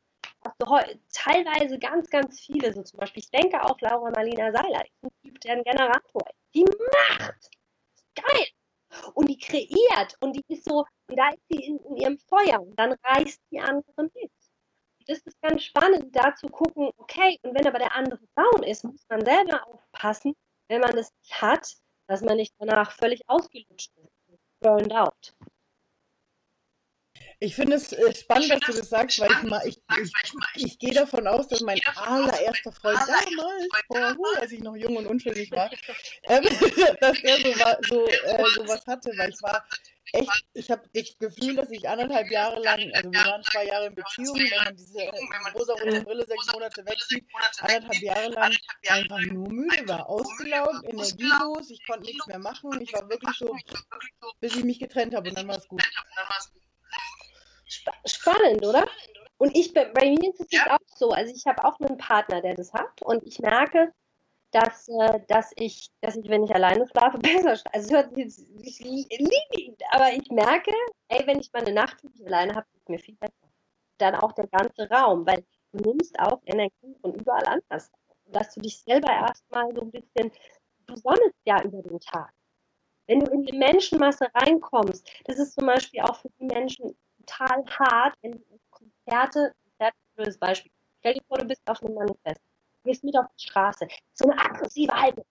du 0.59 0.67
teilweise 1.13 1.79
ganz, 1.79 2.09
ganz 2.11 2.41
viele, 2.41 2.73
so 2.73 2.83
zum 2.83 3.01
Beispiel, 3.01 3.23
ich 3.23 3.31
denke 3.31 3.63
auch 3.63 3.81
Laura 3.81 4.11
Marlina 4.11 4.53
Seiler, 4.53 4.85
ist 4.85 5.03
ein 5.03 5.11
Typ, 5.23 5.41
der 5.41 5.57
ein 5.57 5.65
Generator 5.65 6.23
ist. 6.29 6.55
Die 6.55 6.65
macht! 6.65 7.51
Geil! 8.15 8.47
Und 9.15 9.29
die 9.29 9.39
kreiert 9.39 10.17
und 10.21 10.35
die 10.35 10.45
ist 10.49 10.65
so, 10.65 10.85
und 11.09 11.17
da 11.17 11.29
ist 11.29 11.43
sie 11.51 11.63
in, 11.63 11.79
in 11.81 11.97
ihrem 11.97 12.19
Feuer 12.19 12.61
und 12.61 12.75
dann 12.79 12.95
reißt 13.05 13.41
die 13.51 13.61
andere 13.61 14.05
mit. 14.15 14.31
Das 15.09 15.21
ist 15.21 15.41
ganz 15.41 15.63
spannend, 15.65 16.15
da 16.15 16.35
zu 16.35 16.49
gucken, 16.49 16.91
okay, 16.99 17.39
und 17.43 17.55
wenn 17.55 17.67
aber 17.67 17.79
der 17.79 17.95
andere 17.95 18.21
down 18.37 18.63
ist, 18.63 18.85
muss 18.85 19.07
man 19.09 19.25
selber 19.25 19.67
aufpassen, 19.67 20.35
wenn 20.69 20.83
man 20.83 20.95
das 20.95 21.11
nicht 21.23 21.41
hat, 21.41 21.77
dass 22.09 22.21
man 22.21 22.37
nicht 22.37 22.55
danach 22.59 22.93
völlig 22.93 23.23
ausgelutscht 23.27 23.91
ist, 23.97 24.39
burned 24.61 24.93
out. 24.93 25.35
Ich 27.41 27.55
finde 27.55 27.77
es 27.77 27.93
äh, 27.93 28.15
spannend, 28.15 28.51
dass 28.51 28.61
du 28.61 28.73
das 28.73 28.91
sagst, 28.91 29.21
weil 29.21 29.31
ich, 29.31 29.43
mal, 29.45 29.63
ich, 29.67 29.81
ich, 30.03 30.13
ich 30.57 30.79
gehe 30.79 30.93
davon 30.93 31.27
aus, 31.27 31.47
dass 31.47 31.61
mein 31.61 31.81
allererster 31.95 32.73
Freund 32.73 32.99
damals, 32.99 33.67
vor, 33.87 34.17
uh, 34.19 34.41
als 34.41 34.53
ich 34.53 34.61
noch 34.61 34.77
jung 34.77 34.97
und 34.97 35.07
unschuldig 35.07 35.51
war, 35.53 35.71
ähm, 36.25 36.43
dass 37.01 37.23
der 37.23 37.37
so, 37.37 37.55
so, 37.89 38.07
äh, 38.09 38.45
sowas 38.57 38.85
hatte, 38.87 39.13
weil 39.17 39.31
ich 39.31 39.41
war 39.41 39.65
echt, 40.13 40.45
ich 40.55 40.71
habe 40.71 40.83
das 40.93 41.19
Gefühl, 41.19 41.57
dass 41.57 41.71
ich 41.71 41.89
anderthalb 41.89 42.31
Jahre 42.31 42.61
lang, 42.61 42.91
also 42.93 43.11
wir 43.11 43.21
waren 43.21 43.43
zwei 43.43 43.67
Jahre 43.67 43.87
in 43.87 43.95
Beziehung, 43.95 44.37
wenn 44.37 44.65
man 44.65 44.77
diese 44.77 44.99
rosa-rote 45.55 46.03
Brille 46.03 46.27
sechs 46.27 46.53
Monate 46.53 46.85
wegzieht, 46.87 47.27
anderthalb 47.61 48.03
Jahre 48.03 48.29
lang 48.29 48.57
einfach 48.89 49.21
nur 49.21 49.49
müde 49.49 49.89
war, 49.89 50.09
ausgelaugt, 50.09 50.85
energielos, 50.85 51.71
ich 51.71 51.85
konnte 51.87 52.07
nichts 52.07 52.27
mehr 52.27 52.39
machen, 52.39 52.81
ich 52.81 52.93
war 52.93 53.09
wirklich 53.09 53.37
so, 53.37 53.55
bis 54.41 54.57
ich 54.57 54.65
mich 54.65 54.79
getrennt 54.79 55.15
habe 55.15 55.29
und 55.29 55.37
dann 55.37 55.49
war 55.49 55.59
es 55.59 55.69
gut. 55.69 55.83
Spannend, 58.07 58.65
oder? 58.65 58.89
Und 59.39 59.57
ich 59.57 59.73
bei 59.73 59.87
mir 59.93 60.31
ist 60.31 60.41
es 60.41 60.51
ja. 60.51 60.75
auch 60.75 60.97
so. 60.97 61.11
Also 61.11 61.33
ich 61.35 61.47
habe 61.47 61.65
auch 61.65 61.79
einen 61.81 61.97
Partner, 61.97 62.41
der 62.43 62.55
das 62.55 62.73
hat 62.73 63.03
und 63.03 63.25
ich 63.25 63.39
merke, 63.39 63.93
dass, 64.51 64.89
äh, 64.89 65.21
dass 65.29 65.53
ich, 65.57 65.91
dass 66.01 66.17
ich, 66.17 66.29
wenn 66.29 66.45
ich 66.45 66.55
alleine 66.55 66.87
schlafe, 66.89 67.19
besser 67.19 67.57
schlafe. 67.57 67.75
Also 67.75 67.97
ich, 68.17 68.39
ich 68.63 68.81
liebe 69.19 69.61
ihn, 69.61 69.77
aber 69.91 70.13
ich 70.13 70.31
merke, 70.31 70.73
ey, 71.09 71.27
wenn 71.27 71.41
ich 71.41 71.53
mal 71.53 71.63
eine 71.63 71.75
Nacht 71.75 72.01
für 72.01 72.09
mich 72.09 72.27
alleine 72.27 72.55
habe, 72.55 72.67
ist 72.75 72.89
mir 72.89 72.99
viel 72.99 73.17
besser. 73.17 73.33
Dann 73.99 74.15
auch 74.15 74.33
der 74.33 74.47
ganze 74.47 74.89
Raum, 74.91 75.27
weil 75.27 75.45
du 75.73 75.91
nimmst 75.91 76.19
auch 76.19 76.41
Energie 76.47 76.97
von 77.01 77.15
überall 77.15 77.45
anders. 77.47 77.91
Dass 78.27 78.55
du 78.55 78.61
dich 78.61 78.79
selber 78.81 79.11
erstmal 79.11 79.75
so 79.75 79.83
ein 79.83 79.91
bisschen, 79.91 80.31
du 80.87 80.97
sonnest 80.97 81.37
ja 81.45 81.63
über 81.63 81.83
den 81.83 81.99
Tag. 82.01 82.33
Wenn 83.07 83.21
du 83.21 83.33
in 83.33 83.43
die 83.43 83.57
Menschenmasse 83.57 84.29
reinkommst, 84.35 85.11
das 85.25 85.39
ist 85.39 85.55
zum 85.55 85.67
Beispiel 85.67 86.01
auch 86.03 86.17
für 86.17 86.29
die 86.39 86.45
Menschen, 86.45 86.95
total 87.29 87.65
hart, 87.79 88.15
wenn 88.23 88.33
du 88.33 88.61
Konzerte, 88.71 89.55
Konzerte, 89.65 89.97
blödes 90.15 90.39
Beispiel, 90.39 90.73
stell 90.99 91.15
dir 91.15 91.23
vor, 91.27 91.39
du 91.39 91.47
bist 91.47 91.63
auf 91.67 91.83
einem 91.83 91.95
Manifest, 91.95 92.41
gehst 92.85 93.05
mit 93.05 93.17
auf 93.17 93.27
die 93.39 93.47
Straße, 93.47 93.87
so 94.15 94.29
eine 94.29 94.41
aggressive 94.41 94.93
Haltung. 94.93 95.25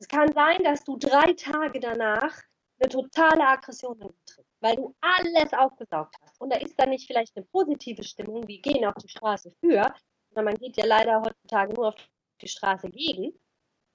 Es 0.00 0.08
kann 0.08 0.32
sein, 0.32 0.62
dass 0.62 0.84
du 0.84 0.96
drei 0.96 1.32
Tage 1.32 1.80
danach 1.80 2.36
eine 2.80 2.88
totale 2.88 3.44
Aggression 3.46 3.98
trittst, 3.98 4.44
weil 4.60 4.76
du 4.76 4.94
alles 5.00 5.52
aufgesaugt 5.52 6.14
hast. 6.22 6.40
Und 6.40 6.52
da 6.52 6.58
ist 6.58 6.78
dann 6.78 6.90
nicht 6.90 7.06
vielleicht 7.06 7.36
eine 7.36 7.46
positive 7.46 8.04
Stimmung, 8.04 8.46
wie 8.46 8.60
gehen 8.60 8.84
auf 8.84 8.94
die 8.94 9.08
Straße 9.08 9.50
für, 9.60 9.92
sondern 10.28 10.44
man 10.52 10.54
geht 10.54 10.76
ja 10.76 10.86
leider 10.86 11.20
heutzutage 11.20 11.74
nur 11.74 11.88
auf 11.88 11.96
die 12.40 12.48
Straße 12.48 12.88
gegen. 12.90 13.32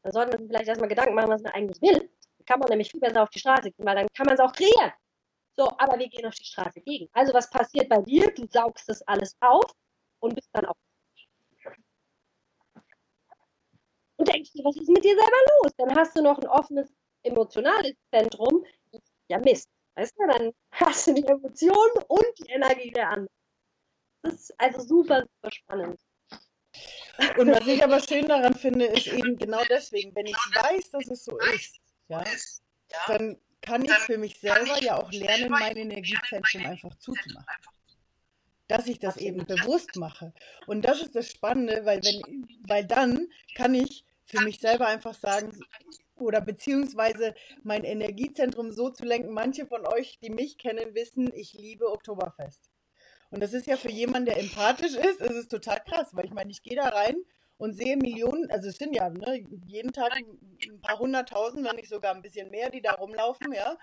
Da 0.01 0.11
sollte 0.11 0.31
man 0.31 0.39
sich 0.39 0.47
vielleicht 0.49 0.67
erstmal 0.67 0.89
Gedanken 0.89 1.15
machen, 1.15 1.29
was 1.29 1.41
man 1.41 1.53
eigentlich 1.53 1.81
will. 1.81 2.09
Da 2.39 2.43
kann 2.45 2.59
man 2.59 2.69
nämlich 2.69 2.91
viel 2.91 2.99
besser 2.99 3.23
auf 3.23 3.29
die 3.29 3.39
Straße 3.39 3.71
gehen, 3.71 3.85
weil 3.85 3.95
dann 3.95 4.07
kann 4.13 4.25
man 4.25 4.35
es 4.35 4.41
auch 4.41 4.51
kreieren. 4.51 4.91
So, 5.55 5.69
aber 5.77 5.97
wir 5.97 6.09
gehen 6.09 6.25
auf 6.25 6.35
die 6.35 6.43
Straße 6.43 6.81
gegen. 6.81 7.07
Also 7.13 7.33
was 7.33 7.49
passiert 7.49 7.87
bei 7.87 8.01
dir? 8.01 8.33
Du 8.33 8.45
saugst 8.49 8.89
das 8.89 9.01
alles 9.03 9.37
auf 9.39 9.71
und 10.19 10.35
bist 10.35 10.49
dann 10.51 10.65
auch. 10.65 10.75
Und 14.23 14.33
denkst 14.33 14.53
dir, 14.53 14.63
was 14.63 14.77
ist 14.77 14.87
mit 14.87 15.03
dir 15.03 15.17
selber 15.17 15.37
los? 15.61 15.73
Dann 15.77 15.93
hast 15.97 16.17
du 16.17 16.21
noch 16.21 16.39
ein 16.39 16.47
offenes 16.47 16.87
emotionales 17.23 17.93
Zentrum. 18.09 18.65
Ja, 19.27 19.37
Mist. 19.39 19.67
Weißt 19.95 20.13
du, 20.17 20.25
dann 20.25 20.53
hast 20.71 21.07
du 21.07 21.13
die 21.13 21.27
Emotionen 21.27 21.97
und 22.07 22.25
die 22.39 22.49
Energie 22.49 22.91
der 22.91 23.09
anderen. 23.09 23.29
Das 24.21 24.35
ist 24.35 24.55
also 24.57 24.79
super, 24.79 25.23
super 25.23 25.51
spannend. 25.51 25.99
Und 27.37 27.49
was 27.49 27.67
ich 27.67 27.83
aber 27.83 27.99
schön 27.99 28.25
daran 28.25 28.53
finde, 28.53 28.85
ist 28.85 29.07
eben 29.07 29.35
genau 29.35 29.61
deswegen, 29.69 30.15
wenn 30.15 30.27
ich 30.27 30.35
weiß, 30.35 30.91
dass 30.91 31.07
es 31.09 31.25
so 31.25 31.37
ist, 31.53 31.81
ja, 32.07 32.23
dann 33.07 33.37
kann 33.59 33.83
ich 33.83 33.91
für 33.91 34.17
mich 34.17 34.39
selber 34.39 34.81
ja 34.81 35.03
auch 35.03 35.11
lernen, 35.11 35.51
mein 35.51 35.75
Energiezentrum 35.75 36.65
einfach 36.65 36.95
zuzumachen. 36.95 37.45
Dass 38.69 38.87
ich 38.87 38.99
das 38.99 39.17
eben 39.17 39.45
bewusst 39.45 39.97
mache. 39.97 40.33
Und 40.65 40.83
das 40.83 41.01
ist 41.01 41.13
das 41.13 41.29
Spannende, 41.29 41.83
weil, 41.83 42.01
wenn, 42.01 42.47
weil 42.65 42.85
dann 42.85 43.27
kann 43.55 43.75
ich 43.75 44.05
für 44.33 44.43
mich 44.43 44.59
selber 44.59 44.87
einfach 44.87 45.13
sagen, 45.13 45.51
oder 46.15 46.41
beziehungsweise 46.41 47.35
mein 47.63 47.83
Energiezentrum 47.83 48.71
so 48.71 48.89
zu 48.89 49.05
lenken. 49.05 49.33
Manche 49.33 49.65
von 49.65 49.85
euch, 49.85 50.19
die 50.21 50.29
mich 50.29 50.57
kennen, 50.57 50.95
wissen, 50.95 51.31
ich 51.33 51.53
liebe 51.53 51.91
Oktoberfest. 51.91 52.69
Und 53.29 53.41
das 53.41 53.53
ist 53.53 53.67
ja 53.67 53.77
für 53.77 53.89
jemanden, 53.89 54.27
der 54.27 54.39
empathisch 54.39 54.95
ist, 54.95 55.19
ist 55.19 55.35
es 55.35 55.47
total 55.47 55.81
krass, 55.83 56.09
weil 56.13 56.25
ich 56.25 56.33
meine, 56.33 56.51
ich 56.51 56.61
gehe 56.61 56.75
da 56.75 56.89
rein 56.89 57.15
und 57.57 57.73
sehe 57.73 57.97
Millionen, 57.97 58.49
also 58.51 58.69
es 58.69 58.77
sind 58.77 58.95
ja 58.95 59.09
ne, 59.09 59.47
jeden 59.65 59.91
Tag 59.91 60.13
ein 60.15 60.81
paar 60.81 60.99
hunderttausend, 60.99 61.67
wenn 61.67 61.75
nicht 61.75 61.89
sogar 61.89 62.13
ein 62.13 62.21
bisschen 62.21 62.51
mehr, 62.51 62.69
die 62.69 62.81
da 62.81 62.93
rumlaufen, 62.93 63.51
ja. 63.53 63.77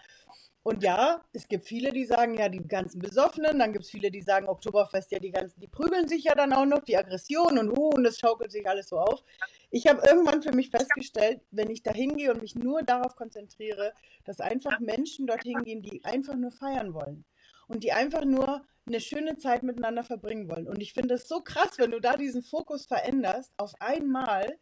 Und 0.62 0.82
ja, 0.82 1.24
es 1.32 1.48
gibt 1.48 1.64
viele, 1.64 1.90
die 1.90 2.04
sagen, 2.04 2.34
ja, 2.34 2.50
die 2.50 2.66
ganzen 2.66 3.00
Besoffenen, 3.00 3.58
dann 3.58 3.72
gibt 3.72 3.86
es 3.86 3.90
viele, 3.90 4.10
die 4.10 4.20
sagen, 4.20 4.46
Oktoberfest, 4.46 5.10
ja, 5.10 5.18
die 5.18 5.30
ganzen, 5.30 5.58
die 5.58 5.68
prügeln 5.68 6.06
sich 6.06 6.24
ja 6.24 6.34
dann 6.34 6.52
auch 6.52 6.66
noch, 6.66 6.80
die 6.84 6.98
Aggression 6.98 7.58
und 7.58 7.70
uh, 7.70 7.90
und 7.90 8.04
das 8.04 8.18
schaukelt 8.18 8.52
sich 8.52 8.68
alles 8.68 8.90
so 8.90 8.98
auf. 8.98 9.22
Ich 9.70 9.86
habe 9.86 10.02
irgendwann 10.06 10.42
für 10.42 10.52
mich 10.52 10.68
festgestellt, 10.68 11.40
wenn 11.50 11.70
ich 11.70 11.82
da 11.82 11.92
hingehe 11.92 12.30
und 12.30 12.42
mich 12.42 12.54
nur 12.56 12.82
darauf 12.82 13.16
konzentriere, 13.16 13.94
dass 14.24 14.40
einfach 14.40 14.80
Menschen 14.80 15.26
dorthin 15.26 15.62
gehen, 15.64 15.80
die 15.80 16.04
einfach 16.04 16.36
nur 16.36 16.50
feiern 16.50 16.92
wollen 16.92 17.24
und 17.66 17.82
die 17.82 17.92
einfach 17.92 18.26
nur 18.26 18.62
eine 18.86 19.00
schöne 19.00 19.38
Zeit 19.38 19.62
miteinander 19.62 20.04
verbringen 20.04 20.50
wollen. 20.50 20.68
Und 20.68 20.82
ich 20.82 20.92
finde 20.92 21.14
es 21.14 21.26
so 21.26 21.40
krass, 21.40 21.78
wenn 21.78 21.92
du 21.92 22.00
da 22.00 22.16
diesen 22.16 22.42
Fokus 22.42 22.84
veränderst, 22.84 23.52
auf 23.56 23.72
einmal 23.80 24.58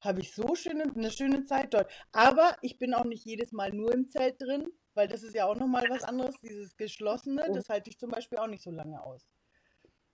habe 0.00 0.20
ich 0.20 0.34
so 0.34 0.54
schöne, 0.54 0.84
eine 0.94 1.10
schöne 1.10 1.44
Zeit 1.44 1.72
dort. 1.72 1.90
Aber 2.12 2.56
ich 2.62 2.78
bin 2.78 2.94
auch 2.94 3.04
nicht 3.04 3.24
jedes 3.24 3.52
Mal 3.52 3.70
nur 3.70 3.92
im 3.92 4.08
Zelt 4.08 4.40
drin, 4.40 4.68
weil 4.94 5.08
das 5.08 5.22
ist 5.22 5.34
ja 5.34 5.46
auch 5.46 5.56
nochmal 5.56 5.86
was 5.88 6.04
anderes. 6.04 6.34
Dieses 6.40 6.76
Geschlossene, 6.76 7.50
das 7.52 7.68
halte 7.68 7.90
ich 7.90 7.98
zum 7.98 8.10
Beispiel 8.10 8.38
auch 8.38 8.46
nicht 8.46 8.62
so 8.62 8.70
lange 8.70 9.02
aus. 9.02 9.26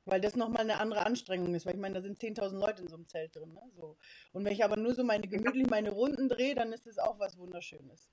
Weil 0.04 0.20
das 0.20 0.36
nochmal 0.36 0.62
eine 0.62 0.78
andere 0.78 1.04
Anstrengung 1.04 1.54
ist. 1.54 1.66
Weil 1.66 1.74
ich 1.74 1.80
meine, 1.80 1.94
da 1.94 2.02
sind 2.02 2.20
10.000 2.20 2.58
Leute 2.58 2.82
in 2.82 2.88
so 2.88 2.94
einem 2.94 3.08
Zelt 3.08 3.34
drin. 3.34 3.52
Ne? 3.52 3.62
So. 3.74 3.96
Und 4.32 4.44
wenn 4.44 4.52
ich 4.52 4.62
aber 4.62 4.76
nur 4.76 4.94
so 4.94 5.02
meine 5.02 5.26
gemütlich 5.26 5.68
meine 5.68 5.90
Runden 5.90 6.28
drehe, 6.28 6.54
dann 6.54 6.72
ist 6.72 6.86
das 6.86 6.98
auch 6.98 7.18
was 7.18 7.36
Wunderschönes. 7.36 8.08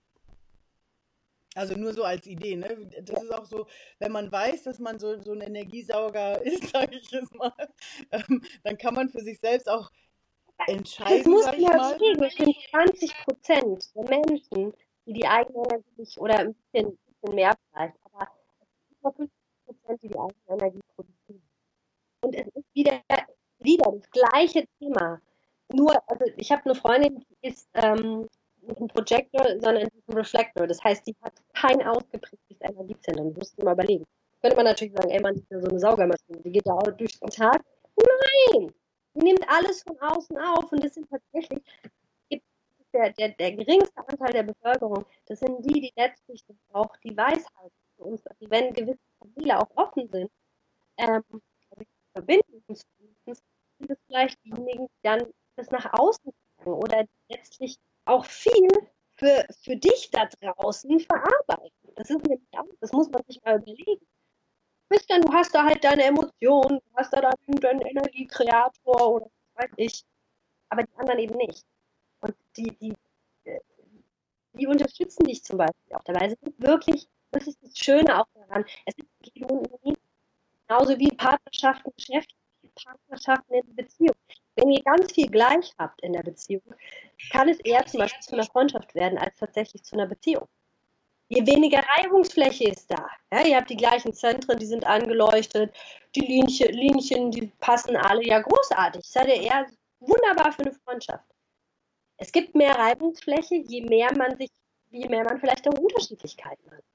Also 1.56 1.76
nur 1.76 1.94
so 1.94 2.04
als 2.04 2.26
Idee, 2.26 2.56
ne? 2.56 2.90
Das 3.04 3.22
ist 3.22 3.32
auch 3.32 3.46
so, 3.46 3.68
wenn 4.00 4.12
man 4.12 4.32
weiß, 4.32 4.64
dass 4.64 4.80
man 4.80 4.98
so, 4.98 5.22
so 5.22 5.34
ein 5.34 5.42
Energiesauger 5.42 6.42
ist, 6.46 6.70
sage 6.70 6.98
ich 6.98 7.14
es 7.14 7.32
mal, 7.34 7.54
ähm, 8.12 8.42
dann 8.64 8.78
kann 8.78 8.96
man 8.96 9.10
für 9.10 9.22
sich 9.22 9.40
selbst 9.40 9.70
auch 9.70 9.92
entscheiden. 10.68 11.18
Das 11.18 11.26
muss 11.26 11.46
ja 11.58 11.98
sehen, 12.00 12.24
es 12.24 12.36
sind 12.36 12.56
20 12.72 13.14
Prozent 13.24 13.90
der 13.96 14.04
Menschen, 14.10 14.74
die 15.06 15.14
die 15.14 15.28
eigene 15.28 15.64
Energie 15.70 16.20
oder 16.20 16.40
ein 16.40 16.54
bisschen, 16.54 16.88
ein 16.92 16.98
bisschen 17.22 17.36
mehr 17.36 17.54
vielleicht, 17.72 17.96
aber 18.04 18.32
über 19.00 19.12
50 19.12 19.32
Prozent, 19.66 20.04
die 20.04 20.08
die 20.08 20.20
eigene 20.20 20.34
Energie 20.48 20.80
produzieren. 20.96 21.42
Und 22.22 22.36
es 22.36 22.48
ist 22.48 22.76
wieder 22.76 23.02
wieder 23.64 23.92
das 23.92 24.10
gleiche 24.12 24.66
Thema. 24.80 25.22
Nur, 25.74 25.92
also 26.10 26.26
ich 26.38 26.52
habe 26.52 26.64
eine 26.66 26.76
Freundin, 26.76 27.20
die 27.20 27.48
ist 27.48 27.68
ähm, 27.74 28.28
nicht 28.62 28.80
ein 28.80 28.88
Projektor, 28.88 29.46
sondern 29.60 29.84
ein 29.84 30.14
Reflektor. 30.14 30.68
Das 30.68 30.84
heißt, 30.84 31.08
die 31.08 31.16
hat 31.22 31.34
kein 31.54 31.82
ausgeprägtes 31.82 32.58
Energiezentrum. 32.62 33.34
Musst 33.34 33.58
du 33.58 33.66
mal 33.66 33.74
überlegen. 33.74 34.06
Könnte 34.42 34.58
man 34.58 34.66
natürlich 34.66 34.94
sagen, 34.94 35.10
ey, 35.10 35.22
man 35.22 35.36
ist 35.36 35.50
ja 35.50 35.60
so 35.60 35.70
eine 35.70 35.80
Saugermaschine, 35.80 36.40
die 36.44 36.52
geht 36.52 36.68
da 36.68 36.74
auch 36.74 36.92
durch 36.92 37.18
den 37.20 37.30
Tag. 37.30 37.64
Nein! 37.96 38.74
Die 39.16 39.24
nimmt 39.24 39.48
alles 39.48 39.84
von 39.84 39.98
außen 40.00 40.38
auf 40.38 40.72
und 40.72 40.84
das 40.84 40.96
sind 40.96 41.10
tatsächlich 41.10 41.64
der, 42.94 43.12
der, 43.14 43.30
der 43.30 43.52
geringste 43.54 44.08
Anteil 44.08 44.34
der 44.34 44.44
Bevölkerung, 44.44 45.06
das 45.26 45.40
sind 45.40 45.64
die, 45.66 45.82
die 45.82 45.94
letztlich 45.96 46.44
auch 46.72 46.96
die 46.98 47.16
Weisheit 47.16 47.72
für 47.96 48.04
uns, 48.04 48.26
also 48.28 48.50
wenn 48.50 48.74
gewisse 48.74 49.00
Kanäle 49.20 49.60
auch 49.60 49.70
offen 49.76 50.08
sind, 50.10 50.32
ähm, 50.98 51.24
verbinden 52.14 52.64
uns, 52.68 52.86
sind 53.26 53.90
es 53.90 53.98
vielleicht 54.08 54.44
diejenigen, 54.44 54.88
die 54.88 55.02
dann 55.02 55.34
das 55.56 55.70
nach 55.72 55.92
außen 55.94 56.32
sagen 56.58 56.74
oder 56.74 57.06
letztlich 57.30 57.78
auch 58.06 58.26
viel 58.26 58.68
für, 59.18 59.46
für 59.62 59.76
dich 59.76 60.10
da 60.12 60.26
draußen 60.26 61.00
verarbeiten. 61.00 61.72
Das 61.96 62.10
ist 62.10 62.24
nämlich 62.24 62.42
auch, 62.52 62.66
das 62.80 62.92
muss 62.92 63.10
man 63.10 63.24
sich 63.28 63.42
mal 63.44 63.58
überlegen. 63.58 64.06
Dann, 65.08 65.22
du 65.22 65.34
hast 65.34 65.56
da 65.56 65.64
halt 65.64 65.84
deine 65.84 66.04
Emotionen, 66.04 66.80
du 66.80 66.96
hast 66.96 67.12
da 67.14 67.22
dann 67.22 67.34
deinen 67.60 67.82
Energiekreator 67.82 69.14
oder 69.14 69.26
was 69.56 69.66
weiß 69.66 69.72
ich, 69.78 70.04
aber 70.70 70.84
die 70.84 70.96
anderen 70.98 71.20
eben 71.20 71.36
nicht. 71.36 71.66
Und 72.24 72.36
die, 72.56 72.72
die, 72.78 72.94
die 74.54 74.68
unterstützen 74.68 75.26
dich 75.26 75.44
zum 75.44 75.58
Beispiel 75.58 75.96
auch 75.96 76.04
dabei. 76.06 76.28
Es 76.28 76.34
ist 76.34 76.62
wirklich, 76.62 77.08
das 77.32 77.48
ist 77.48 77.62
das 77.62 77.78
Schöne 77.78 78.22
auch 78.22 78.28
daran. 78.34 78.66
Es 78.86 78.96
ist 78.98 79.34
genauso 79.34 80.98
wie 81.00 81.10
Partnerschaften, 81.10 81.92
Geschäfte, 81.98 82.34
Partnerschaften 82.82 83.54
in 83.54 83.76
Beziehung. 83.76 84.16
Wenn 84.56 84.70
ihr 84.72 84.82
ganz 84.84 85.12
viel 85.12 85.28
gleich 85.28 85.74
habt 85.78 86.02
in 86.02 86.14
der 86.14 86.24
Beziehung, 86.24 86.64
kann 87.32 87.50
es 87.50 87.60
eher 87.60 87.86
zum 87.86 88.00
Beispiel 88.00 88.22
zu 88.22 88.34
einer 88.34 88.46
Freundschaft 88.46 88.96
werden, 88.96 89.18
als 89.18 89.36
tatsächlich 89.38 89.84
zu 89.84 89.96
einer 89.96 90.08
Beziehung. 90.08 90.48
Je 91.28 91.46
weniger 91.46 91.84
Reibungsfläche 91.98 92.70
ist 92.70 92.90
da. 92.90 93.10
Ja, 93.32 93.46
ihr 93.46 93.58
habt 93.58 93.70
die 93.70 93.76
gleichen 93.76 94.14
Zentren, 94.14 94.60
die 94.60 94.66
sind 94.66 94.86
angeleuchtet, 94.86 95.76
die 96.16 96.26
Linchen, 96.26 96.72
Linchen, 96.72 97.32
die 97.32 97.48
passen 97.60 97.98
alle 97.98 98.24
ja 98.24 98.40
großartig. 98.40 99.04
Seid 99.04 99.28
ihr 99.28 99.42
eher 99.42 99.66
wunderbar 100.00 100.52
für 100.52 100.62
eine 100.62 100.74
Freundschaft. 100.74 101.33
Es 102.24 102.32
gibt 102.32 102.56
mehr 102.56 102.74
Reibungsfläche, 102.74 103.56
je 103.56 103.82
mehr 103.82 104.16
man 104.16 104.38
sich, 104.38 104.50
je 104.92 105.10
mehr 105.10 105.26
man 105.26 105.42
vielleicht 105.42 105.68
auch 105.68 105.74
Unterschiedlichkeiten 105.74 106.72
hat. 106.72 106.86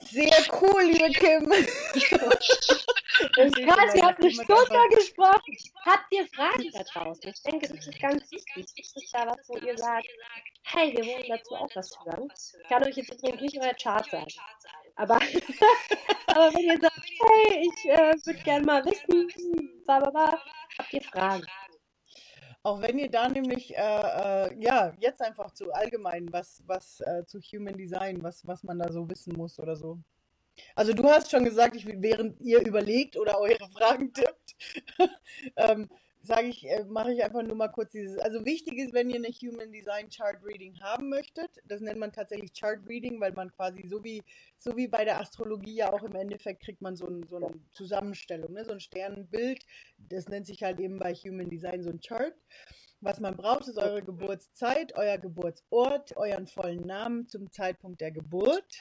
Sehr 0.00 0.44
cool, 0.60 0.82
liebe 0.82 1.10
Kim. 1.10 1.48
Das 1.48 3.46
ist 3.46 3.56
krass, 3.56 3.94
ihr 3.94 4.04
habt 4.04 4.20
eine 4.20 4.30
Stunde 4.32 4.88
gesprochen. 4.96 5.56
Habt 5.84 6.12
ihr 6.12 6.26
Fragen 6.26 6.70
da 6.72 6.82
draußen? 6.82 7.30
Ich 7.30 7.42
denke, 7.42 7.68
das 7.68 7.86
ist 7.86 8.00
ganz 8.00 8.32
wichtig. 8.32 8.66
Ist 8.76 8.96
es 8.96 9.10
da 9.12 9.28
was, 9.28 9.48
wo 9.48 9.56
ihr 9.58 9.78
sagt, 9.78 10.08
hey, 10.64 10.92
wir 10.92 11.06
wollen 11.06 11.28
dazu 11.28 11.54
auch 11.54 11.70
was 11.76 11.96
hören? 12.04 12.28
Ich 12.34 12.68
kann 12.68 12.84
euch 12.84 12.96
jetzt 12.96 13.12
übrigens 13.12 13.40
nicht 13.42 13.58
euer 13.60 13.74
Chart 13.74 14.10
sagen. 14.10 14.32
Aber, 14.96 15.14
aber 16.26 16.52
wenn 16.52 16.64
ihr 16.64 16.80
sagt, 16.80 17.00
hey, 17.20 17.62
ich 17.62 17.90
äh, 17.90 18.26
würde 18.26 18.42
gerne 18.42 18.66
mal 18.66 18.84
wissen, 18.84 19.28
bla, 19.84 20.00
bla, 20.00 20.10
bla, 20.10 20.42
habt 20.78 20.92
ihr 20.92 21.02
Fragen? 21.02 21.46
Auch 22.66 22.82
wenn 22.82 22.98
ihr 22.98 23.08
da 23.08 23.28
nämlich, 23.28 23.76
äh, 23.76 23.80
äh, 23.80 24.56
ja, 24.58 24.92
jetzt 24.98 25.22
einfach 25.22 25.52
zu 25.52 25.72
allgemein, 25.72 26.32
was, 26.32 26.64
was 26.66 27.00
äh, 27.02 27.24
zu 27.24 27.38
Human 27.38 27.76
Design, 27.76 28.20
was, 28.24 28.44
was 28.44 28.64
man 28.64 28.80
da 28.80 28.90
so 28.90 29.08
wissen 29.08 29.36
muss 29.36 29.60
oder 29.60 29.76
so. 29.76 30.00
Also 30.74 30.92
du 30.92 31.04
hast 31.04 31.30
schon 31.30 31.44
gesagt, 31.44 31.76
ich, 31.76 31.86
während 31.86 32.40
ihr 32.40 32.66
überlegt 32.66 33.16
oder 33.16 33.38
eure 33.38 33.68
Fragen 33.70 34.12
tippt, 34.12 34.56
ähm, 35.56 35.88
sage 36.26 36.48
ich, 36.48 36.68
äh, 36.68 36.84
mache 36.84 37.12
ich 37.12 37.22
einfach 37.24 37.42
nur 37.42 37.56
mal 37.56 37.68
kurz 37.68 37.92
dieses. 37.92 38.18
Also 38.18 38.44
wichtig 38.44 38.78
ist, 38.78 38.92
wenn 38.92 39.08
ihr 39.10 39.16
eine 39.16 39.28
Human 39.28 39.72
Design 39.72 40.08
Chart 40.10 40.36
Reading 40.44 40.78
haben 40.80 41.08
möchtet, 41.08 41.50
das 41.64 41.80
nennt 41.80 41.98
man 41.98 42.12
tatsächlich 42.12 42.52
Chart 42.52 42.80
Reading, 42.86 43.20
weil 43.20 43.32
man 43.32 43.50
quasi 43.52 43.86
so 43.88 44.02
wie, 44.04 44.22
so 44.58 44.76
wie 44.76 44.88
bei 44.88 45.04
der 45.04 45.20
Astrologie 45.20 45.76
ja 45.76 45.92
auch 45.92 46.02
im 46.02 46.14
Endeffekt 46.14 46.62
kriegt 46.62 46.82
man 46.82 46.96
so, 46.96 47.06
ein, 47.06 47.26
so 47.28 47.36
eine 47.36 47.50
Zusammenstellung, 47.72 48.52
ne? 48.52 48.64
so 48.64 48.72
ein 48.72 48.80
Sternenbild. 48.80 49.64
Das 49.98 50.28
nennt 50.28 50.46
sich 50.46 50.62
halt 50.62 50.80
eben 50.80 50.98
bei 50.98 51.14
Human 51.14 51.48
Design 51.48 51.82
so 51.82 51.90
ein 51.90 52.00
Chart. 52.00 52.34
Was 53.00 53.20
man 53.20 53.36
braucht, 53.36 53.68
ist 53.68 53.78
eure 53.78 54.02
Geburtszeit, 54.02 54.94
euer 54.96 55.18
Geburtsort, 55.18 56.16
euren 56.16 56.46
vollen 56.46 56.80
Namen 56.80 57.28
zum 57.28 57.50
Zeitpunkt 57.52 58.00
der 58.00 58.10
Geburt. 58.10 58.78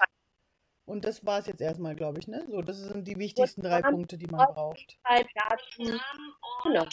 Und 0.85 1.03
das 1.05 1.25
war 1.25 1.39
es 1.39 1.47
jetzt 1.47 1.61
erstmal, 1.61 1.95
glaube 1.95 2.19
ich, 2.19 2.27
ne? 2.27 2.45
So, 2.49 2.61
das 2.61 2.77
sind 2.77 3.07
die 3.07 3.17
wichtigsten 3.17 3.61
drei 3.61 3.81
Punkte, 3.81 4.17
die 4.17 4.27
man 4.27 4.47
braucht. 4.53 4.97
Genau. 6.63 6.85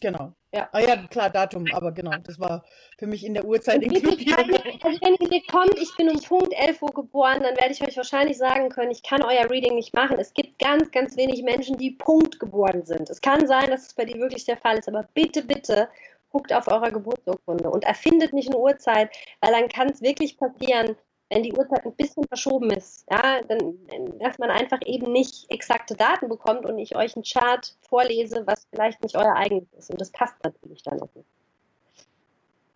Genau. 0.00 0.32
Ja. 0.54 0.68
Ah 0.72 0.80
ja, 0.80 0.96
klar, 1.08 1.28
Datum, 1.28 1.66
aber 1.72 1.92
genau, 1.92 2.12
das 2.22 2.38
war 2.38 2.64
für 2.98 3.06
mich 3.06 3.24
in 3.24 3.34
der 3.34 3.44
Uhrzeit 3.44 3.82
inkludiert. 3.82 4.38
Also 4.38 4.52
wenn 5.00 5.30
ihr 5.30 5.42
kommt, 5.50 5.78
ich 5.78 5.94
bin 5.96 6.08
um 6.08 6.20
Punkt 6.20 6.54
11 6.54 6.82
Uhr 6.82 6.92
geboren, 6.92 7.42
dann 7.42 7.56
werde 7.56 7.72
ich 7.72 7.82
euch 7.82 7.96
wahrscheinlich 7.96 8.38
sagen 8.38 8.68
können, 8.68 8.90
ich 8.90 9.02
kann 9.02 9.22
euer 9.22 9.50
Reading 9.50 9.74
nicht 9.74 9.94
machen. 9.94 10.18
Es 10.18 10.32
gibt 10.32 10.58
ganz, 10.58 10.90
ganz 10.90 11.16
wenig 11.16 11.42
Menschen, 11.42 11.76
die 11.76 11.90
Punkt 11.90 12.40
geboren 12.40 12.84
sind. 12.84 13.10
Es 13.10 13.20
kann 13.20 13.46
sein, 13.46 13.70
dass 13.70 13.88
es 13.88 13.94
bei 13.94 14.04
dir 14.04 14.18
wirklich 14.18 14.44
der 14.44 14.56
Fall 14.56 14.78
ist, 14.78 14.88
aber 14.88 15.08
bitte, 15.14 15.42
bitte 15.42 15.88
guckt 16.30 16.52
auf 16.52 16.68
eurer 16.68 16.90
Geburtsurkunde 16.90 17.70
und 17.70 17.84
erfindet 17.84 18.32
nicht 18.32 18.48
eine 18.48 18.58
Uhrzeit, 18.58 19.10
weil 19.40 19.52
dann 19.52 19.68
kann 19.68 19.88
es 19.88 20.02
wirklich 20.02 20.36
passieren, 20.36 20.96
wenn 21.30 21.42
die 21.42 21.52
Uhrzeit 21.52 21.84
ein 21.84 21.94
bisschen 21.94 22.24
verschoben 22.24 22.70
ist, 22.70 23.06
ja, 23.10 23.42
dann, 23.42 23.78
dass 24.18 24.38
man 24.38 24.50
einfach 24.50 24.80
eben 24.86 25.12
nicht 25.12 25.50
exakte 25.50 25.94
Daten 25.94 26.28
bekommt 26.28 26.64
und 26.64 26.78
ich 26.78 26.96
euch 26.96 27.16
einen 27.16 27.24
Chart 27.24 27.76
vorlese, 27.82 28.46
was 28.46 28.66
vielleicht 28.70 29.02
nicht 29.02 29.16
euer 29.16 29.34
eigenes 29.36 29.70
ist. 29.74 29.90
Und 29.90 30.00
das 30.00 30.10
passt 30.10 30.42
natürlich 30.42 30.82
dann 30.82 31.00
auch 31.02 31.14
nicht. 31.14 31.28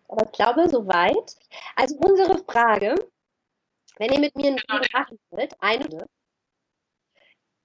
Aber 0.07 0.25
ich 0.25 0.31
glaube, 0.31 0.69
soweit. 0.69 1.35
Also 1.75 1.95
unsere 1.97 2.37
Frage, 2.43 2.95
wenn 3.97 4.11
ihr 4.11 4.19
mit 4.19 4.35
mir 4.35 4.51
ein 4.51 4.57
Video 4.57 4.81
machen 4.93 5.19
wollt, 5.31 5.55
eine 5.59 6.05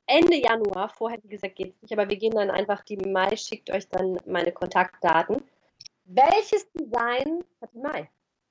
Ende 0.07 0.37
Januar, 0.37 0.89
vorher 0.89 1.23
wie 1.23 1.29
gesagt 1.29 1.57
geht 1.57 1.75
es 1.75 1.83
nicht, 1.83 1.93
aber 1.93 2.09
wir 2.09 2.17
gehen 2.17 2.35
dann 2.35 2.51
einfach, 2.51 2.83
die 2.85 2.97
Mai 2.97 3.37
schickt 3.37 3.71
euch 3.71 3.87
dann 3.89 4.19
meine 4.25 4.53
Kontaktdaten. 4.53 5.43
Welches 6.07 6.67
Design 6.73 7.45
hat 7.61 7.75
die 7.75 7.79
Mai? 7.79 8.11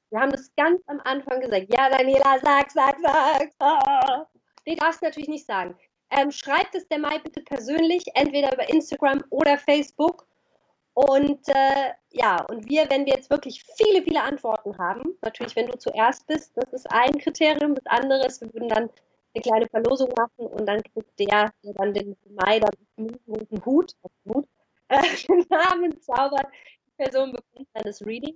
Wir 0.09 0.19
haben 0.19 0.31
das 0.31 0.51
ganz 0.55 0.81
am 0.87 1.01
Anfang 1.03 1.41
gesagt. 1.41 1.67
Ja, 1.73 1.89
Daniela, 1.89 2.39
sag, 2.41 2.71
sag, 2.71 2.97
sag. 3.01 3.49
Oh. 3.59 4.25
Nee, 4.65 4.75
darfst 4.75 5.01
du 5.01 5.05
natürlich 5.05 5.29
nicht 5.29 5.45
sagen. 5.45 5.75
Ähm, 6.09 6.31
schreibt 6.31 6.75
es 6.75 6.87
der 6.87 6.99
Mai 6.99 7.19
bitte 7.19 7.41
persönlich, 7.41 8.05
entweder 8.13 8.53
über 8.53 8.69
Instagram 8.69 9.23
oder 9.29 9.57
Facebook. 9.57 10.25
Und 10.93 11.47
äh, 11.49 11.93
ja, 12.11 12.41
und 12.45 12.67
wir, 12.67 12.89
wenn 12.89 13.05
wir 13.05 13.13
jetzt 13.13 13.29
wirklich 13.29 13.63
viele, 13.75 14.01
viele 14.01 14.23
Antworten 14.23 14.77
haben, 14.77 15.15
natürlich, 15.21 15.55
wenn 15.55 15.67
du 15.67 15.77
zuerst 15.77 16.25
bist, 16.25 16.53
das 16.55 16.71
ist 16.73 16.89
ein 16.89 17.17
Kriterium. 17.19 17.75
Das 17.75 17.85
andere 17.85 18.25
ist, 18.25 18.41
wir 18.41 18.53
würden 18.53 18.69
dann 18.69 18.89
eine 19.35 19.41
kleine 19.43 19.67
Verlosung 19.67 20.09
machen 20.17 20.47
und 20.47 20.65
dann 20.65 20.81
kriegt 20.81 21.19
der, 21.19 21.51
der 21.63 21.73
dann 21.73 21.93
den 21.93 22.15
Mai 22.29 22.59
dann 22.59 22.71
einen 22.97 23.65
Hut, 23.65 23.93
Hut 24.25 24.47
äh, 24.87 24.97
den 25.27 25.45
Namen 25.49 26.01
zaubert, 26.01 26.47
die 26.85 27.03
Person 27.03 27.31
bekommt 27.33 27.67
dann 27.73 27.83
das 27.83 28.03
Reading. 28.05 28.35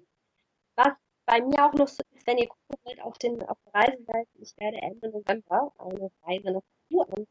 Was 0.75 0.93
bei 1.25 1.41
mir 1.41 1.65
auch 1.65 1.73
noch 1.73 1.87
so 1.87 2.03
ist, 2.11 2.27
wenn 2.27 2.37
ihr 2.37 2.47
gucken 2.47 2.77
wollt 2.83 3.01
auf, 3.01 3.17
den, 3.17 3.41
auf 3.43 3.57
der 3.73 4.25
ich 4.39 4.57
werde 4.57 4.77
Ende 4.77 5.09
November 5.09 5.71
eine 5.77 6.11
Reise 6.23 6.51
nach 6.51 6.61
Peru 6.89 7.01
an, 7.03 7.27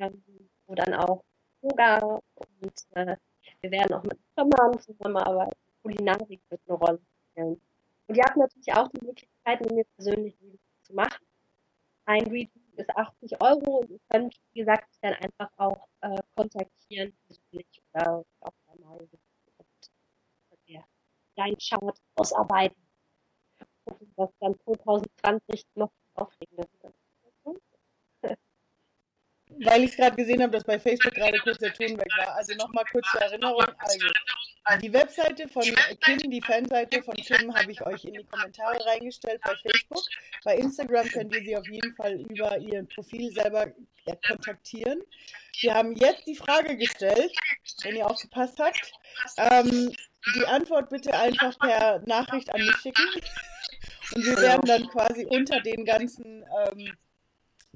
ähm, 0.00 0.22
wo 0.66 0.74
dann 0.74 0.94
auch 0.94 1.22
Yoga 1.62 2.20
und 2.34 2.86
äh, 2.90 3.16
wir 3.60 3.70
werden 3.70 3.94
auch 3.94 4.02
mit 4.02 4.18
Schamanen 4.34 4.80
zusammenarbeiten. 4.80 5.56
Kulinarik 5.82 6.40
wird 6.48 6.60
eine 6.66 6.78
Rolle 6.78 7.00
spielen. 7.30 7.60
Und 8.06 8.16
ihr 8.16 8.24
habt 8.24 8.36
natürlich 8.36 8.72
auch 8.72 8.88
die 8.88 9.04
Möglichkeit, 9.04 9.60
mit 9.60 9.72
mir 9.72 9.84
persönlich 9.96 10.36
zu 10.82 10.94
machen. 10.94 11.24
Ein 12.04 12.26
Reading 12.26 12.62
ist 12.76 12.90
80 12.90 13.40
Euro 13.42 13.78
und 13.78 13.90
ihr 13.90 14.00
könnt, 14.10 14.34
wie 14.52 14.60
gesagt, 14.60 14.88
dann 15.02 15.14
einfach 15.14 15.50
auch 15.56 15.88
äh, 16.00 16.20
kontaktieren, 16.36 17.12
persönlich 17.26 17.82
oder 17.92 18.24
auch 18.40 18.52
einmal 18.72 18.98
deinen 21.36 21.56
Chart 21.58 21.98
ausarbeiten. 22.16 22.76
Gucken, 23.84 24.12
was 24.16 24.30
dann 24.40 24.54
2020 24.60 25.64
noch 25.74 25.90
aufregender 26.14 26.68
wird. 26.82 26.94
Weil 29.64 29.84
ich 29.84 29.96
gerade 29.96 30.16
gesehen 30.16 30.42
habe, 30.42 30.52
dass 30.52 30.64
bei 30.64 30.78
Facebook 30.78 31.12
gerade 31.14 31.38
kurz 31.40 31.58
der 31.58 31.74
Ton 31.74 31.98
weg 31.98 32.08
war. 32.16 32.34
Also 32.36 32.54
nochmal 32.54 32.84
kurz 32.90 33.06
zur 33.10 33.20
Erinnerung. 33.20 33.66
Also 33.78 34.06
die 34.80 34.92
Webseite 34.92 35.48
von 35.48 35.62
Kim, 35.62 36.30
die 36.30 36.40
Fanseite 36.40 37.02
von 37.02 37.14
Kim 37.14 37.54
habe 37.54 37.72
ich 37.72 37.82
euch 37.82 38.04
in 38.04 38.14
die 38.14 38.24
Kommentare 38.24 38.84
reingestellt 38.86 39.40
bei 39.42 39.54
Facebook. 39.56 40.04
Bei 40.44 40.56
Instagram 40.56 41.06
könnt 41.08 41.34
ihr 41.34 41.42
sie 41.42 41.56
auf 41.56 41.68
jeden 41.68 41.94
Fall 41.94 42.20
über 42.28 42.56
ihr 42.58 42.86
Profil 42.94 43.32
selber 43.32 43.72
kontaktieren. 44.26 45.02
Wir 45.60 45.74
haben 45.74 45.94
jetzt 45.96 46.26
die 46.26 46.36
Frage 46.36 46.76
gestellt, 46.76 47.32
wenn 47.82 47.96
ihr 47.96 48.06
aufgepasst 48.06 48.58
habt. 48.58 48.92
Ähm, 49.36 49.92
die 50.36 50.46
Antwort 50.46 50.90
bitte 50.90 51.12
einfach 51.18 51.58
per 51.58 52.00
Nachricht 52.06 52.52
an 52.54 52.60
mich 52.60 52.76
schicken. 52.76 53.04
Und 54.14 54.24
wir 54.24 54.36
werden 54.36 54.66
dann 54.66 54.88
quasi 54.88 55.24
unter 55.24 55.60
den 55.60 55.84
ganzen 55.84 56.44
ähm, 56.66 56.96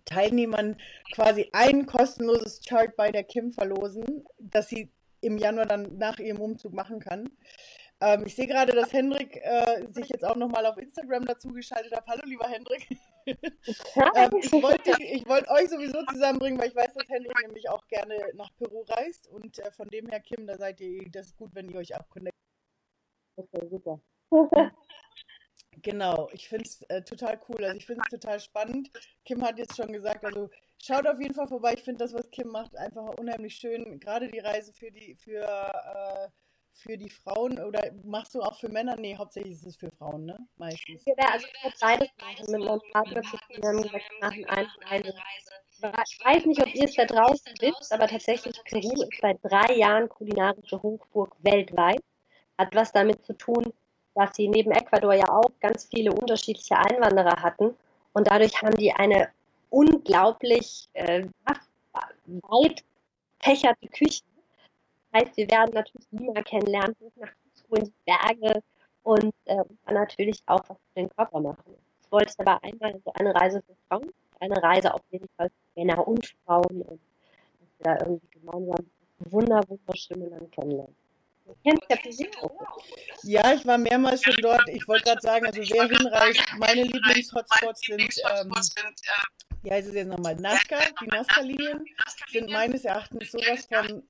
Teilnehmern 0.04 0.76
quasi 1.12 1.48
ein 1.52 1.86
kostenloses 1.86 2.60
Chart 2.66 2.94
bei 2.96 3.10
der 3.10 3.24
Kim 3.24 3.52
verlosen, 3.52 4.24
das 4.38 4.68
sie 4.68 4.90
im 5.20 5.38
Januar 5.38 5.66
dann 5.66 5.96
nach 5.98 6.18
ihrem 6.18 6.40
Umzug 6.40 6.72
machen 6.72 7.00
kann. 7.00 7.30
Ähm, 8.00 8.24
ich 8.26 8.34
sehe 8.34 8.46
gerade, 8.46 8.72
dass 8.72 8.92
Hendrik 8.92 9.36
äh, 9.42 9.86
sich 9.90 10.08
jetzt 10.10 10.24
auch 10.24 10.36
nochmal 10.36 10.66
auf 10.66 10.76
Instagram 10.76 11.24
dazu 11.24 11.48
geschaltet 11.48 11.92
hat. 11.96 12.06
Hallo, 12.06 12.22
lieber 12.26 12.46
Hendrik. 12.46 12.86
ähm, 13.26 14.30
ich 14.38 14.52
wollte 14.52 14.90
wollt 15.26 15.48
euch 15.48 15.70
sowieso 15.70 16.04
zusammenbringen, 16.04 16.60
weil 16.60 16.68
ich 16.68 16.76
weiß, 16.76 16.92
dass 16.92 17.08
Hendrik 17.08 17.40
nämlich 17.42 17.68
auch 17.70 17.86
gerne 17.88 18.16
nach 18.34 18.50
Peru 18.56 18.82
reist. 18.82 19.28
Und 19.28 19.58
äh, 19.60 19.70
von 19.72 19.88
dem 19.88 20.08
her, 20.08 20.20
Kim, 20.20 20.46
da 20.46 20.58
seid 20.58 20.80
ihr, 20.80 21.10
das 21.10 21.28
ist 21.28 21.36
gut, 21.36 21.54
wenn 21.54 21.70
ihr 21.70 21.78
euch 21.78 21.94
abconnectet. 21.94 22.34
Okay, 23.36 23.66
super. 23.68 24.00
Genau, 25.86 26.28
ich 26.32 26.48
finde 26.48 26.64
es 26.64 26.82
äh, 26.88 27.00
total 27.00 27.38
cool. 27.48 27.64
Also 27.64 27.76
ich 27.76 27.86
finde 27.86 28.02
es 28.04 28.10
total 28.10 28.40
spannend. 28.40 28.90
Kim 29.24 29.40
hat 29.44 29.56
jetzt 29.56 29.76
schon 29.76 29.92
gesagt, 29.92 30.24
also 30.24 30.50
schaut 30.82 31.06
auf 31.06 31.20
jeden 31.20 31.32
Fall 31.32 31.46
vorbei. 31.46 31.74
Ich 31.74 31.84
finde 31.84 32.02
das, 32.02 32.12
was 32.12 32.28
Kim 32.32 32.48
macht, 32.48 32.76
einfach 32.76 33.16
unheimlich 33.20 33.54
schön. 33.54 34.00
Gerade 34.00 34.28
die 34.28 34.40
Reise 34.40 34.72
für 34.72 34.90
die, 34.90 35.14
für, 35.14 35.44
äh, 35.44 36.28
für 36.72 36.98
die 36.98 37.08
Frauen 37.08 37.60
oder 37.60 37.92
machst 38.02 38.34
du 38.34 38.40
auch 38.40 38.58
für 38.58 38.68
Männer? 38.68 38.96
Nee, 38.96 39.16
hauptsächlich 39.16 39.52
ist 39.52 39.64
es 39.64 39.76
für 39.76 39.92
Frauen, 39.92 40.24
ne? 40.24 40.36
Meistens. 40.56 41.04
Ja, 41.06 41.14
also 41.30 41.46
ich 41.46 41.62
habe 41.62 41.74
beides 41.80 42.08
machen. 42.18 42.50
Mit 42.50 42.68
meinem 42.68 42.80
Partner 42.92 43.22
zusammen 43.22 43.84
wir 43.84 44.00
machen 44.20 44.44
eine 44.44 45.14
Reise. 45.14 45.52
Ich 46.10 46.24
weiß 46.24 46.46
nicht, 46.46 46.60
ob 46.62 46.74
ihr 46.74 46.84
es 46.84 46.94
da 46.94 47.04
draußen 47.04 47.52
wisst, 47.60 47.92
aber 47.92 48.08
tatsächlich 48.08 48.60
Peru 48.64 49.02
ist 49.02 49.20
seit 49.20 49.38
drei 49.44 49.76
Jahren 49.76 50.08
kulinarische 50.08 50.82
Hochburg 50.82 51.36
weltweit. 51.44 52.00
Hat 52.58 52.74
was 52.74 52.90
damit 52.90 53.24
zu 53.24 53.34
tun, 53.34 53.72
dass 54.16 54.34
sie 54.34 54.48
neben 54.48 54.72
Ecuador 54.72 55.14
ja 55.14 55.28
auch 55.28 55.50
ganz 55.60 55.84
viele 55.84 56.12
unterschiedliche 56.12 56.76
Einwanderer 56.76 57.42
hatten. 57.42 57.76
Und 58.14 58.26
dadurch 58.26 58.60
haben 58.62 58.76
die 58.76 58.92
eine 58.92 59.28
unglaublich 59.70 60.88
äh, 60.94 61.26
weit 62.26 62.82
fächerte 63.40 63.86
Küche. 63.88 64.22
Das 65.12 65.22
heißt, 65.22 65.36
wir 65.36 65.50
werden 65.50 65.74
natürlich 65.74 66.06
Lima 66.10 66.42
kennenlernen, 66.42 66.96
nach 67.16 67.28
in 67.70 67.84
die 67.84 67.92
Berge 68.04 68.62
und 69.02 69.34
äh, 69.46 69.64
natürlich 69.90 70.42
auch 70.46 70.60
was 70.68 70.78
für 70.78 71.00
den 71.00 71.10
Körper 71.10 71.40
machen. 71.40 71.74
Ich 72.00 72.10
wollte 72.12 72.32
aber 72.38 72.62
einmal 72.62 72.94
so 73.04 73.12
eine 73.14 73.34
Reise 73.34 73.62
für 73.62 73.74
Frauen, 73.88 74.12
eine 74.40 74.62
Reise 74.62 74.94
auf 74.94 75.02
jeden 75.10 75.28
Fall 75.36 75.48
für 75.48 75.80
Männer 75.80 76.06
und 76.06 76.26
Frauen 76.44 76.82
und 76.82 77.00
dass 77.60 77.68
wir 77.78 77.84
da 77.84 77.98
irgendwie 78.06 78.28
gemeinsam 78.30 78.86
wunder, 79.18 79.60
wunderschöne 79.68 80.28
Land 80.28 80.52
kennenlernen. 80.52 80.94
Ja, 83.22 83.54
ich 83.54 83.64
war 83.66 83.78
mehrmals 83.78 84.22
schon 84.22 84.34
dort. 84.40 84.68
Ich 84.68 84.86
wollte 84.88 85.04
gerade 85.04 85.20
sagen, 85.20 85.46
also 85.46 85.60
wer 85.60 85.88
hinreist, 85.88 86.42
meine 86.58 86.82
Lieblings-Hotspots 86.82 87.80
sind, 87.80 88.00
ähm, 88.00 88.52
wie 89.62 89.70
heißt 89.70 89.88
es 89.88 89.94
jetzt 89.94 90.08
nochmal, 90.08 90.34
Nazca, 90.36 90.78
die 91.00 91.06
Nazca-Linien 91.06 91.84
sind 92.30 92.50
meines 92.50 92.84
Erachtens 92.84 93.30
sowas 93.32 93.66
von 93.68 94.02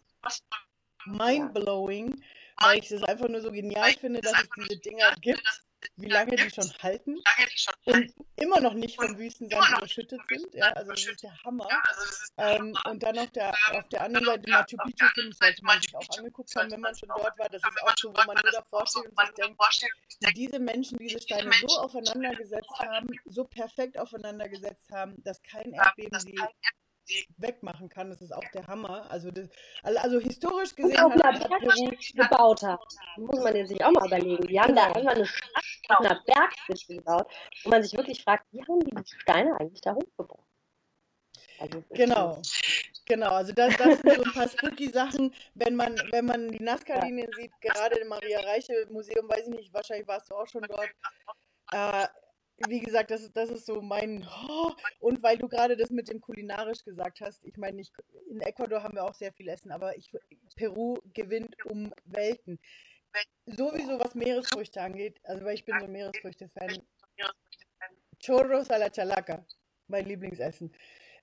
mind-blowing, 1.07 2.23
weil 2.59 2.79
ich 2.79 2.91
es 2.91 3.03
einfach 3.03 3.29
nur 3.29 3.41
so 3.41 3.53
genial 3.53 3.93
finde, 3.93 4.21
dass 4.21 4.33
es 4.43 4.49
diese 4.57 4.81
Dinger 4.81 5.15
gibt 5.21 5.43
wie 5.97 6.09
lange 6.09 6.37
die 6.37 6.51
schon 6.51 6.71
halten 6.83 7.17
und 7.87 8.13
immer 8.37 8.61
noch 8.61 8.75
nicht 8.75 8.97
vom 8.97 9.17
Wüstensand 9.17 9.79
überschüttet 9.79 10.21
sind. 10.29 10.55
Ja, 10.55 10.73
also 10.73 10.91
das 10.91 11.07
ist 11.07 11.23
der 11.23 11.43
Hammer. 11.45 11.69
Ähm, 12.37 12.77
und 12.85 13.03
dann 13.03 13.19
auf 13.19 13.31
der, 13.31 13.55
auf 13.73 13.89
der 13.89 14.03
anderen 14.03 14.25
Seite 14.27 14.51
Machu 14.51 14.77
Picchu, 14.77 15.07
finde 15.15 15.31
ich, 15.31 15.39
sollte 15.39 15.65
man 15.65 15.81
sich 15.81 15.95
auch 15.95 16.19
angeguckt 16.19 16.55
haben, 16.57 16.71
wenn 16.71 16.81
man 16.81 16.95
schon 16.95 17.09
dort 17.09 17.39
war. 17.39 17.49
Das 17.49 17.63
ist 17.63 17.83
auch 17.83 17.97
so, 17.97 18.09
wo 18.11 18.25
man 18.27 18.37
nur 18.43 18.53
davor 18.53 18.87
steht 18.87 19.05
und 19.05 19.19
sich 19.19 19.35
denkt, 19.35 19.59
wie 20.21 20.33
diese 20.33 20.59
Menschen 20.59 20.99
diese 20.99 21.21
Steine 21.21 21.51
so 21.67 21.79
aufeinander 21.79 22.35
gesetzt 22.35 22.79
haben, 22.79 23.09
so 23.25 23.45
perfekt 23.45 23.99
aufeinander 23.99 24.49
gesetzt 24.49 24.91
haben, 24.91 25.15
dass 25.23 25.43
kein 25.43 25.73
Erdbeben 25.73 26.19
sie 26.21 26.39
wegmachen 27.39 27.89
kann. 27.89 28.11
Das 28.11 28.21
ist 28.21 28.33
auch 28.33 28.45
der 28.53 28.67
Hammer. 28.67 29.11
Also, 29.11 29.31
das, 29.31 29.49
also 29.83 30.19
historisch 30.19 30.75
gesehen 30.75 31.05
und 31.05 31.25
auch 31.25 31.49
Peru 31.49 31.91
gebaut 32.15 32.63
hat. 32.63 32.81
Muss 33.17 33.41
man 33.41 33.67
sich 33.67 33.85
auch 33.85 33.93
mal 33.93 34.07
überlegen. 34.07 34.47
Die 34.47 34.61
haben 34.61 34.75
da 34.75 34.93
einmal 34.93 35.15
eine 35.15 35.27
Stadt 35.27 35.65
auf 35.89 36.01
einer 36.01 36.23
Bergspitze 36.25 36.97
gebaut, 36.97 37.27
wo 37.65 37.71
man 37.71 37.83
sich 37.83 37.97
wirklich 37.97 38.23
fragt, 38.23 38.45
wie 38.53 38.63
haben 38.63 38.81
die 38.81 38.95
die 38.95 39.21
Steine 39.21 39.59
eigentlich 39.61 39.81
da 39.81 39.95
hochgebracht? 39.95 40.47
Also, 41.59 41.83
genau. 41.91 42.43
Genau, 43.07 43.31
also 43.31 43.53
das, 43.53 43.77
das 43.77 44.01
sind 44.01 44.17
so 44.17 44.25
ein 44.25 44.33
paar 44.33 44.49
spooky 44.49 44.91
Sachen, 44.91 45.33
wenn 45.55 45.77
man, 45.77 45.95
wenn 46.11 46.27
man 46.27 46.51
die 46.51 46.63
Nazca-Linien 46.63 47.31
sieht, 47.37 47.53
gerade 47.61 48.01
im 48.01 48.09
Maria 48.09 48.41
Reiche 48.41 48.87
Museum, 48.91 49.29
weiß 49.29 49.47
ich 49.47 49.55
nicht, 49.55 49.73
wahrscheinlich 49.73 50.09
warst 50.09 50.29
du 50.29 50.35
auch 50.35 50.49
schon 50.49 50.63
dort, 50.63 50.91
äh, 51.71 52.09
wie 52.69 52.81
gesagt, 52.81 53.11
das, 53.11 53.31
das 53.33 53.51
ist 53.51 53.67
so 53.67 53.83
mein. 53.83 54.27
Oh, 54.49 54.73
und 55.01 55.23
weil 55.23 55.37
du 55.39 55.49
gerade 55.49 55.77
das 55.77 55.91
mit 55.91 56.09
dem 56.09 56.21
kulinarisch 56.21 56.83
gesagt 56.85 57.21
hast, 57.21 57.45
ich 57.45 57.57
meine, 57.57 57.81
ich, 57.81 57.93
in 58.31 58.41
Ecuador 58.41 58.83
haben 58.83 58.95
wir 58.95 59.05
auch 59.05 59.15
sehr 59.15 59.33
viel 59.33 59.49
Essen, 59.49 59.71
aber 59.71 59.97
ich, 59.97 60.11
Peru 60.57 60.99
gewinnt 61.13 61.55
um 61.67 61.93
Welten. 62.05 62.59
Sowieso 63.47 63.99
was 63.99 64.15
Meeresfrüchte 64.15 64.81
angeht, 64.81 65.21
also 65.25 65.45
weil 65.45 65.55
ich 65.55 65.65
bin 65.65 65.79
so 65.81 65.87
Meeresfrüchte-Fan. 65.87 66.83
Chorros 68.25 68.71
a 68.71 68.77
la 68.77 68.91
Chalaca, 68.91 69.47
mein 69.89 70.07
Lieblingsessen. 70.07 70.73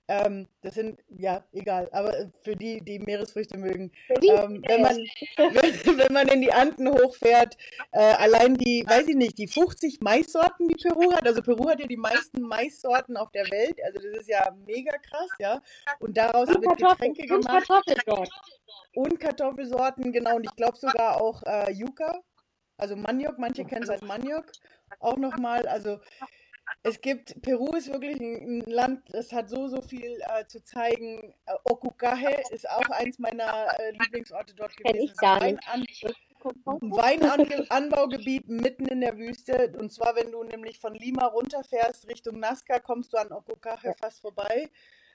Ähm, 0.06 0.46
das 0.60 0.74
sind, 0.74 1.00
ja, 1.08 1.42
egal, 1.52 1.88
aber 1.92 2.30
für 2.42 2.54
die, 2.54 2.82
die 2.82 2.98
Meeresfrüchte 2.98 3.56
mögen, 3.56 3.90
ähm, 4.10 4.62
wenn, 4.66 4.82
man, 4.82 4.96
wenn, 4.96 5.08
wenn, 5.98 6.12
man 6.12 6.28
in 6.28 6.42
die 6.42 6.52
Anden 6.52 6.88
hochfährt, 6.88 7.56
äh, 7.92 8.00
allein 8.00 8.54
die, 8.54 8.84
weiß 8.86 9.08
ich 9.08 9.16
nicht, 9.16 9.38
die 9.38 9.46
50 9.46 10.02
Maissorten, 10.02 10.68
die 10.68 10.74
Peru 10.74 11.10
hat, 11.10 11.26
also 11.26 11.40
Peru 11.40 11.70
hat 11.70 11.80
ja 11.80 11.86
die 11.86 11.96
meisten 11.96 12.42
Maissorten 12.42 13.16
auf 13.16 13.30
der 13.30 13.50
Welt, 13.50 13.78
also 13.82 13.98
das 13.98 14.20
ist 14.20 14.28
ja 14.28 14.54
mega 14.66 14.92
krass, 14.98 15.30
ja, 15.38 15.62
und 16.00 16.14
daraus 16.18 16.48
und 16.48 16.62
wird 16.62 16.76
Getränke 16.76 17.26
gemacht. 17.26 17.66
Und, 18.06 18.30
und 18.94 19.20
Kartoffelsorten, 19.20 20.12
genau, 20.12 20.36
und 20.36 20.44
ich 20.44 20.54
glaube 20.54 20.76
sogar 20.76 21.18
auch 21.18 21.42
äh, 21.44 21.72
Yucca, 21.72 22.20
also 22.76 22.94
Maniok, 22.94 23.38
manche 23.38 23.64
kennen 23.64 23.84
es 23.84 23.90
als 23.90 24.02
Maniok, 24.02 24.52
auch 25.00 25.16
nochmal, 25.16 25.66
also 25.66 25.98
es 26.82 27.00
gibt, 27.00 27.40
Peru 27.42 27.74
ist 27.74 27.90
wirklich 27.90 28.20
ein, 28.20 28.60
Land, 28.62 29.02
das 29.12 29.32
hat 29.32 29.48
so, 29.48 29.68
so 29.68 29.80
viel 29.80 30.20
äh, 30.20 30.46
zu 30.46 30.62
zeigen. 30.62 31.34
Äh, 31.46 31.54
Okukahe 31.64 32.42
ist 32.50 32.68
auch 32.68 32.90
eins 32.90 33.18
meiner 33.18 33.78
äh, 33.78 33.92
Lieblingsorte 33.92 34.54
dort 34.54 34.76
gewesen. 34.76 35.14
Ein 35.20 35.58
Weinanbaugebiet 36.90 38.48
mitten 38.48 38.86
in 38.86 39.00
der 39.00 39.16
Wüste. 39.16 39.72
Und 39.78 39.92
zwar, 39.92 40.14
wenn 40.16 40.30
du 40.30 40.44
nämlich 40.44 40.78
von 40.78 40.94
Lima 40.94 41.26
runterfährst 41.26 42.06
Richtung 42.08 42.38
Nazca, 42.38 42.80
kommst 42.80 43.14
du 43.14 43.16
an 43.16 43.32
Okukahe 43.32 43.78
ja. 43.84 43.94
fast 43.94 44.20
vorbei. 44.20 44.68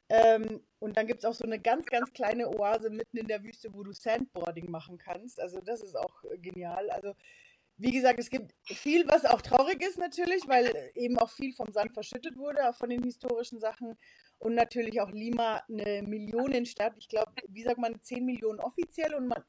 Ähm, 0.10 0.62
und 0.80 0.97
dann 0.97 1.05
gibt 1.05 1.20
es 1.20 1.26
auch 1.26 1.36
so 1.36 1.43
eine 1.43 1.60
ganz, 1.60 1.86
ganz 1.86 2.12
kleine 2.14 2.49
Oase 2.49 2.89
mitten 2.89 3.18
in 3.18 3.28
der 3.28 3.43
Wüste, 3.43 3.72
wo 3.74 3.84
du 3.84 3.91
Sandboarding 3.93 4.72
machen 4.72 4.97
kannst. 4.97 5.39
Also 5.39 5.62
das 5.62 5.82
ist 5.82 5.95
auch 5.95 6.24
äh, 6.24 6.38
genial. 6.39 6.89
Also 6.89 7.14
wie 7.80 7.92
gesagt, 7.92 8.20
es 8.20 8.30
gibt 8.30 8.54
viel, 8.66 9.08
was 9.08 9.26
auch 9.26 9.42
traurig 9.42 9.82
ist 9.82 9.98
natürlich, 9.98 10.48
weil 10.48 10.92
eben 10.96 11.18
auch 11.18 11.30
viel 11.32 11.54
vom 11.54 11.72
Sand 11.72 11.94
verschüttet 11.94 12.36
wurde, 12.36 12.70
auch 12.70 12.76
von 12.76 12.90
den 12.90 13.04
historischen 13.04 13.60
Sachen. 13.60 13.98
Und 14.40 14.56
natürlich 14.56 15.02
auch 15.02 15.12
Lima 15.12 15.62
eine 15.68 16.02
Millionenstadt. 16.02 16.94
Ich 16.98 17.10
glaube, 17.10 17.32
wie 17.50 17.64
sagt 17.64 17.78
man, 17.78 18.02
10 18.02 18.26
Millionen 18.26 18.62
offiziell 18.62 19.14
und 19.14 19.28
man, 19.28 19.44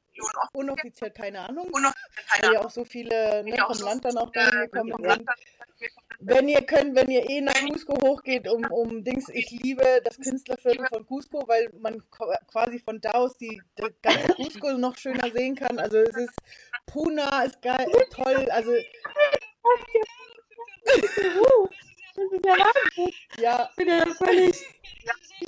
unoffiziell 0.52 1.12
keine 1.12 1.48
Ahnung. 1.48 1.70
Weil 1.72 2.52
ja 2.52 2.64
auch 2.64 2.70
so 2.70 2.84
viele 2.84 3.44
ne, 3.44 3.56
vom 3.56 3.84
Land 3.84 4.04
dann 4.04 4.18
auch 4.18 4.30
dahin 4.30 4.62
gekommen 4.62 4.96
sind. 4.98 5.28
Wenn 6.18 6.48
ihr 6.48 6.62
könnt, 6.62 6.96
wenn 6.96 7.08
ihr 7.08 7.30
eh 7.30 7.40
nach 7.40 7.54
Cusco 7.68 7.94
hochgeht, 8.02 8.48
um, 8.48 8.64
um 8.64 9.04
Dings, 9.04 9.28
ich 9.28 9.50
liebe 9.50 10.02
das 10.04 10.18
Künstlerviertel 10.18 10.86
von 10.88 11.06
Cusco, 11.06 11.46
weil 11.46 11.70
man 11.78 12.02
quasi 12.48 12.80
von 12.80 13.00
da 13.00 13.12
aus 13.12 13.38
die, 13.38 13.62
die 13.78 13.94
ganze 14.02 14.34
Cusco 14.34 14.72
noch 14.72 14.96
schöner 14.96 15.30
sehen 15.30 15.54
kann. 15.54 15.78
Also 15.78 15.98
es 15.98 16.16
ist 16.16 16.34
Puna 16.86 17.44
ist 17.44 17.62
geil, 17.62 17.86
toll, 18.10 18.50
also. 18.50 18.72
Das 22.20 22.32
ist 22.32 22.46
ja 22.46 22.52
Wahnsinn. 22.52 23.14
Ja. 23.38 23.70
Ja 23.78 24.06
völlig. 24.14 24.56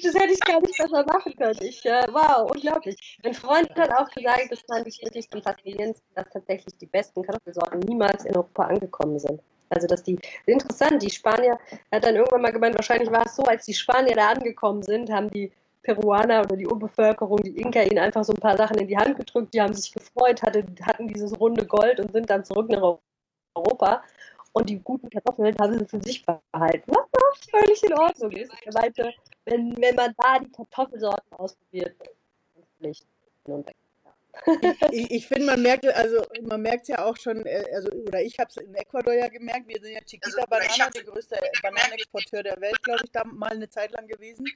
Das 0.03 0.15
hätte 0.15 0.33
ich 0.33 0.41
gar 0.41 0.61
nicht 0.61 0.79
besser 0.79 1.05
machen 1.05 1.37
können. 1.37 1.59
Ich, 1.61 1.85
äh, 1.85 2.07
wow, 2.11 2.51
unglaublich. 2.51 3.19
Mein 3.23 3.35
Freund 3.35 3.69
hat 3.77 3.93
auch 3.93 4.09
gesagt, 4.09 4.47
das 4.51 4.61
fand 4.61 4.87
ich 4.87 5.03
wirklich 5.03 5.29
zum 5.29 5.43
Faszinierendsten, 5.43 6.15
dass 6.15 6.31
tatsächlich 6.33 6.75
die 6.79 6.87
besten 6.87 7.23
Kartoffelsorten 7.23 7.81
niemals 7.81 8.25
in 8.25 8.35
Europa 8.35 8.65
angekommen 8.65 9.19
sind. 9.19 9.43
Also, 9.69 9.87
dass 9.87 10.03
die, 10.03 10.19
interessant, 10.47 11.03
die 11.03 11.11
Spanier, 11.11 11.59
er 11.91 11.97
hat 11.97 12.07
dann 12.07 12.17
irgendwann 12.17 12.43
mal 12.43 12.53
gemeint, 12.53 12.75
wahrscheinlich 12.75 13.11
war 13.11 13.27
es 13.27 13.37
so, 13.37 13.43
als 13.43 13.67
die 13.67 13.75
Spanier 13.75 14.15
da 14.15 14.31
angekommen 14.31 14.83
sind, 14.83 15.11
haben 15.11 15.31
die 15.31 15.53
Peruaner 15.83 16.41
oder 16.41 16.57
die 16.57 16.67
Urbevölkerung, 16.67 17.43
die 17.43 17.59
Inka, 17.59 17.83
ihnen 17.83 17.99
einfach 17.99 18.25
so 18.25 18.33
ein 18.33 18.41
paar 18.41 18.57
Sachen 18.57 18.79
in 18.79 18.89
die 18.89 18.97
Hand 18.97 19.17
gedrückt, 19.17 19.53
die 19.53 19.61
haben 19.61 19.75
sich 19.75 19.93
gefreut, 19.93 20.43
hatte, 20.43 20.65
hatten 20.83 21.09
dieses 21.09 21.39
runde 21.39 21.67
Gold 21.67 22.01
und 22.01 22.13
sind 22.13 22.31
dann 22.31 22.45
zurück 22.45 22.71
nach 22.71 22.99
Europa. 23.55 24.03
Und 24.53 24.69
die 24.69 24.79
guten 24.79 25.09
Kartoffeln 25.09 25.57
haben 25.59 25.79
sie 25.79 25.87
für 25.87 26.01
sich 26.03 26.25
behalten. 26.25 26.85
Was 26.87 27.07
auch 27.15 27.51
völlig 27.51 27.83
in 27.83 27.95
Ordnung 27.95 28.33
ist. 28.33 28.53
Ich 28.65 28.75
wenn, 29.45 29.77
wenn 29.81 29.95
man 29.95 30.15
da 30.19 30.39
die 30.39 30.51
Kartoffelsorten 30.51 31.33
ausprobiert, 31.33 31.97
ist 32.55 32.69
Pflicht. 32.79 33.07
Ich, 34.91 35.11
ich 35.11 35.27
finde, 35.27 35.47
man 35.47 35.63
merkt, 35.63 35.87
also 35.87 36.25
man 36.43 36.63
merkt 36.63 36.83
es 36.83 36.89
ja 36.89 37.05
auch 37.05 37.17
schon, 37.17 37.45
äh, 37.45 37.65
also 37.75 37.91
oder 37.91 38.23
ich 38.23 38.39
habe 38.39 38.49
es 38.49 38.57
in 38.57 38.75
Ecuador 38.75 39.13
ja 39.13 39.29
gemerkt, 39.29 39.69
wir 39.69 39.81
sind 39.81 39.93
ja 39.93 40.01
Chiquita 40.01 40.47
Banana, 40.47 40.91
der 40.91 41.05
größte 41.05 41.37
Bananenexporteur 41.63 42.43
der 42.43 42.61
Welt, 42.61 42.83
glaube 42.83 43.03
ich, 43.05 43.11
da 43.11 43.25
mal 43.25 43.51
eine 43.51 43.69
Zeit 43.69 43.93
lang 43.93 44.07
gewesen. 44.07 44.47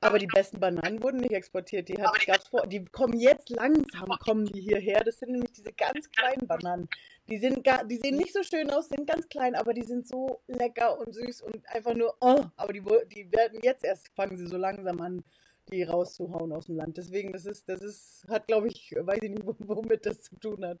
Aber 0.00 0.18
die 0.18 0.26
besten 0.26 0.60
Bananen 0.60 1.02
wurden 1.02 1.20
nicht 1.20 1.32
exportiert, 1.32 1.88
die, 1.88 2.00
hat, 2.00 2.14
gab's 2.26 2.48
vor, 2.48 2.66
die 2.66 2.84
kommen 2.84 3.18
jetzt 3.18 3.50
langsam, 3.50 4.08
kommen 4.20 4.46
die 4.46 4.60
hierher. 4.60 5.02
Das 5.02 5.18
sind 5.18 5.32
nämlich 5.32 5.52
diese 5.52 5.72
ganz 5.72 6.10
kleinen 6.10 6.46
Bananen. 6.46 6.88
Die, 7.28 7.38
sind 7.38 7.64
gar, 7.64 7.84
die 7.84 7.96
sehen 7.96 8.16
nicht 8.16 8.32
so 8.32 8.42
schön 8.42 8.70
aus, 8.70 8.88
sind 8.88 9.06
ganz 9.06 9.28
klein, 9.28 9.54
aber 9.54 9.74
die 9.74 9.82
sind 9.84 10.06
so 10.06 10.40
lecker 10.46 10.98
und 10.98 11.14
süß 11.14 11.42
und 11.42 11.66
einfach 11.68 11.94
nur, 11.94 12.14
oh, 12.20 12.44
aber 12.56 12.72
die, 12.72 12.82
die 13.14 13.32
werden 13.32 13.58
jetzt 13.62 13.84
erst, 13.84 14.08
fangen 14.14 14.36
sie 14.36 14.46
so 14.46 14.56
langsam 14.56 15.00
an, 15.00 15.24
die 15.68 15.82
rauszuhauen 15.82 16.52
aus 16.52 16.66
dem 16.66 16.76
Land. 16.76 16.96
Deswegen, 16.96 17.32
das 17.32 17.46
ist, 17.46 17.68
das 17.68 17.80
ist, 17.82 18.26
hat, 18.28 18.46
glaube 18.46 18.68
ich, 18.68 18.94
weiß 18.98 19.18
ich 19.22 19.30
nicht, 19.30 19.42
womit 19.44 20.06
das 20.06 20.20
zu 20.20 20.36
tun 20.36 20.64
hat. 20.64 20.78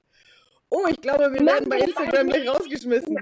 Oh, 0.70 0.86
ich 0.90 1.00
glaube, 1.00 1.32
wir 1.32 1.44
werden 1.46 1.68
bei 1.68 1.78
Instagram 1.78 2.28
gleich 2.28 2.48
rausgeschmissen. 2.48 3.18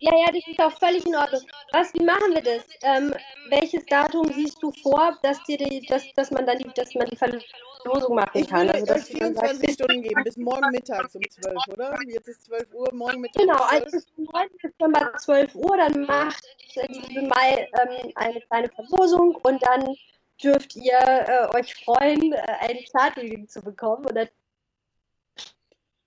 Ja, 0.00 0.12
ja, 0.16 0.26
das 0.26 0.46
ist 0.46 0.60
auch 0.60 0.78
völlig 0.78 1.04
in 1.06 1.14
Ordnung. 1.16 1.42
Was, 1.72 1.92
wie 1.92 2.04
machen 2.04 2.32
wir 2.32 2.42
das? 2.42 2.64
Ähm, 2.82 3.12
welches 3.50 3.84
Datum 3.86 4.32
siehst 4.32 4.62
du 4.62 4.70
vor, 4.70 5.18
dass, 5.22 5.42
dir 5.42 5.58
die, 5.58 5.84
dass, 5.88 6.04
dass, 6.14 6.30
man 6.30 6.46
dann 6.46 6.58
die, 6.58 6.70
dass 6.76 6.94
man 6.94 7.08
die 7.08 7.16
Verlosung 7.16 8.14
machen 8.14 8.46
kann? 8.46 8.68
Ich 8.68 8.74
würde 8.74 8.92
also, 8.92 8.94
euch 8.94 9.04
24 9.18 9.60
sagt, 9.60 9.72
Stunden 9.72 10.02
geben, 10.02 10.22
bis 10.22 10.36
morgen 10.36 10.70
mittags 10.70 11.16
um 11.16 11.22
12, 11.28 11.56
oder? 11.72 11.96
Jetzt 12.06 12.28
ist 12.28 12.44
12 12.44 12.74
Uhr, 12.74 12.94
morgen 12.94 13.20
Mittag 13.20 13.42
Genau, 13.42 13.60
also 13.60 13.86
bis 13.90 14.06
9. 14.16 14.48
Dezember 14.62 15.12
12 15.18 15.54
Uhr, 15.56 15.76
dann 15.76 16.06
macht 16.06 16.44
die 16.76 17.00
liebe 17.00 17.22
Mai 17.22 17.68
ähm, 17.82 18.12
eine 18.14 18.40
kleine 18.42 18.68
Verlosung 18.68 19.34
und 19.42 19.60
dann 19.66 19.96
dürft 20.42 20.76
ihr 20.76 20.98
äh, 20.98 21.56
euch 21.56 21.74
freuen, 21.84 22.32
äh, 22.32 22.42
ein 22.60 22.78
Chartreading 22.92 23.48
zu 23.48 23.60
bekommen. 23.60 24.06
Und 24.06 24.14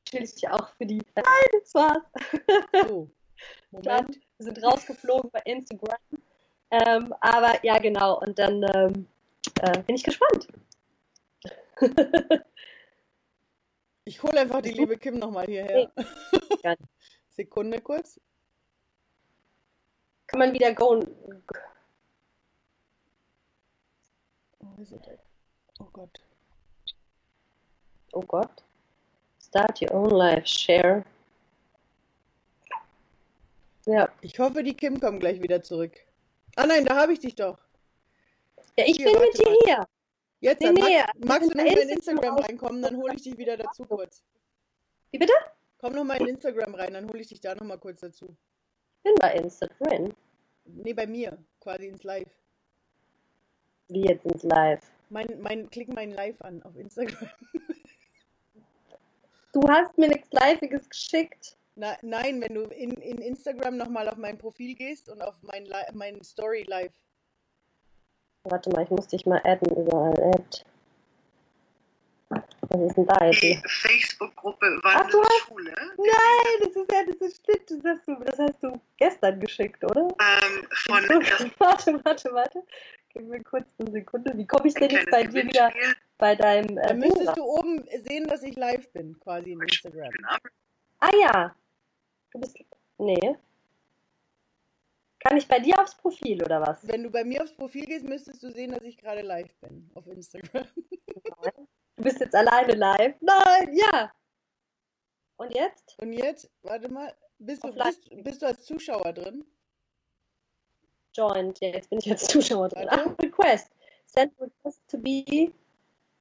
natürlich 0.05 0.49
auch 0.49 0.69
für 0.77 0.85
die. 0.85 1.01
Nein, 1.15 1.25
das 1.59 1.73
war's. 1.73 2.03
Oh, 2.89 3.07
Moment. 3.71 4.19
wir 4.37 4.45
sind 4.45 4.63
rausgeflogen 4.63 5.31
bei 5.31 5.41
Instagram. 5.45 5.97
Ähm, 6.71 7.13
aber 7.19 7.63
ja, 7.65 7.77
genau. 7.79 8.19
Und 8.19 8.39
dann 8.39 8.63
ähm, 8.73 9.07
äh, 9.61 9.83
bin 9.83 9.95
ich 9.95 10.03
gespannt. 10.03 10.47
ich 14.05 14.21
hole 14.23 14.39
einfach 14.39 14.61
die 14.61 14.71
liebe 14.71 14.97
Kim 14.97 15.19
nochmal 15.19 15.47
hierher. 15.47 15.91
Sekunde 17.29 17.81
kurz. 17.81 18.19
Kann 20.27 20.39
man 20.39 20.53
wieder 20.53 20.73
go? 20.73 21.03
Oh 25.79 25.87
Gott. 25.91 26.21
Oh 28.13 28.21
Gott. 28.21 28.63
Start 29.39 29.81
your 29.81 29.93
own 29.93 30.09
life. 30.11 30.45
Share. 30.45 31.03
Ja. 33.85 34.09
Ich 34.21 34.37
hoffe, 34.39 34.63
die 34.63 34.75
Kim 34.75 34.99
kommt 34.99 35.19
gleich 35.21 35.41
wieder 35.41 35.63
zurück. 35.63 35.93
Ah 36.55 36.65
nein, 36.65 36.85
da 36.85 36.95
habe 36.95 37.13
ich 37.13 37.19
dich 37.19 37.35
doch. 37.35 37.57
Ja, 38.77 38.85
ich 38.85 38.97
hier, 38.97 39.11
bin 39.11 39.19
mit 39.19 39.37
dir 39.37 39.55
hier. 39.65 39.87
Jetzt, 40.39 40.61
nee, 40.61 40.71
nee, 40.71 40.97
magst, 40.97 41.25
magst 41.25 41.53
du 41.53 41.57
noch 41.57 41.65
in 41.65 41.89
Instagram 41.89 42.37
reinkommen, 42.37 42.81
dann 42.81 42.97
hole 42.97 43.13
ich 43.13 43.21
dich 43.21 43.37
wieder 43.37 43.57
dazu 43.57 43.83
kurz. 43.85 44.23
Wie 45.11 45.19
bitte? 45.19 45.33
Komm 45.77 45.93
noch 45.93 46.03
mal 46.03 46.19
in 46.19 46.27
Instagram 46.27 46.73
rein, 46.73 46.93
dann 46.93 47.07
hole 47.07 47.19
ich 47.19 47.27
dich 47.27 47.41
da 47.41 47.53
noch 47.53 47.65
mal 47.65 47.77
kurz 47.77 48.01
dazu. 48.01 48.35
Ich 48.97 49.03
bin 49.03 49.15
bei 49.19 49.33
Instagram. 49.33 50.13
Nee, 50.65 50.93
bei 50.93 51.05
mir, 51.05 51.37
quasi 51.59 51.87
ins 51.87 52.03
Live. 52.03 52.40
Wie 53.91 54.05
jetzt 54.05 54.25
ins 54.25 54.43
Live? 54.43 54.79
Mein, 55.09 55.27
mein, 55.41 55.69
klick 55.69 55.93
mein 55.93 56.11
Live 56.11 56.41
an 56.41 56.63
auf 56.63 56.75
Instagram. 56.77 57.29
Du 59.53 59.67
hast 59.67 59.97
mir 59.97 60.07
nichts 60.07 60.29
Liviges 60.31 60.89
geschickt. 60.89 61.57
Na, 61.75 61.97
nein, 62.01 62.39
wenn 62.39 62.53
du 62.53 62.61
in, 62.61 62.91
in 62.91 63.17
Instagram 63.17 63.75
nochmal 63.75 64.07
auf 64.07 64.15
mein 64.15 64.37
Profil 64.37 64.75
gehst 64.75 65.09
und 65.09 65.21
auf 65.21 65.35
mein, 65.41 65.67
mein 65.93 66.23
Story 66.23 66.63
Live. 66.69 66.93
Warte 68.45 68.69
mal, 68.69 68.83
ich 68.83 68.89
muss 68.89 69.07
dich 69.07 69.25
mal 69.25 69.41
adden 69.43 69.75
überall. 69.75 70.13
Add. 70.35 70.63
Was 72.29 72.81
ist 72.81 72.95
denn 72.95 73.05
da 73.05 73.25
jetzt? 73.25 73.43
Die 73.43 73.61
Facebook-Gruppe 73.67 74.79
war 74.83 74.95
Ach, 74.95 75.03
hast... 75.03 75.47
Schule. 75.47 75.73
Nein, 75.97 76.59
das 76.61 76.69
ist 76.69 76.91
ja, 76.91 77.03
das 77.05 77.15
ist 77.17 77.41
stimmt. 77.43 77.83
Das 77.83 77.97
hast 77.97 78.07
du, 78.07 78.15
das 78.23 78.39
hast 78.39 78.63
du 78.63 78.81
gestern 78.95 79.39
geschickt, 79.41 79.83
oder? 79.83 80.07
Ähm, 80.07 80.67
von. 80.85 81.03
warte, 81.59 81.99
warte, 82.05 82.33
warte. 82.33 82.63
Gib 83.13 83.27
mir 83.27 83.43
kurz 83.43 83.67
eine 83.79 83.91
Sekunde. 83.91 84.37
Wie 84.37 84.47
komme 84.47 84.67
ich 84.67 84.73
denn 84.73 84.89
jetzt 84.89 85.11
bei 85.11 85.23
dir 85.23 85.43
wieder 85.43 85.71
bei 86.21 86.35
deinem. 86.35 86.77
Äh, 86.77 86.87
da 86.87 86.93
müsstest 86.93 87.35
du 87.35 87.43
oben 87.43 87.83
sehen, 88.03 88.27
dass 88.27 88.43
ich 88.43 88.55
live 88.55 88.89
bin, 88.93 89.19
quasi 89.19 89.51
in 89.51 89.61
Instagram. 89.61 90.13
Ah 90.99 91.09
ja. 91.19 91.55
Du 92.31 92.39
bist. 92.39 92.57
Nee. 92.99 93.35
Kann 95.19 95.37
ich 95.37 95.47
bei 95.47 95.59
dir 95.59 95.79
aufs 95.81 95.97
Profil 95.97 96.43
oder 96.43 96.61
was? 96.61 96.87
Wenn 96.87 97.03
du 97.03 97.09
bei 97.09 97.23
mir 97.23 97.43
aufs 97.43 97.55
Profil 97.55 97.85
gehst, 97.85 98.05
müsstest 98.05 98.41
du 98.43 98.51
sehen, 98.51 98.71
dass 98.71 98.83
ich 98.83 98.97
gerade 98.97 99.21
live 99.21 99.53
bin 99.61 99.89
auf 99.95 100.07
Instagram. 100.07 100.67
Du 101.95 102.03
bist 102.03 102.19
jetzt 102.19 102.35
alleine 102.35 102.73
live? 102.73 103.15
Nein, 103.19 103.73
ja. 103.73 104.11
Und 105.37 105.53
jetzt? 105.53 105.97
Und 105.99 106.13
jetzt, 106.13 106.49
warte 106.61 106.89
mal, 106.89 107.13
bist 107.39 107.63
du, 107.63 107.73
bist, 107.73 108.09
bist 108.23 108.41
du 108.41 108.45
als 108.47 108.63
Zuschauer 108.63 109.13
drin? 109.13 109.43
Joined. 111.13 111.59
Jetzt 111.61 111.89
bin 111.89 111.99
ich 111.99 112.09
als 112.09 112.27
Zuschauer 112.27 112.69
drin. 112.69 112.87
Ah, 112.89 113.15
request. 113.21 113.71
Send 114.05 114.33
request 114.39 114.81
to 114.89 114.97
be 114.97 115.51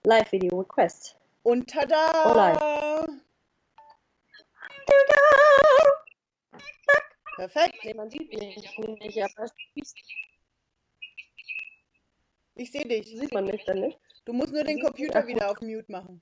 live 0.05 0.30
video 0.32 0.59
request. 0.61 1.16
Und 1.43 1.68
tada! 1.70 2.11
Oh. 2.24 3.07
Tada! 4.86 5.30
Perfekt. 7.36 7.84
Nee, 7.84 7.95
man 7.95 8.11
sieht 8.11 8.28
mich 8.28 8.57
nicht, 9.01 9.22
aber 9.22 9.51
ich 12.55 12.70
sehe 12.70 12.84
dich. 12.86 13.07
Sieht 13.07 13.32
man 13.32 13.47
mich 13.47 13.64
dann 13.64 13.80
nicht? 13.80 13.99
Du 14.26 14.34
musst 14.34 14.53
nur 14.53 14.64
den 14.64 14.80
Computer 14.80 15.26
wieder 15.26 15.51
auf 15.51 15.61
Mute 15.62 15.91
machen. 15.91 16.20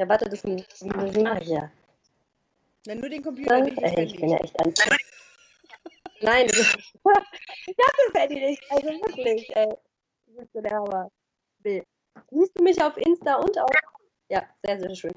Ja, 0.00 0.08
warte, 0.08 0.28
das, 0.28 0.42
das 0.42 0.82
mache 0.82 1.40
ich 1.40 1.48
ja. 1.48 1.70
Nur 2.86 3.08
den 3.08 3.22
Computer, 3.22 3.60
nicht 3.60 3.80
das 3.80 3.92
Handy. 3.92 4.14
Ich 4.14 4.20
bin 4.20 4.30
ja 4.30 4.38
echt 4.38 4.58
an. 4.58 4.74
Nein, 6.22 6.46
das 6.46 6.58
ist, 6.58 6.94
hab 7.04 7.24
das 8.14 8.22
Handy 8.22 8.40
nicht. 8.40 8.70
Also 8.70 8.88
wirklich, 8.88 9.56
ey. 9.56 9.74
Du 10.26 10.36
bist 10.36 10.52
so 10.52 10.60
der 10.60 10.70
Hammer. 10.70 11.10
Nee. 11.64 11.82
Siehst 12.30 12.58
du 12.58 12.62
mich 12.62 12.82
auf 12.82 12.96
Insta 12.96 13.36
und 13.36 13.58
auf. 13.58 13.68
Ja, 14.28 14.48
sehr, 14.64 14.80
sehr 14.80 14.94
schön. 14.94 15.12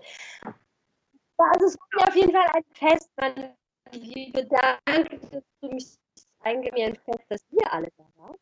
Also, 1.38 1.66
es 1.66 1.78
war 1.78 1.88
mir 1.96 2.08
auf 2.08 2.16
jeden 2.16 2.32
Fall 2.32 2.48
ein 2.54 2.64
Fest, 2.74 3.10
meine 3.18 3.56
Liebe. 3.92 4.46
Danke, 4.46 5.20
dass 5.20 5.44
du 5.62 5.68
mich 5.70 5.98
eingegeben 6.40 6.96
ein 6.96 6.96
Fest, 6.96 7.26
dass 7.30 7.46
wir 7.52 7.72
alle 7.72 7.92
da 7.98 8.06
waren. 8.16 8.38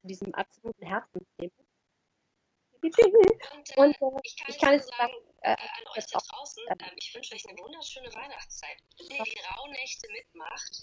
Zu 0.00 0.06
diesem 0.06 0.34
absoluten 0.34 0.86
Herzensthema. 0.86 1.52
Und 3.76 3.94
äh, 3.94 4.20
ich 4.46 4.58
kann 4.58 4.74
es 4.74 4.86
sagen, 4.86 5.14
äh, 5.44 5.50
an 5.50 5.86
euch 5.96 6.06
da 6.06 6.18
draußen, 6.18 6.62
äh, 6.68 6.76
ich 6.96 7.14
wünsche 7.14 7.34
euch 7.34 7.46
eine 7.48 7.58
wunderschöne 7.58 8.12
Weihnachtszeit. 8.14 8.78
Wenn 8.98 9.16
ihr 9.16 9.24
die 9.24 9.40
Rauhnächte 9.54 10.08
mitmacht, 10.10 10.80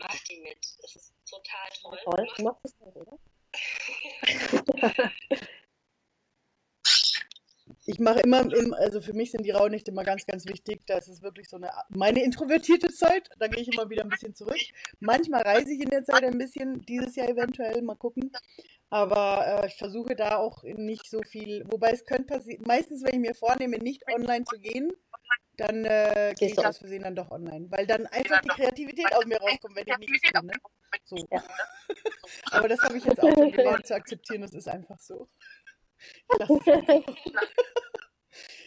macht 0.00 0.28
die 0.28 0.38
mit. 0.38 0.66
Das 0.82 0.96
ist 0.96 1.12
total 1.28 1.68
toll. 1.80 2.00
Toll, 2.04 2.28
du 2.36 2.42
machst 2.42 2.64
es 2.64 2.74
nicht, 2.80 2.96
oder? 2.96 3.18
ich 7.88 7.98
mache 7.98 8.20
immer, 8.20 8.44
also 8.76 9.00
für 9.00 9.14
mich 9.14 9.30
sind 9.30 9.46
die 9.46 9.50
Rauhnächte 9.50 9.90
immer 9.92 10.04
ganz, 10.04 10.26
ganz 10.26 10.44
wichtig. 10.44 10.82
Das 10.86 11.08
ist 11.08 11.22
wirklich 11.22 11.48
so 11.48 11.56
eine, 11.56 11.70
meine 11.88 12.22
introvertierte 12.22 12.92
Zeit. 12.92 13.30
Da 13.38 13.48
gehe 13.48 13.62
ich 13.62 13.72
immer 13.72 13.88
wieder 13.88 14.02
ein 14.02 14.10
bisschen 14.10 14.34
zurück. 14.34 14.60
Manchmal 15.00 15.40
reise 15.40 15.72
ich 15.72 15.80
in 15.80 15.88
der 15.88 16.04
Zeit 16.04 16.22
ein 16.22 16.36
bisschen, 16.36 16.82
dieses 16.82 17.16
Jahr 17.16 17.30
eventuell, 17.30 17.80
mal 17.80 17.96
gucken. 17.96 18.30
Aber 18.90 19.62
äh, 19.62 19.68
ich 19.68 19.76
versuche 19.76 20.14
da 20.14 20.36
auch 20.36 20.62
nicht 20.64 21.08
so 21.08 21.22
viel, 21.22 21.64
wobei 21.70 21.92
es 21.92 22.04
könnte 22.04 22.34
passieren, 22.34 22.62
meistens, 22.66 23.02
wenn 23.04 23.14
ich 23.14 23.20
mir 23.20 23.34
vornehme, 23.34 23.78
nicht 23.78 24.02
online 24.14 24.44
zu 24.44 24.58
gehen, 24.58 24.92
dann 25.56 25.84
äh, 25.86 26.34
gehe 26.38 26.50
ich 26.50 26.58
aus 26.58 26.78
Versehen 26.78 27.04
dann 27.04 27.16
doch 27.16 27.30
online. 27.30 27.70
Weil 27.70 27.86
dann 27.86 28.06
einfach 28.06 28.42
die 28.42 28.48
Kreativität 28.48 29.14
aus 29.14 29.24
mir 29.24 29.38
rauskommt, 29.38 29.76
wenn 29.76 29.86
ich 29.86 29.98
nichts 29.98 30.30
tue. 30.30 30.44
Ne? 30.44 30.52
So. 31.04 31.16
Ja. 31.30 31.42
Aber 32.50 32.68
das 32.68 32.80
habe 32.80 32.98
ich 32.98 33.04
jetzt 33.04 33.20
auch 33.22 33.32
schon 33.32 33.52
gelernt 33.52 33.86
zu 33.86 33.94
akzeptieren, 33.94 34.42
das 34.42 34.52
ist 34.52 34.68
einfach 34.68 34.98
so. 34.98 35.28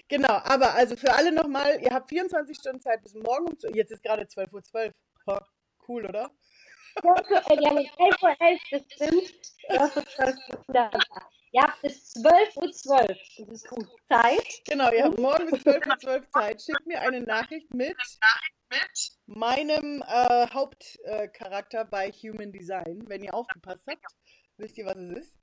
genau, 0.07 0.33
aber 0.43 0.73
also 0.73 0.95
für 0.95 1.13
alle 1.13 1.31
nochmal, 1.31 1.81
ihr 1.81 1.91
habt 1.91 2.09
24 2.09 2.57
Stunden 2.57 2.81
Zeit 2.81 3.01
bis 3.03 3.13
morgen 3.13 3.47
um 3.47 3.57
Jetzt 3.73 3.91
ist 3.91 4.03
gerade 4.03 4.23
12.12 4.23 4.53
Uhr. 4.53 4.63
12. 4.63 4.93
Ha, 5.27 5.47
cool, 5.87 6.05
oder? 6.05 6.31
Ja, 7.03 7.15
die 7.15 7.67
haben 7.67 7.77
11.11 7.77 8.23
Uhr 8.23 8.35
11 8.39 8.61
bestimmt. 8.69 9.31
11.12 9.69 10.53
Uhr 10.53 10.67
wunderbar. 10.67 11.31
Ihr 11.53 11.61
habt 11.63 11.81
bis 11.81 12.15
12.12 12.15 12.55
Uhr. 12.57 12.71
12. 12.71 13.07
Das 13.37 13.47
ist 13.49 13.67
gut. 13.67 13.87
Zeit. 14.09 14.61
Genau, 14.65 14.91
ihr 14.91 15.03
habt 15.03 15.19
morgen 15.19 15.51
bis 15.51 15.61
12.12 15.65 15.87
Uhr 15.87 15.99
12 15.99 16.29
Zeit. 16.29 16.61
Schickt 16.61 16.85
mir 16.87 17.01
eine 17.01 17.21
Nachricht 17.21 17.73
mit, 17.73 17.97
mit 18.69 19.11
meinem 19.25 20.01
äh, 20.07 20.47
Hauptcharakter 20.49 21.81
äh, 21.81 21.85
bei 21.85 22.11
Human 22.11 22.51
Design. 22.51 23.03
Wenn 23.07 23.23
ihr 23.23 23.33
aufgepasst 23.33 23.83
habt, 23.87 24.05
wisst 24.57 24.77
ihr, 24.77 24.85
was 24.85 24.95
es 24.95 25.17
ist. 25.17 25.40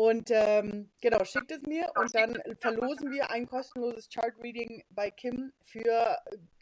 Und 0.00 0.30
ähm, 0.30 0.88
genau, 1.02 1.22
schickt 1.24 1.52
es 1.52 1.60
mir 1.62 1.92
und 1.94 2.14
dann 2.14 2.40
verlosen 2.60 3.10
wir 3.10 3.30
ein 3.30 3.46
kostenloses 3.46 4.08
Chart-Reading 4.08 4.82
bei 4.88 5.10
Kim 5.10 5.52
für 5.66 6.16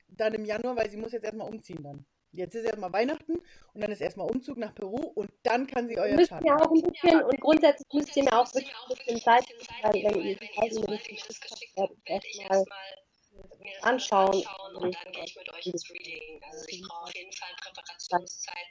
dann 0.09 0.35
im 0.35 0.45
Januar, 0.45 0.77
weil 0.77 0.91
sie 0.91 0.97
muss 0.97 1.13
jetzt 1.13 1.23
erstmal 1.23 1.49
umziehen 1.49 1.85
dann. 1.85 2.05
Jetzt 2.33 2.57
ist 2.57 2.65
erstmal 2.65 2.93
Weihnachten 2.93 3.35
und 3.75 3.81
dann 3.81 3.93
ist 3.93 4.01
erstmal 4.01 4.29
Umzug 4.29 4.59
nach 4.59 4.75
Peru 4.75 5.13
und 5.15 5.31
dann 5.45 5.69
kann 5.69 5.89
sie 5.89 5.99
euer 5.99 6.17
müsst 6.17 6.31
Chart. 6.31 6.45
Ja 6.45 6.57
auch 6.57 6.71
ein 6.73 6.83
bisschen, 6.83 7.23
und 7.23 7.41
grundsätzlich 7.41 7.87
müsst 7.93 8.17
ihr 8.17 8.25
mir 8.25 8.33
auch 8.33 8.53
wirklich 8.53 8.75
ein 8.75 8.97
bisschen 8.97 9.21
Zeit 9.21 9.47
geben, 9.47 10.15
wenn 10.15 10.21
ihr 10.21 10.37
die 10.37 10.91
nicht 10.91 11.41
geschickt 11.41 11.75
habt, 11.79 11.95
erstmal 12.07 12.65
anschauen, 13.83 14.45
und 14.75 14.95
dann 14.95 15.13
gehe 15.13 15.25
ich 15.25 15.37
mit 15.37 15.53
euch 15.53 15.67
ins 15.67 15.91
Reading. 15.91 16.41
Also 16.45 16.65
ich 16.69 16.83
brauche 16.83 17.05
auf 17.05 17.15
jeden 17.15 17.33
Fall 17.33 17.49
Präparationszeit, 17.63 18.67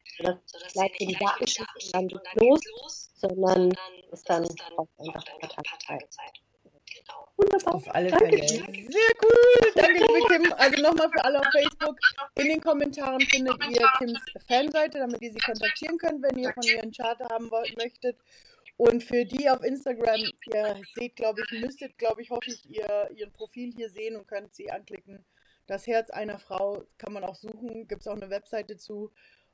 sodass 0.46 0.74
gleich 0.74 0.98
den 0.98 1.14
Datenschutz 1.14 1.92
dann 1.92 2.06
nicht 2.06 2.66
los, 2.66 3.10
sondern 3.16 3.78
es 4.12 4.24
dann 4.24 4.46
auch 4.78 4.88
einfach 4.98 5.24
ein 5.42 5.50
paar 5.50 5.80
Tage 5.80 6.10
Zeit. 6.10 6.42
Genau. 6.88 7.28
Wunderbar. 7.36 7.76
Auf 7.76 7.96
alle 7.96 8.10
Fälle. 8.10 8.48
Sehr 8.48 9.12
cool. 9.22 9.72
Danke, 9.76 10.00
liebe 10.00 10.28
Kim. 10.28 10.54
Also 10.58 10.82
nochmal 10.82 11.10
für 11.10 11.24
alle 11.24 11.40
auf 11.40 11.48
Facebook. 11.52 11.98
In 12.36 12.48
den 12.48 12.62
Kommentaren 12.62 13.20
findet 13.22 13.58
ihr 13.68 13.88
Kims 13.98 14.20
Fanseite, 14.48 15.00
damit 15.00 15.22
ihr 15.22 15.34
sie 15.34 15.40
kontaktieren 15.40 15.98
könnt, 15.98 16.24
wenn 16.24 16.38
ihr 16.38 16.54
von 16.54 16.64
ihr 16.64 16.82
einen 16.82 16.92
Charter 16.92 17.28
haben 17.30 17.52
wollt, 17.52 17.76
möchtet. 17.78 18.18
Und 18.78 19.04
für 19.04 19.26
die 19.26 19.50
auf 19.50 19.64
Instagram, 19.64 20.22
ihr 20.54 20.82
seht, 20.96 21.16
glaube 21.16 21.42
ich, 21.42 21.60
müsstet, 21.60 21.98
glaube 21.98 22.22
ich, 22.22 22.30
hoffe 22.30 22.52
ich, 22.52 22.70
ihr, 22.70 23.10
ihren 23.16 23.34
Profil 23.34 23.74
hier 23.76 23.90
sehen 23.90 24.16
und 24.16 24.28
könnt 24.28 24.54
sie 24.54 24.72
anklicken. 24.72 25.26
Das 25.66 25.88
Herz 25.88 26.12
einer 26.12 26.40
Frau 26.40 26.84
kann 26.98 27.12
man 27.12 27.24
auch 27.24 27.36
suchen. 27.36 27.88
Gibt 27.88 28.02
es 28.02 28.08
auch 28.08 28.16
eine 28.16 28.30
Webseite 28.30 28.78
zu. 28.78 29.12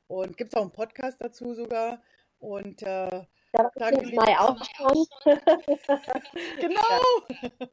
Und 0.07 0.37
gibt 0.37 0.53
es 0.53 0.57
auch 0.57 0.63
einen 0.63 0.73
Podcast 0.73 1.21
dazu 1.21 1.53
sogar. 1.55 2.03
Und 2.39 2.83
äh, 2.83 3.25
ja, 3.55 3.71
danke, 3.75 4.05
liebe 4.05 4.21
auch 4.39 4.59
schon. 4.75 5.05
genau. 6.59 7.49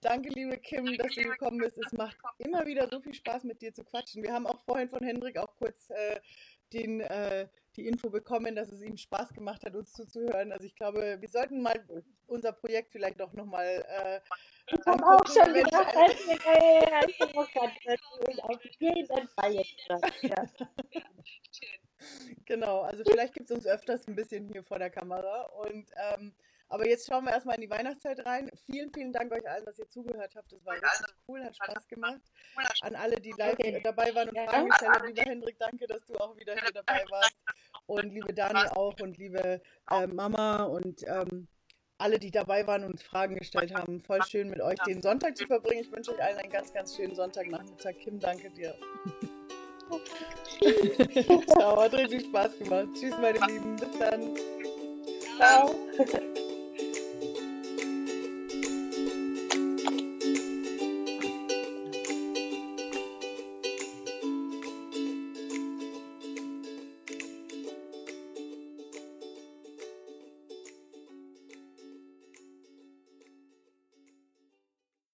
danke, 0.00 0.30
liebe 0.30 0.56
Kim, 0.56 0.96
dass 0.96 1.14
du 1.14 1.22
gekommen 1.22 1.58
bist. 1.58 1.76
Es 1.78 1.92
macht 1.92 2.16
immer 2.38 2.64
wieder 2.66 2.88
so 2.88 3.00
viel 3.00 3.14
Spaß, 3.14 3.44
mit 3.44 3.60
dir 3.60 3.74
zu 3.74 3.84
quatschen. 3.84 4.22
Wir 4.22 4.32
haben 4.32 4.46
auch 4.46 4.60
vorhin 4.60 4.88
von 4.88 5.04
Hendrik 5.04 5.36
auch 5.36 5.54
kurz 5.56 5.90
äh, 5.90 6.20
den, 6.72 7.00
äh, 7.00 7.46
die 7.78 7.86
Info 7.86 8.10
bekommen, 8.10 8.54
dass 8.54 8.70
es 8.70 8.82
ihm 8.82 8.96
Spaß 8.96 9.32
gemacht 9.32 9.64
hat, 9.64 9.74
uns 9.74 9.92
zuzuhören. 9.92 10.52
Also 10.52 10.66
ich 10.66 10.74
glaube, 10.74 11.16
wir 11.20 11.28
sollten 11.28 11.62
mal 11.62 11.80
unser 12.26 12.52
Projekt 12.52 12.92
vielleicht 12.92 13.20
doch 13.20 13.32
nochmal 13.32 13.84
äh, 13.88 14.20
ich 14.70 14.86
habe 14.86 15.02
auch 15.02 15.26
schon 15.26 15.54
gedacht, 15.54 15.96
als 15.96 16.26
wir 16.26 16.38
auf 18.44 18.62
jeden 18.78 19.28
Fall 19.28 19.54
jetzt. 19.54 19.88
Ja. 20.22 20.44
Genau, 22.44 22.82
also 22.82 23.02
vielleicht 23.04 23.34
gibt 23.34 23.50
es 23.50 23.56
uns 23.56 23.66
öfters 23.66 24.06
ein 24.06 24.14
bisschen 24.14 24.46
hier 24.48 24.62
vor 24.62 24.78
der 24.78 24.88
Kamera. 24.88 25.42
Und 25.42 25.90
ähm, 25.96 26.32
aber 26.68 26.86
jetzt 26.86 27.08
schauen 27.08 27.24
wir 27.24 27.32
erstmal 27.32 27.54
in 27.56 27.62
die 27.62 27.70
Weihnachtszeit 27.70 28.24
rein. 28.26 28.50
Vielen, 28.66 28.92
vielen 28.92 29.12
Dank 29.12 29.32
euch 29.32 29.48
allen, 29.48 29.64
dass 29.64 29.78
ihr 29.78 29.88
zugehört 29.88 30.34
habt. 30.36 30.52
Das 30.52 30.64
war 30.64 30.74
richtig 30.74 31.14
cool, 31.26 31.42
hat 31.42 31.56
Spaß 31.56 31.88
gemacht. 31.88 32.20
An 32.82 32.94
alle, 32.94 33.16
die 33.16 33.32
live 33.36 33.54
okay. 33.54 33.80
dabei 33.82 34.14
waren 34.14 34.28
und 34.28 34.38
Fragen 34.38 34.68
gestellt 34.68 34.92
haben. 34.92 35.06
Lieber 35.06 35.22
Hendrik, 35.22 35.58
danke, 35.58 35.86
dass 35.86 36.04
du 36.06 36.14
auch 36.16 36.36
wieder 36.36 36.54
hier 36.54 36.72
dabei 36.72 37.04
warst. 37.10 37.36
Und 37.86 38.12
liebe 38.12 38.34
Dani 38.34 38.68
auch 38.70 39.00
und 39.00 39.16
liebe 39.16 39.62
äh, 39.90 40.06
Mama 40.06 40.64
und 40.64 41.02
ähm, 41.06 41.48
alle, 41.96 42.18
die 42.18 42.30
dabei 42.30 42.66
waren 42.66 42.84
und 42.84 43.02
Fragen 43.02 43.36
gestellt 43.36 43.74
haben. 43.74 44.00
Voll 44.00 44.22
schön 44.24 44.50
mit 44.50 44.60
euch 44.60 44.78
den 44.86 45.02
Sonntag 45.02 45.36
zu 45.36 45.46
verbringen. 45.46 45.82
Ich 45.82 45.92
wünsche 45.92 46.14
euch 46.14 46.22
allen 46.22 46.38
einen 46.38 46.52
ganz, 46.52 46.72
ganz 46.72 46.96
schönen 46.96 47.14
Sonntagnachmittag. 47.14 47.94
Kim, 47.98 48.20
danke 48.20 48.50
dir. 48.50 48.74
Ciao, 51.48 51.80
hat 51.80 51.94
richtig 51.94 52.26
Spaß 52.26 52.58
gemacht. 52.58 52.88
Tschüss, 52.94 53.16
meine 53.18 53.38
Lieben. 53.46 53.76
Bis 53.76 53.98
dann. 53.98 54.36
Ciao. 55.38 55.74